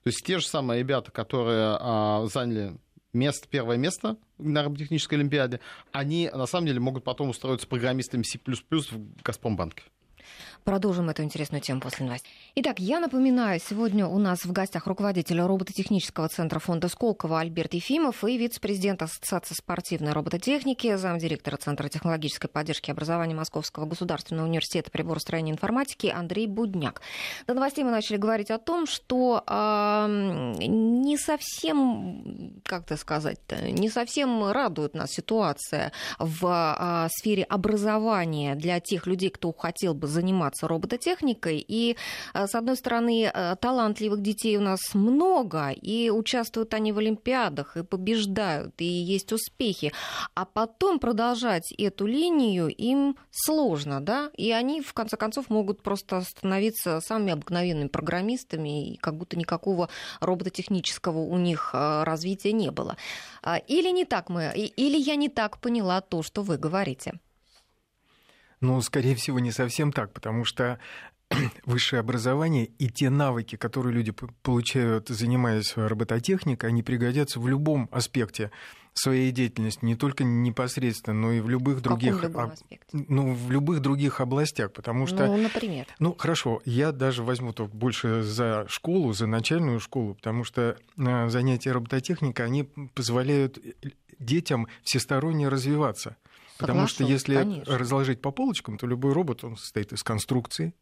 То 0.03 0.09
есть 0.09 0.23
те 0.25 0.39
же 0.39 0.45
самые 0.45 0.79
ребята, 0.79 1.11
которые 1.11 2.27
заняли 2.27 2.75
место, 3.13 3.47
первое 3.47 3.77
место 3.77 4.17
на 4.37 4.63
роботехнической 4.63 5.17
олимпиаде, 5.17 5.59
они 5.91 6.29
на 6.33 6.45
самом 6.45 6.67
деле 6.67 6.79
могут 6.79 7.03
потом 7.03 7.29
устроиться 7.29 7.67
программистами 7.67 8.23
C++ 8.23 8.39
в 8.39 9.23
Газпромбанке. 9.23 9.83
Продолжим 10.63 11.09
эту 11.09 11.23
интересную 11.23 11.61
тему 11.61 11.81
после 11.81 12.05
новостей. 12.05 12.31
Итак, 12.55 12.79
я 12.79 13.01
напоминаю, 13.01 13.59
сегодня 13.59 14.07
у 14.07 14.17
нас 14.17 14.45
в 14.45 14.51
гостях 14.53 14.87
руководитель 14.87 15.41
робототехнического 15.41 16.29
центра 16.29 16.59
фонда 16.59 16.87
Сколково 16.87 17.41
Альберт 17.41 17.73
Ефимов 17.73 18.23
и 18.23 18.37
вице-президент 18.37 19.01
Ассоциации 19.01 19.55
спортивной 19.55 20.13
робототехники, 20.13 20.95
замдиректора 20.95 21.57
Центра 21.57 21.89
технологической 21.89 22.49
поддержки 22.49 22.89
и 22.89 22.93
образования 22.93 23.35
Московского 23.35 23.85
государственного 23.85 24.47
университета 24.47 24.89
приборостроения 24.89 25.51
и 25.51 25.55
информатики 25.55 26.07
Андрей 26.07 26.47
Будняк. 26.47 27.01
До 27.45 27.53
новостей 27.53 27.83
мы 27.83 27.91
начали 27.91 28.15
говорить 28.15 28.49
о 28.49 28.57
том, 28.57 28.87
что 28.87 29.43
э, 29.45 30.05
не 30.65 31.17
совсем, 31.17 32.61
как 32.63 32.85
это 32.85 32.95
сказать 32.95 33.39
не 33.63 33.89
совсем 33.89 34.49
радует 34.49 34.93
нас 34.93 35.11
ситуация 35.11 35.91
в 36.19 36.45
э, 36.47 37.09
сфере 37.11 37.43
образования 37.43 38.55
для 38.55 38.79
тех 38.79 39.07
людей, 39.07 39.29
кто 39.29 39.51
хотел 39.51 39.93
бы 39.93 40.07
заниматься 40.07 40.52
робототехникой. 40.61 41.63
И, 41.67 41.95
э, 42.33 42.47
с 42.47 42.55
одной 42.55 42.75
стороны, 42.75 43.31
э, 43.33 43.55
талантливых 43.59 44.21
детей 44.21 44.57
у 44.57 44.61
нас 44.61 44.79
много, 44.93 45.69
и 45.69 46.09
участвуют 46.09 46.73
они 46.73 46.91
в 46.91 46.97
Олимпиадах, 46.97 47.77
и 47.77 47.83
побеждают, 47.83 48.73
и 48.79 48.85
есть 48.85 49.31
успехи. 49.33 49.91
А 50.35 50.45
потом 50.45 50.99
продолжать 50.99 51.73
эту 51.77 52.05
линию 52.05 52.67
им 52.67 53.15
сложно, 53.31 54.01
да, 54.01 54.29
и 54.37 54.51
они, 54.51 54.81
в 54.81 54.93
конце 54.93 55.17
концов, 55.17 55.49
могут 55.49 55.81
просто 55.81 56.21
становиться 56.21 56.99
самыми 57.01 57.33
обыкновенными 57.33 57.87
программистами, 57.87 58.93
и 58.93 58.97
как 58.97 59.15
будто 59.15 59.37
никакого 59.37 59.89
робототехнического 60.19 61.19
у 61.19 61.37
них 61.37 61.71
э, 61.73 62.03
развития 62.03 62.51
не 62.51 62.71
было. 62.71 62.97
А, 63.41 63.57
или 63.57 63.89
не 63.89 64.05
так 64.05 64.29
мы, 64.29 64.51
или 64.55 64.97
я 64.97 65.15
не 65.15 65.29
так 65.29 65.59
поняла 65.59 66.01
то, 66.01 66.23
что 66.23 66.41
вы 66.41 66.57
говорите? 66.57 67.13
Ну, 68.63 68.79
скорее 68.81 69.15
всего, 69.15 69.39
не 69.39 69.51
совсем 69.51 69.91
так, 69.91 70.13
потому 70.13 70.45
что 70.45 70.79
высшее 71.65 71.99
образование 71.99 72.65
и 72.65 72.87
те 72.87 73.09
навыки, 73.09 73.57
которые 73.57 73.93
люди 73.93 74.13
получают, 74.41 75.09
занимаясь 75.09 75.73
робототехникой, 75.75 76.69
они 76.69 76.81
пригодятся 76.81 77.41
в 77.41 77.47
любом 77.47 77.89
аспекте 77.91 78.51
своей 78.93 79.31
деятельности, 79.31 79.83
не 79.83 79.95
только 79.95 80.23
непосредственно, 80.23 81.19
но 81.19 81.31
и 81.33 81.41
в 81.41 81.49
любых 81.49 81.79
в 81.79 81.81
других, 81.81 82.23
об... 82.23 82.53
ну, 82.93 83.33
в 83.33 83.51
любых 83.51 83.81
других 83.81 84.21
областях, 84.21 84.71
потому 84.71 85.07
что, 85.07 85.25
ну, 85.25 85.35
например, 85.35 85.87
ну, 85.99 86.15
хорошо, 86.17 86.61
я 86.63 86.93
даже 86.93 87.21
возьму 87.21 87.51
только 87.51 87.75
больше 87.75 88.21
за 88.21 88.65
школу, 88.69 89.11
за 89.11 89.27
начальную 89.27 89.81
школу, 89.81 90.13
потому 90.13 90.45
что 90.45 90.77
э, 90.95 91.29
занятия 91.29 91.71
робототехникой, 91.71 92.45
они 92.45 92.63
позволяют 92.93 93.59
детям 94.19 94.67
всесторонне 94.83 95.49
развиваться. 95.49 96.15
Потому 96.57 96.87
что 96.87 97.03
если 97.03 97.35
конечно. 97.35 97.77
разложить 97.77 98.21
по 98.21 98.31
полочкам, 98.31 98.77
то 98.77 98.87
любой 98.87 99.13
робот, 99.13 99.43
он 99.43 99.57
состоит 99.57 99.91
из 99.91 100.03
конструкции, 100.03 100.73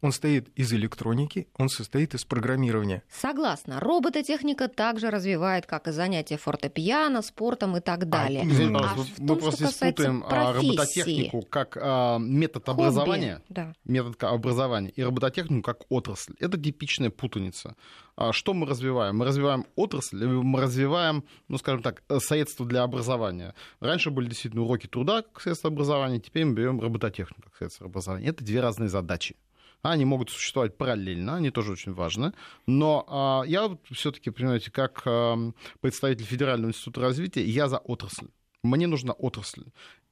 он 0.00 0.12
состоит 0.12 0.48
из 0.56 0.72
электроники, 0.72 1.48
он 1.56 1.68
состоит 1.68 2.14
из 2.14 2.24
программирования. 2.24 3.02
Согласна. 3.10 3.80
Робототехника 3.80 4.68
также 4.68 5.10
развивает, 5.10 5.66
как 5.66 5.88
и 5.88 5.92
занятия 5.92 6.36
фортепиано, 6.36 7.22
спортом 7.22 7.76
и 7.76 7.80
так 7.80 8.02
а, 8.02 8.06
далее. 8.06 8.42
А, 8.42 8.46
извините, 8.46 8.84
а 8.84 8.96
мы 9.18 9.26
том, 9.26 9.38
просто 9.38 9.66
спутаем 9.68 10.24
робототехнику 10.28 11.42
как 11.42 11.76
а, 11.80 12.18
метод 12.18 12.64
Хобби, 12.66 12.82
образования, 12.82 13.42
да. 13.48 13.74
метод 13.84 14.22
образования 14.24 14.90
и 14.90 15.02
робототехнику 15.02 15.62
как 15.62 15.82
отрасль. 15.88 16.34
Это 16.38 16.58
типичная 16.58 17.10
путаница. 17.10 17.76
А 18.16 18.32
что 18.32 18.52
мы 18.52 18.66
развиваем? 18.66 19.16
Мы 19.16 19.24
развиваем 19.24 19.64
отрасль, 19.76 20.24
мы 20.24 20.60
развиваем, 20.60 21.24
ну, 21.46 21.56
скажем 21.56 21.82
так, 21.82 22.02
средства 22.18 22.66
для 22.66 22.82
образования. 22.82 23.54
Раньше 23.80 24.10
были 24.10 24.28
действительно 24.28 24.64
уроки 24.64 24.88
труда 24.88 25.22
как 25.22 25.40
средство 25.40 25.70
образования, 25.70 26.18
теперь 26.18 26.44
мы 26.44 26.54
берем 26.54 26.80
робототехнику 26.80 27.42
как 27.42 27.56
средство 27.56 27.86
образования. 27.86 28.28
Это 28.28 28.44
две 28.44 28.60
разные 28.60 28.88
задачи 28.88 29.36
Они 29.82 30.04
могут 30.04 30.30
существовать 30.30 30.76
параллельно, 30.76 31.36
они 31.36 31.50
тоже 31.50 31.72
очень 31.72 31.92
важны. 31.92 32.32
Но 32.66 33.04
а, 33.08 33.42
я 33.46 33.76
все-таки, 33.90 34.30
понимаете, 34.30 34.70
как 34.70 35.02
а, 35.04 35.52
представитель 35.80 36.24
Федерального 36.24 36.70
института 36.70 37.00
развития, 37.00 37.44
я 37.44 37.68
за 37.68 37.78
отрасль. 37.78 38.28
Мне 38.62 38.86
нужна 38.88 39.12
отрасль. 39.12 39.64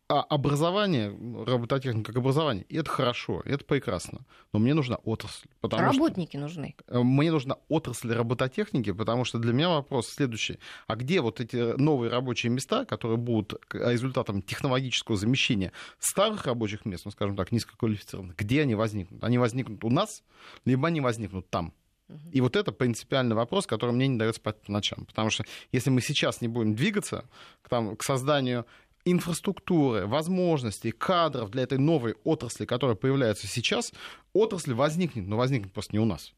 А 0.08 0.20
образование, 0.20 1.08
робототехника 1.08 2.12
как 2.12 2.18
образование, 2.18 2.64
это 2.68 2.88
хорошо, 2.88 3.42
это 3.44 3.64
прекрасно. 3.64 4.20
Но 4.52 4.60
мне 4.60 4.72
нужна 4.72 4.96
отрасль. 4.96 5.48
Работники 5.62 6.36
что, 6.36 6.40
нужны. 6.40 6.76
Э, 6.86 7.00
мне 7.02 7.32
нужна 7.32 7.56
отрасль 7.68 8.12
робототехники, 8.12 8.92
потому 8.92 9.24
что 9.24 9.38
для 9.38 9.52
меня 9.52 9.68
вопрос 9.68 10.08
следующий. 10.08 10.60
А 10.86 10.94
где 10.94 11.20
вот 11.20 11.40
эти 11.40 11.76
новые 11.76 12.12
рабочие 12.12 12.52
места, 12.52 12.84
которые 12.84 13.16
будут 13.16 13.54
результатом 13.72 14.42
технологического 14.42 15.16
замещения 15.16 15.72
старых 15.98 16.46
рабочих 16.46 16.84
мест, 16.84 17.04
ну, 17.04 17.10
скажем 17.10 17.34
так, 17.34 17.50
низкоквалифицированных, 17.50 18.36
где 18.36 18.62
они 18.62 18.76
возникнут? 18.76 19.24
Они 19.24 19.38
возникнут 19.38 19.82
у 19.82 19.90
нас, 19.90 20.22
либо 20.64 20.86
они 20.86 21.00
возникнут 21.00 21.50
там. 21.50 21.72
И 22.30 22.40
вот 22.40 22.54
это 22.54 22.70
принципиальный 22.70 23.34
вопрос, 23.34 23.66
который 23.66 23.90
мне 23.90 24.06
не 24.06 24.18
дает 24.18 24.36
спать 24.36 24.62
по 24.62 24.70
ночам. 24.70 25.04
Потому 25.06 25.30
что 25.30 25.44
если 25.72 25.90
мы 25.90 26.00
сейчас 26.00 26.40
не 26.40 26.46
будем 26.46 26.76
двигаться 26.76 27.24
к, 27.62 27.68
там, 27.68 27.96
к 27.96 28.04
созданию 28.04 28.64
инфраструктуры, 29.06 30.06
возможностей, 30.06 30.90
кадров 30.90 31.50
для 31.50 31.62
этой 31.62 31.78
новой 31.78 32.16
отрасли, 32.24 32.66
которая 32.66 32.96
появляется 32.96 33.46
сейчас, 33.46 33.92
отрасль 34.34 34.74
возникнет, 34.74 35.26
но 35.26 35.36
возникнет 35.36 35.72
просто 35.72 35.94
не 35.94 36.00
у 36.00 36.04
нас. 36.04 36.34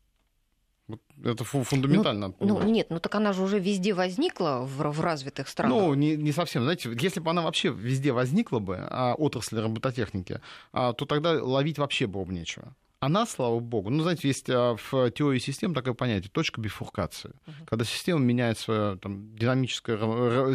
Вот 0.87 1.01
это 1.23 1.45
фундаментально. 1.45 2.35
Ну, 2.41 2.59
ну 2.61 2.63
нет, 2.63 2.89
ну 2.89 3.01
так 3.01 3.15
она 3.15 3.33
же 3.33 3.43
уже 3.43 3.59
везде 3.59 3.93
возникла 3.93 4.61
в, 4.63 4.91
в 4.91 5.01
развитых 5.01 5.49
странах. 5.49 5.77
Ну, 5.77 5.95
не, 5.95 6.17
не 6.17 6.33
совсем. 6.33 6.63
Знаете, 6.63 6.97
если 6.99 7.21
бы 7.21 7.31
она 7.31 7.43
вообще 7.43 7.69
везде 7.71 8.13
возникла 8.13 8.59
бы, 8.59 8.79
а, 8.79 9.15
отрасль 9.15 9.59
робототехники, 9.59 10.41
а, 10.73 10.95
то 10.95 11.05
тогда 11.05 11.43
ловить 11.43 11.79
вообще 11.79 12.07
было 12.07 12.25
бы 12.25 12.33
нечего. 12.33 12.75
Она, 13.01 13.27
слава 13.27 13.61
богу, 13.61 13.91
ну, 13.91 14.03
знаете, 14.03 14.27
есть 14.27 14.51
а, 14.51 14.75
в 14.75 15.11
теории 15.13 15.39
систем 15.39 15.73
такое 15.73 15.95
понятие 15.95 16.31
точка 16.31 16.61
бифуркации. 16.61 17.31
Uh-huh. 17.31 17.67
Когда 17.67 17.85
система 17.85 18.19
меняет 18.19 18.59
свое 18.59 18.97
там, 18.97 19.37
динамическое, 19.37 19.97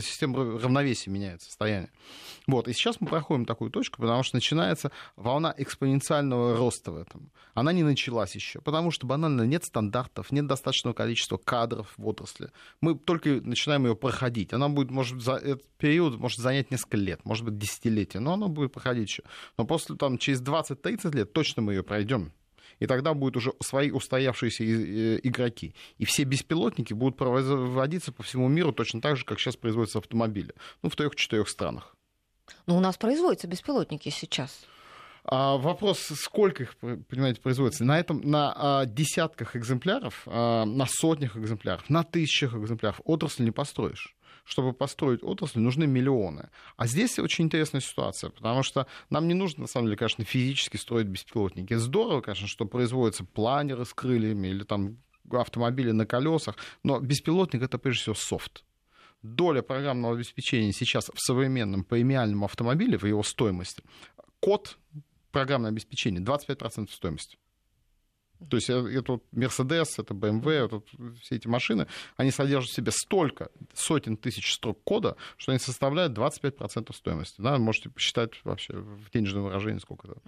система 0.02 0.60
равновесия 0.60 1.10
меняет 1.10 1.42
состояние. 1.42 1.90
Вот, 2.46 2.68
и 2.68 2.74
сейчас 2.74 3.00
мы 3.00 3.08
проходим 3.08 3.46
такую 3.46 3.72
точку, 3.72 4.02
потому 4.02 4.24
что 4.24 4.36
начинается 4.36 4.92
волна 5.16 5.56
экспоненциального 5.58 6.58
роста 6.58 6.92
в 6.92 6.98
этом. 6.98 7.32
Она 7.54 7.72
не 7.72 7.84
началась 7.84 8.36
еще, 8.36 8.60
потому 8.60 8.92
что 8.92 9.08
банально 9.08 9.44
нет 9.44 9.64
стандартов, 9.64 10.34
нет 10.34 10.46
достаточного 10.46 10.94
количества 10.94 11.38
кадров 11.38 11.94
в 11.96 12.06
отрасли. 12.06 12.50
Мы 12.82 12.98
только 12.98 13.40
начинаем 13.42 13.86
ее 13.86 13.96
проходить. 13.96 14.52
Она 14.52 14.68
будет, 14.68 14.92
может, 14.92 15.22
за 15.22 15.36
этот 15.36 15.66
период 15.78 16.18
может 16.18 16.40
занять 16.40 16.72
несколько 16.72 16.98
лет, 16.98 17.24
может 17.24 17.46
быть, 17.46 17.58
десятилетия, 17.58 18.20
но 18.20 18.34
она 18.34 18.50
будет 18.50 18.74
проходить 18.74 19.08
еще. 19.08 19.24
Но 19.58 19.66
после, 19.66 19.96
там, 19.96 20.18
через 20.18 20.42
20-30 20.42 21.16
лет 21.16 21.32
точно 21.32 21.62
мы 21.62 21.74
ее 21.74 21.84
пройдем 21.84 22.33
и 22.84 22.88
тогда 22.88 23.14
будут 23.14 23.38
уже 23.38 23.54
свои 23.62 23.92
устоявшиеся 23.92 24.66
э, 24.66 25.20
игроки. 25.24 25.74
И 26.00 26.06
все 26.06 26.26
беспилотники 26.26 26.94
будут 26.94 27.16
производиться 27.16 28.12
по 28.12 28.24
всему 28.24 28.50
миру 28.50 28.74
точно 28.74 29.00
так 29.00 29.16
же, 29.16 29.24
как 29.24 29.40
сейчас 29.40 29.56
производятся 29.56 30.00
автомобили. 30.00 30.54
Ну, 30.82 30.90
в 30.90 30.96
трех-четырех 30.98 31.48
странах. 31.48 31.96
Но 32.66 32.76
у 32.76 32.82
нас 32.82 32.98
производятся 32.98 33.48
беспилотники 33.48 34.10
сейчас. 34.10 34.66
А 35.24 35.56
вопрос, 35.56 36.00
сколько 36.00 36.64
их, 36.64 36.76
понимаете, 36.76 37.40
производится? 37.40 37.86
На 37.86 37.98
этом, 37.98 38.20
на 38.20 38.54
а, 38.54 38.86
десятках 38.86 39.56
экземпляров, 39.56 40.24
а, 40.26 40.66
на 40.66 40.86
сотнях 40.86 41.38
экземпляров, 41.38 41.90
на 41.90 42.04
тысячах 42.04 42.54
экземпляров 42.54 43.00
отрасль 43.06 43.46
не 43.46 43.52
построишь 43.52 44.14
чтобы 44.44 44.74
построить 44.74 45.24
отрасль, 45.24 45.60
нужны 45.60 45.88
миллионы. 45.88 46.50
А 46.78 46.88
здесь 46.88 47.20
очень 47.20 47.46
интересная 47.46 47.82
ситуация, 47.82 48.30
потому 48.30 48.64
что 48.64 48.88
нам 49.10 49.28
не 49.28 49.34
нужно, 49.34 49.62
на 49.62 49.68
самом 49.68 49.88
деле, 49.88 49.98
конечно, 49.98 50.24
физически 50.24 50.78
строить 50.78 51.08
беспилотники. 51.08 51.74
Здорово, 51.76 52.22
конечно, 52.22 52.48
что 52.48 52.66
производятся 52.66 53.24
планеры 53.24 53.86
с 53.86 53.94
крыльями 53.94 54.48
или 54.50 54.64
там 54.64 54.98
автомобили 55.32 55.92
на 55.92 56.06
колесах, 56.06 56.58
но 56.84 57.00
беспилотник 57.00 57.64
это 57.64 57.78
прежде 57.78 58.02
всего 58.02 58.16
софт 58.16 58.64
доля 59.24 59.62
программного 59.62 60.16
обеспечения 60.16 60.74
сейчас 60.74 61.10
в 61.14 61.20
современном 61.20 61.84
премиальном 61.84 62.44
автомобиле, 62.44 62.98
в 62.98 63.06
его 63.06 63.24
стоимости, 63.24 63.82
код 64.40 64.78
программное 65.32 65.72
обеспечение 65.72 66.22
25% 66.22 66.92
стоимости. 66.92 67.38
То 68.50 68.58
есть 68.58 68.70
э, 68.70 68.74
это 68.74 69.14
вот 69.14 69.24
Mercedes, 69.34 69.90
это 69.98 70.14
BMW, 70.14 70.66
это 70.66 70.82
все 71.22 71.36
эти 71.36 71.48
машины, 71.48 71.88
они 72.18 72.32
содержат 72.32 72.72
в 72.72 72.74
себе 72.74 72.92
столько, 72.92 73.50
сотен 73.74 74.18
тысяч 74.18 74.54
строк 74.54 74.84
кода, 74.84 75.16
что 75.38 75.52
они 75.52 75.60
составляют 75.60 76.18
25% 76.18 76.94
стоимости. 76.94 77.42
Да? 77.42 77.58
Можете 77.58 77.90
посчитать 77.90 78.32
вообще 78.44 78.74
в 78.74 79.10
денежном 79.12 79.44
выражении, 79.44 79.80
сколько 79.80 80.08
это 80.08 80.22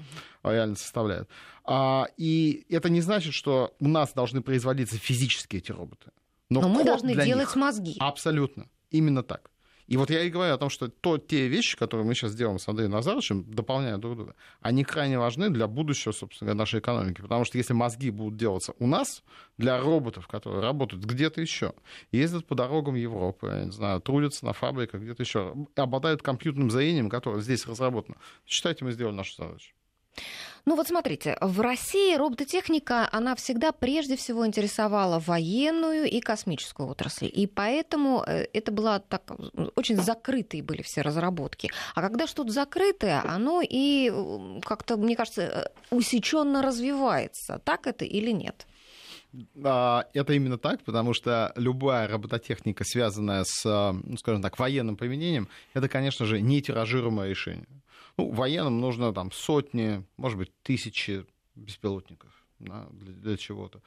реально 0.43 0.75
составляет. 0.75 1.29
А, 1.63 2.07
и 2.17 2.65
это 2.69 2.89
не 2.89 3.01
значит, 3.01 3.33
что 3.33 3.73
у 3.79 3.87
нас 3.87 4.13
должны 4.13 4.41
производиться 4.41 4.97
физически 4.97 5.57
эти 5.57 5.71
роботы. 5.71 6.11
Но, 6.49 6.61
Но 6.61 6.69
мы 6.69 6.83
должны 6.83 7.15
делать 7.15 7.47
них, 7.47 7.55
мозги. 7.55 7.95
Абсолютно. 7.99 8.67
Именно 8.91 9.23
так. 9.23 9.49
И 9.87 9.97
вот 9.97 10.09
я 10.09 10.23
и 10.23 10.29
говорю 10.29 10.53
о 10.53 10.57
том, 10.57 10.69
что 10.69 10.87
то, 10.87 11.17
те 11.17 11.47
вещи, 11.47 11.77
которые 11.77 12.05
мы 12.07 12.15
сейчас 12.15 12.33
делаем 12.33 12.57
с 12.57 12.67
Андреем 12.67 12.91
Назаровичем, 12.91 13.43
дополняя 13.43 13.97
друг 13.97 14.15
друга, 14.15 14.35
они 14.61 14.83
крайне 14.83 15.19
важны 15.19 15.49
для 15.49 15.67
будущего, 15.67 16.11
собственно, 16.11 16.53
нашей 16.55 16.79
экономики. 16.79 17.21
Потому 17.21 17.45
что 17.45 17.57
если 17.57 17.73
мозги 17.73 18.09
будут 18.09 18.37
делаться 18.37 18.73
у 18.79 18.87
нас, 18.87 19.23
для 19.57 19.79
роботов, 19.79 20.27
которые 20.27 20.61
работают 20.61 21.03
где-то 21.05 21.39
еще, 21.39 21.73
ездят 22.11 22.45
по 22.47 22.55
дорогам 22.55 22.95
Европы, 22.95 23.47
я 23.47 23.65
не 23.65 23.71
знаю, 23.71 24.01
трудятся 24.01 24.45
на 24.45 24.53
фабриках 24.53 25.01
где-то 25.01 25.21
еще, 25.21 25.55
обладают 25.75 26.21
компьютерным 26.23 26.71
зрением, 26.71 27.09
которое 27.09 27.41
здесь 27.41 27.67
разработано, 27.67 28.17
считайте, 28.45 28.83
мы 28.83 28.91
сделали 28.91 29.15
нашу 29.15 29.35
задачу. 29.35 29.74
Ну 30.65 30.75
вот 30.75 30.87
смотрите, 30.87 31.37
в 31.41 31.61
России 31.61 32.15
робототехника, 32.15 33.07
она 33.11 33.35
всегда 33.35 33.71
прежде 33.71 34.15
всего 34.15 34.47
интересовала 34.47 35.19
военную 35.19 36.05
и 36.09 36.19
космическую 36.19 36.89
отрасли. 36.89 37.27
И 37.27 37.45
поэтому 37.45 38.23
э, 38.25 38.47
это 38.51 38.71
была 38.71 38.97
так, 38.99 39.21
очень 39.75 39.97
закрытые 39.97 40.63
были 40.63 40.81
все 40.81 41.01
разработки. 41.01 41.69
А 41.93 42.01
когда 42.01 42.25
что-то 42.25 42.51
закрытое, 42.51 43.21
оно 43.23 43.61
и 43.61 44.11
как-то, 44.63 44.97
мне 44.97 45.15
кажется, 45.15 45.41
э, 45.41 45.95
усеченно 45.95 46.63
развивается. 46.63 47.61
Так 47.63 47.85
это 47.85 48.03
или 48.03 48.31
нет? 48.31 48.65
Это 49.53 50.33
именно 50.33 50.57
так, 50.57 50.81
потому 50.83 51.13
что 51.13 51.51
любая 51.57 52.07
робототехника, 52.07 52.83
связанная 52.85 53.43
с, 53.43 53.65
ну, 53.65 54.17
скажем 54.17 54.41
так, 54.41 54.57
военным 54.57 54.95
применением, 54.95 55.49
это, 55.73 55.89
конечно 55.89 56.25
же, 56.25 56.41
не 56.41 56.61
тиражируемое 56.61 57.29
решение. 57.29 57.67
Ну, 58.17 58.31
военным 58.31 58.79
нужно 58.79 59.13
там 59.13 59.31
сотни, 59.31 60.05
может 60.17 60.37
быть, 60.37 60.51
тысячи 60.61 61.25
беспилотников 61.55 62.31
да, 62.59 62.87
для, 62.91 63.13
для 63.13 63.37
чего-то. 63.37 63.81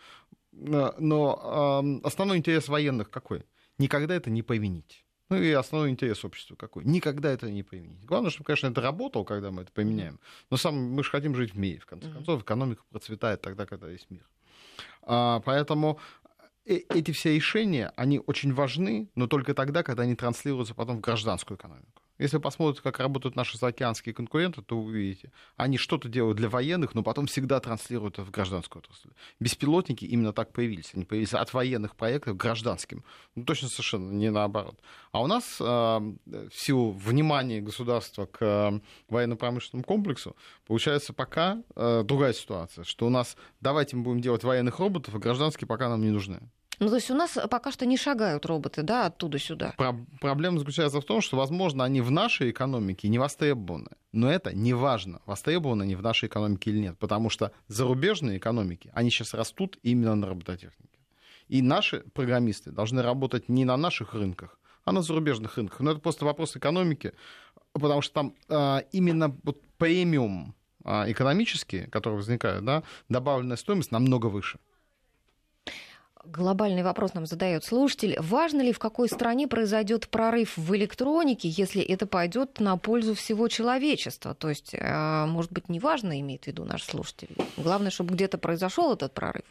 Но 0.53 2.01
э, 2.03 2.07
основной 2.07 2.39
интерес 2.39 2.69
военных 2.69 3.11
какой? 3.11 3.45
Никогда 3.79 4.15
это 4.15 4.31
не 4.31 4.43
повинить. 4.43 5.05
Ну 5.31 5.37
и 5.37 5.51
основной 5.53 5.91
интерес 5.91 6.25
общества 6.25 6.57
какой? 6.57 6.85
Никогда 6.85 7.31
это 7.31 7.51
не 7.51 7.63
применить. 7.63 8.05
Главное, 8.05 8.31
чтобы, 8.31 8.47
конечно, 8.47 8.69
это 8.69 8.81
работало, 8.81 9.25
когда 9.25 9.51
мы 9.51 9.63
это 9.63 9.73
применяем. 9.73 10.21
Но 10.51 10.57
сам 10.57 10.75
мы 10.75 11.05
же 11.05 11.11
хотим 11.11 11.35
жить 11.35 11.53
в 11.53 11.59
мире, 11.59 11.81
в 11.81 11.87
конце 11.87 12.11
концов. 12.11 12.43
Экономика 12.43 12.83
процветает 12.91 13.43
тогда, 13.43 13.67
когда 13.67 13.91
есть 13.91 14.11
мир. 14.11 14.27
А, 15.03 15.41
поэтому 15.41 16.01
э, 16.65 16.77
эти 16.89 17.11
все 17.11 17.35
решения, 17.35 17.93
они 17.97 18.21
очень 18.27 18.55
важны, 18.55 19.11
но 19.15 19.27
только 19.27 19.53
тогда, 19.53 19.83
когда 19.83 20.05
они 20.05 20.15
транслируются 20.15 20.75
потом 20.75 20.99
в 20.99 21.01
гражданскую 21.01 21.59
экономику. 21.59 22.03
Если 22.19 22.37
вы 22.37 22.43
посмотрите, 22.43 22.83
как 22.83 22.99
работают 22.99 23.37
наши 23.37 23.57
заокеанские 23.57 24.15
конкуренты, 24.15 24.63
то 24.63 24.77
увидите, 24.77 25.31
они 25.57 25.79
что-то 25.79 26.09
делают 26.09 26.37
для 26.37 26.49
военных, 26.49 26.95
но 26.95 27.03
потом 27.03 27.27
всегда 27.27 27.61
транслируют 27.61 28.15
это 28.15 28.25
в 28.25 28.31
гражданскую 28.31 28.83
отрасль. 28.83 29.11
Беспилотники 29.39 30.05
именно 30.05 30.33
так 30.33 30.53
появились. 30.53 30.91
Они 30.95 31.05
появились 31.05 31.35
от 31.35 31.53
военных 31.53 31.95
проектов 31.95 32.37
к 32.37 32.41
гражданским. 32.41 33.05
Ну, 33.35 33.45
точно 33.45 33.69
совершенно 33.69 34.11
не 34.11 34.31
наоборот. 34.31 34.81
А 35.13 35.23
у 35.23 35.27
нас 35.27 35.59
а, 35.61 36.01
в 36.01 36.53
силу 36.53 36.91
внимания 36.93 37.61
государства 37.61 38.27
к 38.27 38.39
а, 38.41 38.81
военно-промышленному 39.09 39.85
комплексу, 39.85 40.37
получается 40.67 41.13
пока 41.13 41.63
а, 41.77 42.03
другая 42.03 42.33
ситуация, 42.33 42.85
что 42.85 43.07
у 43.07 43.11
нас 43.11 43.37
давайте 43.61 43.97
мы 43.97 44.03
будем 44.03 44.21
делать 44.21 44.43
военных 44.43 44.81
роботов, 44.81 45.15
а 45.15 45.19
гражданские 45.19 45.69
пока 45.69 45.89
нам 45.89 46.01
не 46.01 46.11
нужны. 46.11 46.41
Ну, 46.79 46.89
то 46.89 46.95
есть 46.95 47.11
у 47.11 47.15
нас 47.15 47.37
пока 47.51 47.73
что 47.73 47.87
не 47.87 47.97
шагают 47.97 48.47
роботы, 48.47 48.83
да, 48.83 49.07
оттуда 49.07 49.39
сюда. 49.39 49.75
Про- 49.77 50.07
проблема 50.21 50.59
заключается 50.59 51.01
в 51.01 51.05
том, 51.05 51.21
что, 51.21 51.37
возможно, 51.37 51.85
они 51.85 52.01
в 52.01 52.11
нашей 52.11 52.51
экономике 52.51 53.09
не 53.09 53.19
востребованы. 53.19 53.91
Но 54.13 54.31
это 54.31 54.55
не 54.55 54.75
важно, 54.75 55.21
востребованы 55.27 55.83
они 55.83 55.97
в 55.97 56.03
нашей 56.03 56.29
экономике 56.29 56.71
или 56.71 56.79
нет. 56.79 56.99
Потому 56.99 57.31
что 57.31 57.53
зарубежные 57.67 58.39
экономики, 58.39 58.91
они 58.95 59.11
сейчас 59.11 59.35
растут 59.35 59.79
именно 59.83 60.15
на 60.15 60.29
робототехнике. 60.29 60.99
И 61.49 61.63
наши 61.63 62.01
программисты 62.13 62.71
должны 62.71 63.03
работать 63.03 63.49
не 63.49 63.65
на 63.65 63.77
наших 63.77 64.15
рынках, 64.15 64.59
а 64.85 64.93
на 64.93 65.03
зарубежных 65.03 65.57
рынках. 65.57 65.81
Но 65.81 65.91
это 65.93 66.01
просто 66.01 66.25
вопрос 66.25 66.57
экономики, 66.57 67.13
потому 67.73 68.03
что 68.03 68.15
там 68.15 68.35
а, 68.49 68.85
именно 68.93 69.37
вот 69.43 69.63
премиум 69.79 70.55
а, 70.85 71.11
экономический, 71.11 71.87
который 71.87 72.15
возникает, 72.15 72.65
да, 72.65 72.83
добавленная 73.09 73.57
стоимость 73.57 73.91
намного 73.91 74.27
выше. 74.27 74.59
Глобальный 76.31 76.83
вопрос 76.83 77.15
нам 77.15 77.25
задает 77.25 77.65
слушатель. 77.65 78.17
Важно 78.21 78.61
ли 78.61 78.73
в 78.73 78.79
какой 78.79 79.09
стране 79.09 79.49
произойдет 79.49 80.09
прорыв 80.09 80.59
в 80.59 80.77
электронике, 80.77 81.49
если 81.49 81.83
это 81.83 82.07
пойдет 82.07 82.61
на 82.61 82.77
пользу 82.77 83.15
всего 83.15 83.49
человечества? 83.49 84.35
То 84.35 84.51
есть, 84.51 84.75
э, 84.75 85.25
может 85.27 85.51
быть, 85.53 85.71
не 85.71 85.81
важно, 85.81 86.21
имеет 86.21 86.45
в 86.45 86.47
виду 86.49 86.65
наш 86.65 86.83
слушатель. 86.83 87.31
Главное, 87.57 87.91
чтобы 87.91 88.15
где-то 88.15 88.37
произошел 88.37 88.93
этот 88.93 89.15
прорыв. 89.15 89.45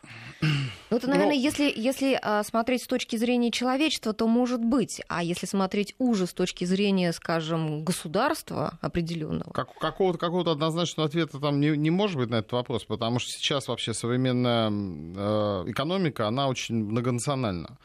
Ну, 0.97 0.99
это, 0.99 1.09
наверное, 1.09 1.35
Но... 1.35 1.41
если, 1.41 1.71
если 1.75 2.19
а, 2.19 2.43
смотреть 2.43 2.83
с 2.83 2.87
точки 2.87 3.17
зрения 3.17 3.51
человечества, 3.51 4.13
то 4.13 4.27
может 4.27 4.63
быть. 4.63 5.01
А 5.07 5.23
если 5.23 5.45
смотреть 5.45 5.93
уже 5.99 6.25
с 6.25 6.33
точки 6.33 6.65
зрения, 6.65 7.13
скажем, 7.13 7.83
государства 7.83 8.79
определенного. 8.81 9.51
Как, 9.51 9.77
какого-то, 9.77 10.17
какого-то 10.17 10.51
однозначного 10.51 11.07
ответа 11.07 11.39
там 11.39 11.59
не, 11.59 11.77
не 11.77 11.91
может 11.91 12.17
быть 12.17 12.31
на 12.31 12.37
этот 12.37 12.51
вопрос, 12.53 12.83
потому 12.85 13.19
что 13.19 13.31
сейчас 13.31 13.67
вообще 13.67 13.93
современная 13.93 14.71
э, 14.71 15.63
экономика, 15.67 16.27
она 16.27 16.47
очень 16.47 16.75
многонациональна. 16.75 17.77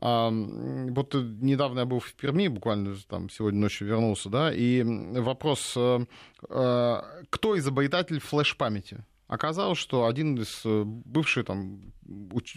А, 0.00 0.30
вот 0.30 1.14
недавно 1.14 1.80
я 1.80 1.86
был 1.86 2.00
в 2.00 2.12
Перми, 2.14 2.48
буквально 2.48 2.96
там 3.08 3.30
сегодня 3.30 3.60
ночью 3.60 3.88
вернулся, 3.88 4.28
да, 4.28 4.52
и 4.52 4.82
вопрос, 4.84 5.72
э, 5.74 6.04
э, 6.50 7.02
кто 7.30 7.58
изобретатель 7.58 8.20
флеш-памяти? 8.20 8.98
Оказалось, 9.28 9.78
что 9.78 10.06
один 10.06 10.36
из 10.36 10.62
э, 10.64 10.82
бывший 10.84 11.44
там, 11.44 11.92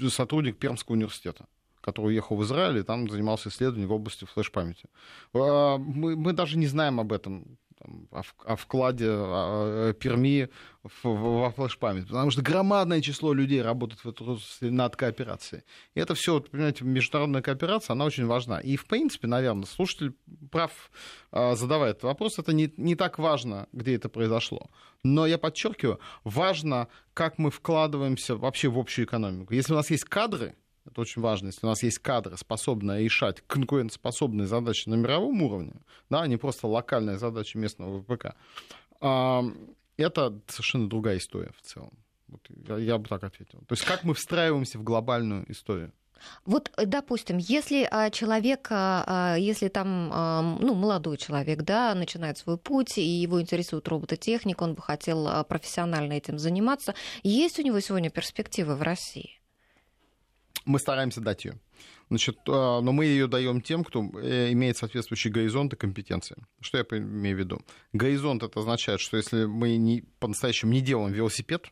сотрудник 0.09 0.57
Пермского 0.57 0.95
университета 0.95 1.45
который 1.81 2.09
уехал 2.09 2.35
в 2.35 2.43
Израиль 2.43 2.77
и 2.77 2.83
там 2.83 3.09
занимался 3.09 3.49
исследованием 3.49 3.89
в 3.89 3.93
области 3.93 4.25
флеш-памяти. 4.25 4.85
А, 5.33 5.77
мы, 5.77 6.15
мы 6.15 6.33
даже 6.33 6.57
не 6.57 6.67
знаем 6.67 6.99
об 6.99 7.11
этом 7.11 7.57
там, 7.81 8.07
о, 8.11 8.21
о 8.45 8.55
вкладе 8.55 9.09
о, 9.09 9.93
Перми 9.93 10.49
в, 10.83 11.07
во 11.07 11.51
флеш-память, 11.51 12.07
потому 12.07 12.31
что 12.31 12.41
громадное 12.41 13.01
число 13.01 13.33
людей 13.33 13.61
работает 13.61 14.03
в 14.03 14.09
эту, 14.09 14.39
над 14.61 14.95
кооперацией. 14.95 15.63
И 15.95 15.99
это 15.99 16.15
все, 16.15 16.33
вот, 16.33 16.49
понимаете, 16.49 16.83
международная 16.83 17.41
кооперация, 17.41 17.93
она 17.93 18.05
очень 18.05 18.25
важна. 18.25 18.59
И, 18.59 18.75
в 18.75 18.85
принципе, 18.85 19.27
наверное, 19.27 19.65
слушатель 19.65 20.13
прав, 20.51 20.91
а, 21.31 21.55
задавая 21.55 21.91
этот 21.91 22.03
вопрос, 22.03 22.39
это 22.39 22.53
не, 22.53 22.73
не 22.77 22.95
так 22.95 23.19
важно, 23.19 23.67
где 23.71 23.95
это 23.95 24.09
произошло. 24.09 24.69
Но 25.03 25.25
я 25.25 25.37
подчеркиваю, 25.37 25.99
важно, 26.23 26.87
как 27.13 27.37
мы 27.37 27.51
вкладываемся 27.51 28.35
вообще 28.35 28.69
в 28.69 28.77
общую 28.77 29.05
экономику. 29.05 29.53
Если 29.53 29.73
у 29.73 29.75
нас 29.75 29.89
есть 29.89 30.05
кадры, 30.05 30.55
это 30.85 31.01
очень 31.01 31.21
важно, 31.21 31.47
если 31.47 31.65
у 31.65 31.69
нас 31.69 31.83
есть 31.83 31.99
кадры, 31.99 32.37
способные 32.37 33.03
решать 33.03 33.41
конкурентоспособные 33.47 34.47
задачи 34.47 34.89
на 34.89 34.95
мировом 34.95 35.41
уровне, 35.41 35.73
да, 36.09 36.21
а 36.21 36.27
не 36.27 36.37
просто 36.37 36.67
локальные 36.67 37.17
задачи 37.17 37.57
местного 37.57 38.01
ВПК, 38.01 38.35
это 38.99 40.39
совершенно 40.47 40.89
другая 40.89 41.17
история 41.17 41.51
в 41.57 41.61
целом. 41.61 41.93
Вот 42.27 42.41
я, 42.67 42.77
я 42.77 42.97
бы 42.97 43.07
так 43.07 43.23
ответил. 43.23 43.59
То 43.67 43.73
есть 43.73 43.83
как 43.83 44.03
мы 44.03 44.13
встраиваемся 44.13 44.79
в 44.79 44.83
глобальную 44.83 45.49
историю. 45.51 45.91
Вот, 46.45 46.71
э, 46.77 46.85
допустим, 46.85 47.37
если 47.37 47.87
а, 47.89 48.09
человек, 48.09 48.67
а, 48.69 49.03
а, 49.07 49.35
если 49.35 49.69
там, 49.69 50.57
ну, 50.61 50.75
молодой 50.75 51.17
человек, 51.17 51.63
да, 51.63 51.95
начинает 51.95 52.37
свой 52.37 52.57
путь, 52.57 52.97
и 52.97 53.01
его 53.01 53.41
интересует 53.41 53.87
робототехника, 53.87 54.63
он 54.63 54.75
бы 54.75 54.81
хотел 54.81 55.43
профессионально 55.45 56.13
этим 56.13 56.37
заниматься, 56.37 56.93
есть 57.23 57.59
у 57.59 57.63
него 57.63 57.79
сегодня 57.79 58.09
перспективы 58.09 58.75
в 58.75 58.81
России? 58.81 59.40
Мы 60.65 60.79
стараемся 60.79 61.21
дать 61.21 61.45
ее. 61.45 61.59
Значит, 62.09 62.39
а, 62.47 62.81
но 62.81 62.91
мы 62.91 63.05
ее 63.05 63.27
даем 63.27 63.61
тем, 63.61 63.83
кто 63.83 64.09
э, 64.21 64.51
имеет 64.51 64.77
соответствующий 64.77 65.31
горизонт 65.31 65.73
и 65.73 65.77
компетенции. 65.77 66.35
Что 66.59 66.77
я 66.77 66.85
имею 66.91 67.37
в 67.37 67.39
виду? 67.39 67.61
Горизонт 67.93 68.43
это 68.43 68.59
означает, 68.59 68.99
что 68.99 69.17
если 69.17 69.45
мы 69.45 69.77
не, 69.77 70.03
по-настоящему 70.19 70.73
не 70.73 70.81
делаем 70.81 71.13
велосипед, 71.13 71.71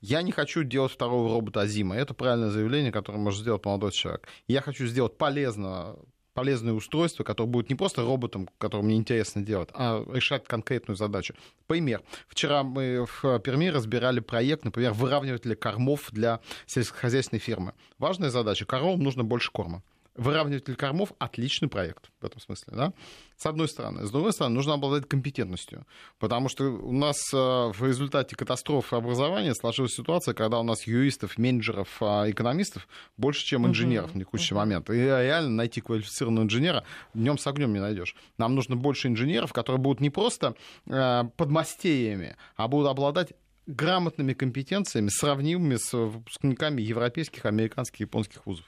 я 0.00 0.22
не 0.22 0.32
хочу 0.32 0.62
делать 0.62 0.92
второго 0.92 1.32
робота 1.32 1.62
Азима. 1.62 1.96
Это 1.96 2.14
правильное 2.14 2.50
заявление, 2.50 2.92
которое 2.92 3.18
может 3.18 3.40
сделать 3.40 3.64
молодой 3.64 3.92
человек. 3.92 4.28
Я 4.46 4.62
хочу 4.62 4.86
сделать 4.86 5.18
полезно 5.18 5.96
полезное 6.38 6.72
устройство, 6.72 7.24
которое 7.24 7.48
будет 7.48 7.68
не 7.68 7.74
просто 7.74 8.02
роботом, 8.02 8.48
которым 8.58 8.86
мне 8.86 8.96
интересно 8.96 9.42
делать, 9.42 9.70
а 9.74 10.04
решать 10.12 10.44
конкретную 10.46 10.96
задачу. 10.96 11.34
Пример. 11.66 12.02
Вчера 12.28 12.62
мы 12.62 13.06
в 13.06 13.40
Перми 13.40 13.66
разбирали 13.66 14.20
проект, 14.20 14.64
например, 14.64 14.92
выравнивателя 14.92 15.56
кормов 15.56 16.08
для 16.12 16.40
сельскохозяйственной 16.66 17.40
фирмы. 17.40 17.72
Важная 17.98 18.30
задача. 18.30 18.66
Коровам 18.66 19.02
нужно 19.02 19.24
больше 19.24 19.50
корма. 19.50 19.82
Выравниватель 20.18 20.74
кормов— 20.74 21.12
отличный 21.20 21.68
проект 21.68 22.10
в 22.20 22.26
этом 22.26 22.40
смысле, 22.40 22.72
да? 22.76 22.92
С 23.36 23.46
одной 23.46 23.68
стороны. 23.68 24.04
С 24.04 24.10
другой 24.10 24.32
стороны, 24.32 24.56
нужно 24.56 24.74
обладать 24.74 25.08
компетентностью, 25.08 25.86
потому 26.18 26.48
что 26.48 26.64
у 26.64 26.92
нас 26.92 27.16
э, 27.32 27.36
в 27.36 27.86
результате 27.86 28.34
катастрофы 28.34 28.96
образования 28.96 29.54
сложилась 29.54 29.94
ситуация, 29.94 30.34
когда 30.34 30.58
у 30.58 30.64
нас 30.64 30.88
юристов, 30.88 31.38
менеджеров, 31.38 31.98
а, 32.00 32.28
экономистов 32.28 32.88
больше, 33.16 33.46
чем 33.46 33.64
инженеров 33.68 34.12
на 34.12 34.22
текущий 34.22 34.54
момент. 34.54 34.90
И 34.90 34.94
реально 34.94 35.50
найти 35.50 35.80
квалифицированного 35.80 36.46
инженера 36.46 36.84
днем 37.14 37.38
с 37.38 37.46
огнем 37.46 37.72
не 37.72 37.80
найдешь. 37.80 38.16
Нам 38.38 38.56
нужно 38.56 38.74
больше 38.74 39.06
инженеров, 39.06 39.52
которые 39.52 39.80
будут 39.80 40.00
не 40.00 40.10
просто 40.10 40.56
э, 40.86 41.22
подмастерьями, 41.36 42.36
а 42.56 42.66
будут 42.66 42.88
обладать 42.88 43.34
грамотными 43.68 44.32
компетенциями, 44.32 45.10
сравнимыми 45.10 45.76
с 45.76 45.96
выпускниками 45.96 46.82
европейских, 46.82 47.46
американских, 47.46 48.00
японских 48.00 48.44
вузов. 48.46 48.66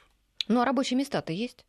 Ну, 0.49 0.61
а 0.61 0.65
рабочие 0.65 0.99
места-то 0.99 1.33
есть? 1.33 1.65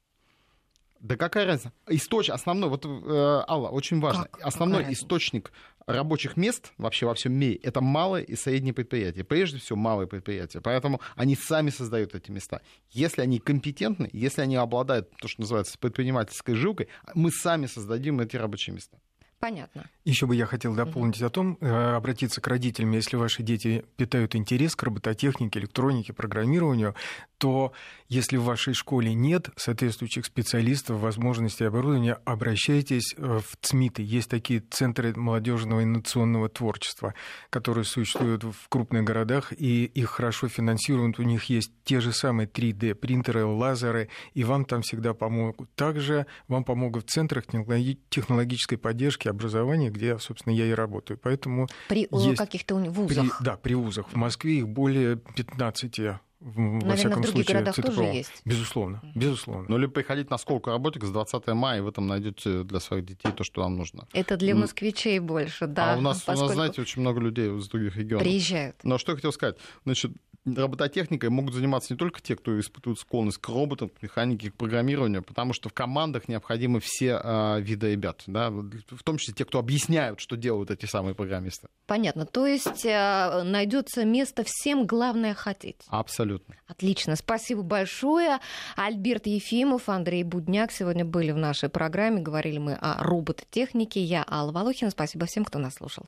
Да 1.00 1.18
какая 1.18 1.46
разница? 1.46 1.74
Источ... 1.88 2.30
Основной, 2.30 2.70
вот, 2.70 2.86
э, 2.86 3.44
Алла, 3.48 3.70
очень 3.70 4.00
важно. 4.00 4.26
Как? 4.26 4.42
Основной 4.46 4.94
источник 4.94 5.52
рабочих 5.88 6.38
мест 6.38 6.74
вообще 6.78 7.08
во 7.08 7.16
всем 7.16 7.34
мире 7.34 7.56
это 7.56 7.82
малые 7.82 8.24
и 8.24 8.36
средние 8.36 8.74
предприятия. 8.74 9.24
Прежде 9.24 9.58
всего, 9.58 9.78
малые 9.78 10.08
предприятия. 10.08 10.62
Поэтому 10.62 11.02
они 11.16 11.36
сами 11.36 11.72
создают 11.72 12.14
эти 12.14 12.30
места. 12.30 12.62
Если 12.92 13.22
они 13.22 13.40
компетентны, 13.40 14.10
если 14.14 14.42
они 14.42 14.56
обладают, 14.56 15.10
то, 15.18 15.28
что 15.28 15.42
называется, 15.42 15.78
предпринимательской 15.80 16.54
жилкой, 16.54 16.88
мы 17.16 17.32
сами 17.32 17.66
создадим 17.66 18.20
эти 18.20 18.36
рабочие 18.36 18.76
места. 18.76 19.00
Понятно. 19.40 19.90
Еще 20.06 20.28
бы 20.28 20.36
я 20.36 20.46
хотел 20.46 20.76
дополнить 20.76 21.18
угу. 21.18 21.26
о 21.26 21.30
том, 21.32 21.58
э, 21.62 21.96
обратиться 21.96 22.42
к 22.42 22.48
родителям, 22.48 22.92
если 22.92 23.16
ваши 23.16 23.42
дети 23.42 23.84
питают 23.98 24.36
интерес 24.36 24.76
к 24.76 24.84
робототехнике, 24.84 25.60
электронике, 25.60 26.14
программированию, 26.14 26.94
то 27.42 27.74
если 28.08 28.38
в 28.38 28.44
вашей 28.44 28.76
школе 28.76 29.16
нет 29.16 29.50
соответствующих 29.56 30.28
специалистов, 30.28 31.00
возможностей 31.00 31.64
оборудования, 31.64 32.20
обращайтесь 32.24 33.16
э, 33.18 33.40
в 33.40 33.58
ЦМИТы. 33.60 34.04
Есть 34.04 34.30
такие 34.30 34.60
центры 34.60 35.16
молодежного 35.16 35.82
инновационного 35.82 36.50
творчества, 36.50 37.16
которые 37.50 37.84
существуют 37.84 38.44
в 38.44 38.70
крупных 38.70 39.06
городах, 39.06 39.54
и 39.54 39.86
их 39.86 40.10
хорошо 40.10 40.50
финансируют. 40.50 41.18
У 41.18 41.24
них 41.24 41.46
есть 41.46 41.72
те 41.84 42.00
же 42.00 42.12
самые 42.12 42.48
3D-принтеры, 42.48 43.44
лазеры, 43.44 44.10
и 44.36 44.44
вам 44.44 44.66
там 44.66 44.84
всегда 44.84 45.16
помогут. 45.16 45.74
Также 45.74 46.28
вам 46.48 46.64
помогут 46.64 47.06
в 47.06 47.10
центрах 47.10 47.46
технологической 47.48 48.78
поддержки 48.78 49.30
образования, 49.30 49.90
где, 49.90 50.20
собственно, 50.20 50.54
я 50.54 50.68
и 50.68 50.74
работаю. 50.74 51.18
Поэтому 51.18 51.70
при 51.90 52.08
есть... 52.12 52.38
каких-то 52.38 52.76
вузах? 52.76 53.40
При, 53.40 53.44
да, 53.44 53.58
при 53.58 53.74
вузах. 53.74 54.10
В 54.10 54.16
Москве 54.16 54.60
их 54.60 54.68
более 54.68 55.16
15 55.16 56.22
в, 56.42 56.60
Наверное, 56.60 56.90
во 56.90 56.96
всяком 56.96 57.20
в 57.20 57.26
других 57.26 57.46
случае, 57.46 57.64
городах 57.64 57.76
тоже 57.76 58.04
есть. 58.04 58.42
Безусловно, 58.46 59.02
безусловно. 59.16 59.66
Ну 59.70 59.78
или 59.78 59.86
приходить 59.86 60.32
на 60.32 60.38
сколку 60.38 60.72
работик 60.72 61.04
с 61.04 61.10
20 61.12 61.48
мая, 61.48 61.78
и 61.78 61.82
вы 61.82 61.92
там 61.92 62.08
найдете 62.08 62.64
для 62.64 62.80
своих 62.80 63.06
детей 63.06 63.32
то, 63.32 63.44
что 63.44 63.62
вам 63.62 63.78
нужно. 63.78 64.08
Это 64.12 64.38
для 64.38 64.56
москвичей 64.56 65.20
больше, 65.20 65.68
да. 65.68 65.94
А 65.94 65.98
у 65.98 66.02
нас, 66.02 66.22
поскольку... 66.22 66.42
у 66.42 66.48
нас, 66.48 66.56
знаете, 66.56 66.82
очень 66.82 67.02
много 67.02 67.22
людей 67.22 67.56
из 67.56 67.68
других 67.68 67.96
регионов. 67.96 68.24
Приезжают. 68.24 68.76
Но 68.84 68.98
что 68.98 69.12
я 69.12 69.18
хотел 69.18 69.32
сказать. 69.32 69.58
Значит, 69.86 70.12
робототехникой 70.46 71.30
могут 71.30 71.54
заниматься 71.54 71.94
не 71.94 71.98
только 71.98 72.22
те, 72.22 72.36
кто 72.36 72.60
испытывает 72.60 73.00
склонность 73.00 73.38
к 73.38 73.48
роботам, 73.50 73.90
к 73.90 74.02
механике, 74.02 74.52
к 74.52 74.56
программированию, 74.56 75.24
потому 75.24 75.54
что 75.54 75.70
в 75.70 75.74
командах 75.74 76.28
необходимы 76.28 76.80
все 76.80 77.20
э, 77.24 77.62
виды 77.62 77.92
ребят, 77.92 78.24
да, 78.28 78.50
в 78.50 79.04
том 79.04 79.18
числе 79.18 79.34
те, 79.34 79.46
кто 79.46 79.60
объясняют, 79.60 80.20
что 80.20 80.36
делают 80.36 80.72
эти 80.72 80.86
самые 80.86 81.16
программисты. 81.16 81.68
Понятно. 81.86 82.26
То 82.26 82.48
есть 82.48 82.86
э, 82.86 83.44
найдется 83.44 84.06
место 84.06 84.44
всем, 84.46 84.86
главное 84.86 85.34
хотеть. 85.34 85.82
Абсолютно. 85.88 86.56
Отлично. 86.68 87.16
Спасибо 87.16 87.62
большое. 87.62 88.40
Альберт 88.76 89.28
Ефимов, 89.28 89.90
Андрей 89.90 90.24
Будняк 90.24 90.72
сегодня 90.72 91.06
были 91.06 91.32
в 91.32 91.38
нашей 91.38 91.70
программе. 91.70 92.22
Говорили 92.22 92.58
мы 92.58 92.74
о 92.74 93.04
робототехнике. 93.04 94.02
Я 94.02 94.26
Алла 94.28 94.52
Волохина. 94.52 94.92
Спасибо 94.92 95.26
всем, 95.26 95.46
кто 95.46 95.60
нас 95.60 95.76
слушал. 95.76 96.06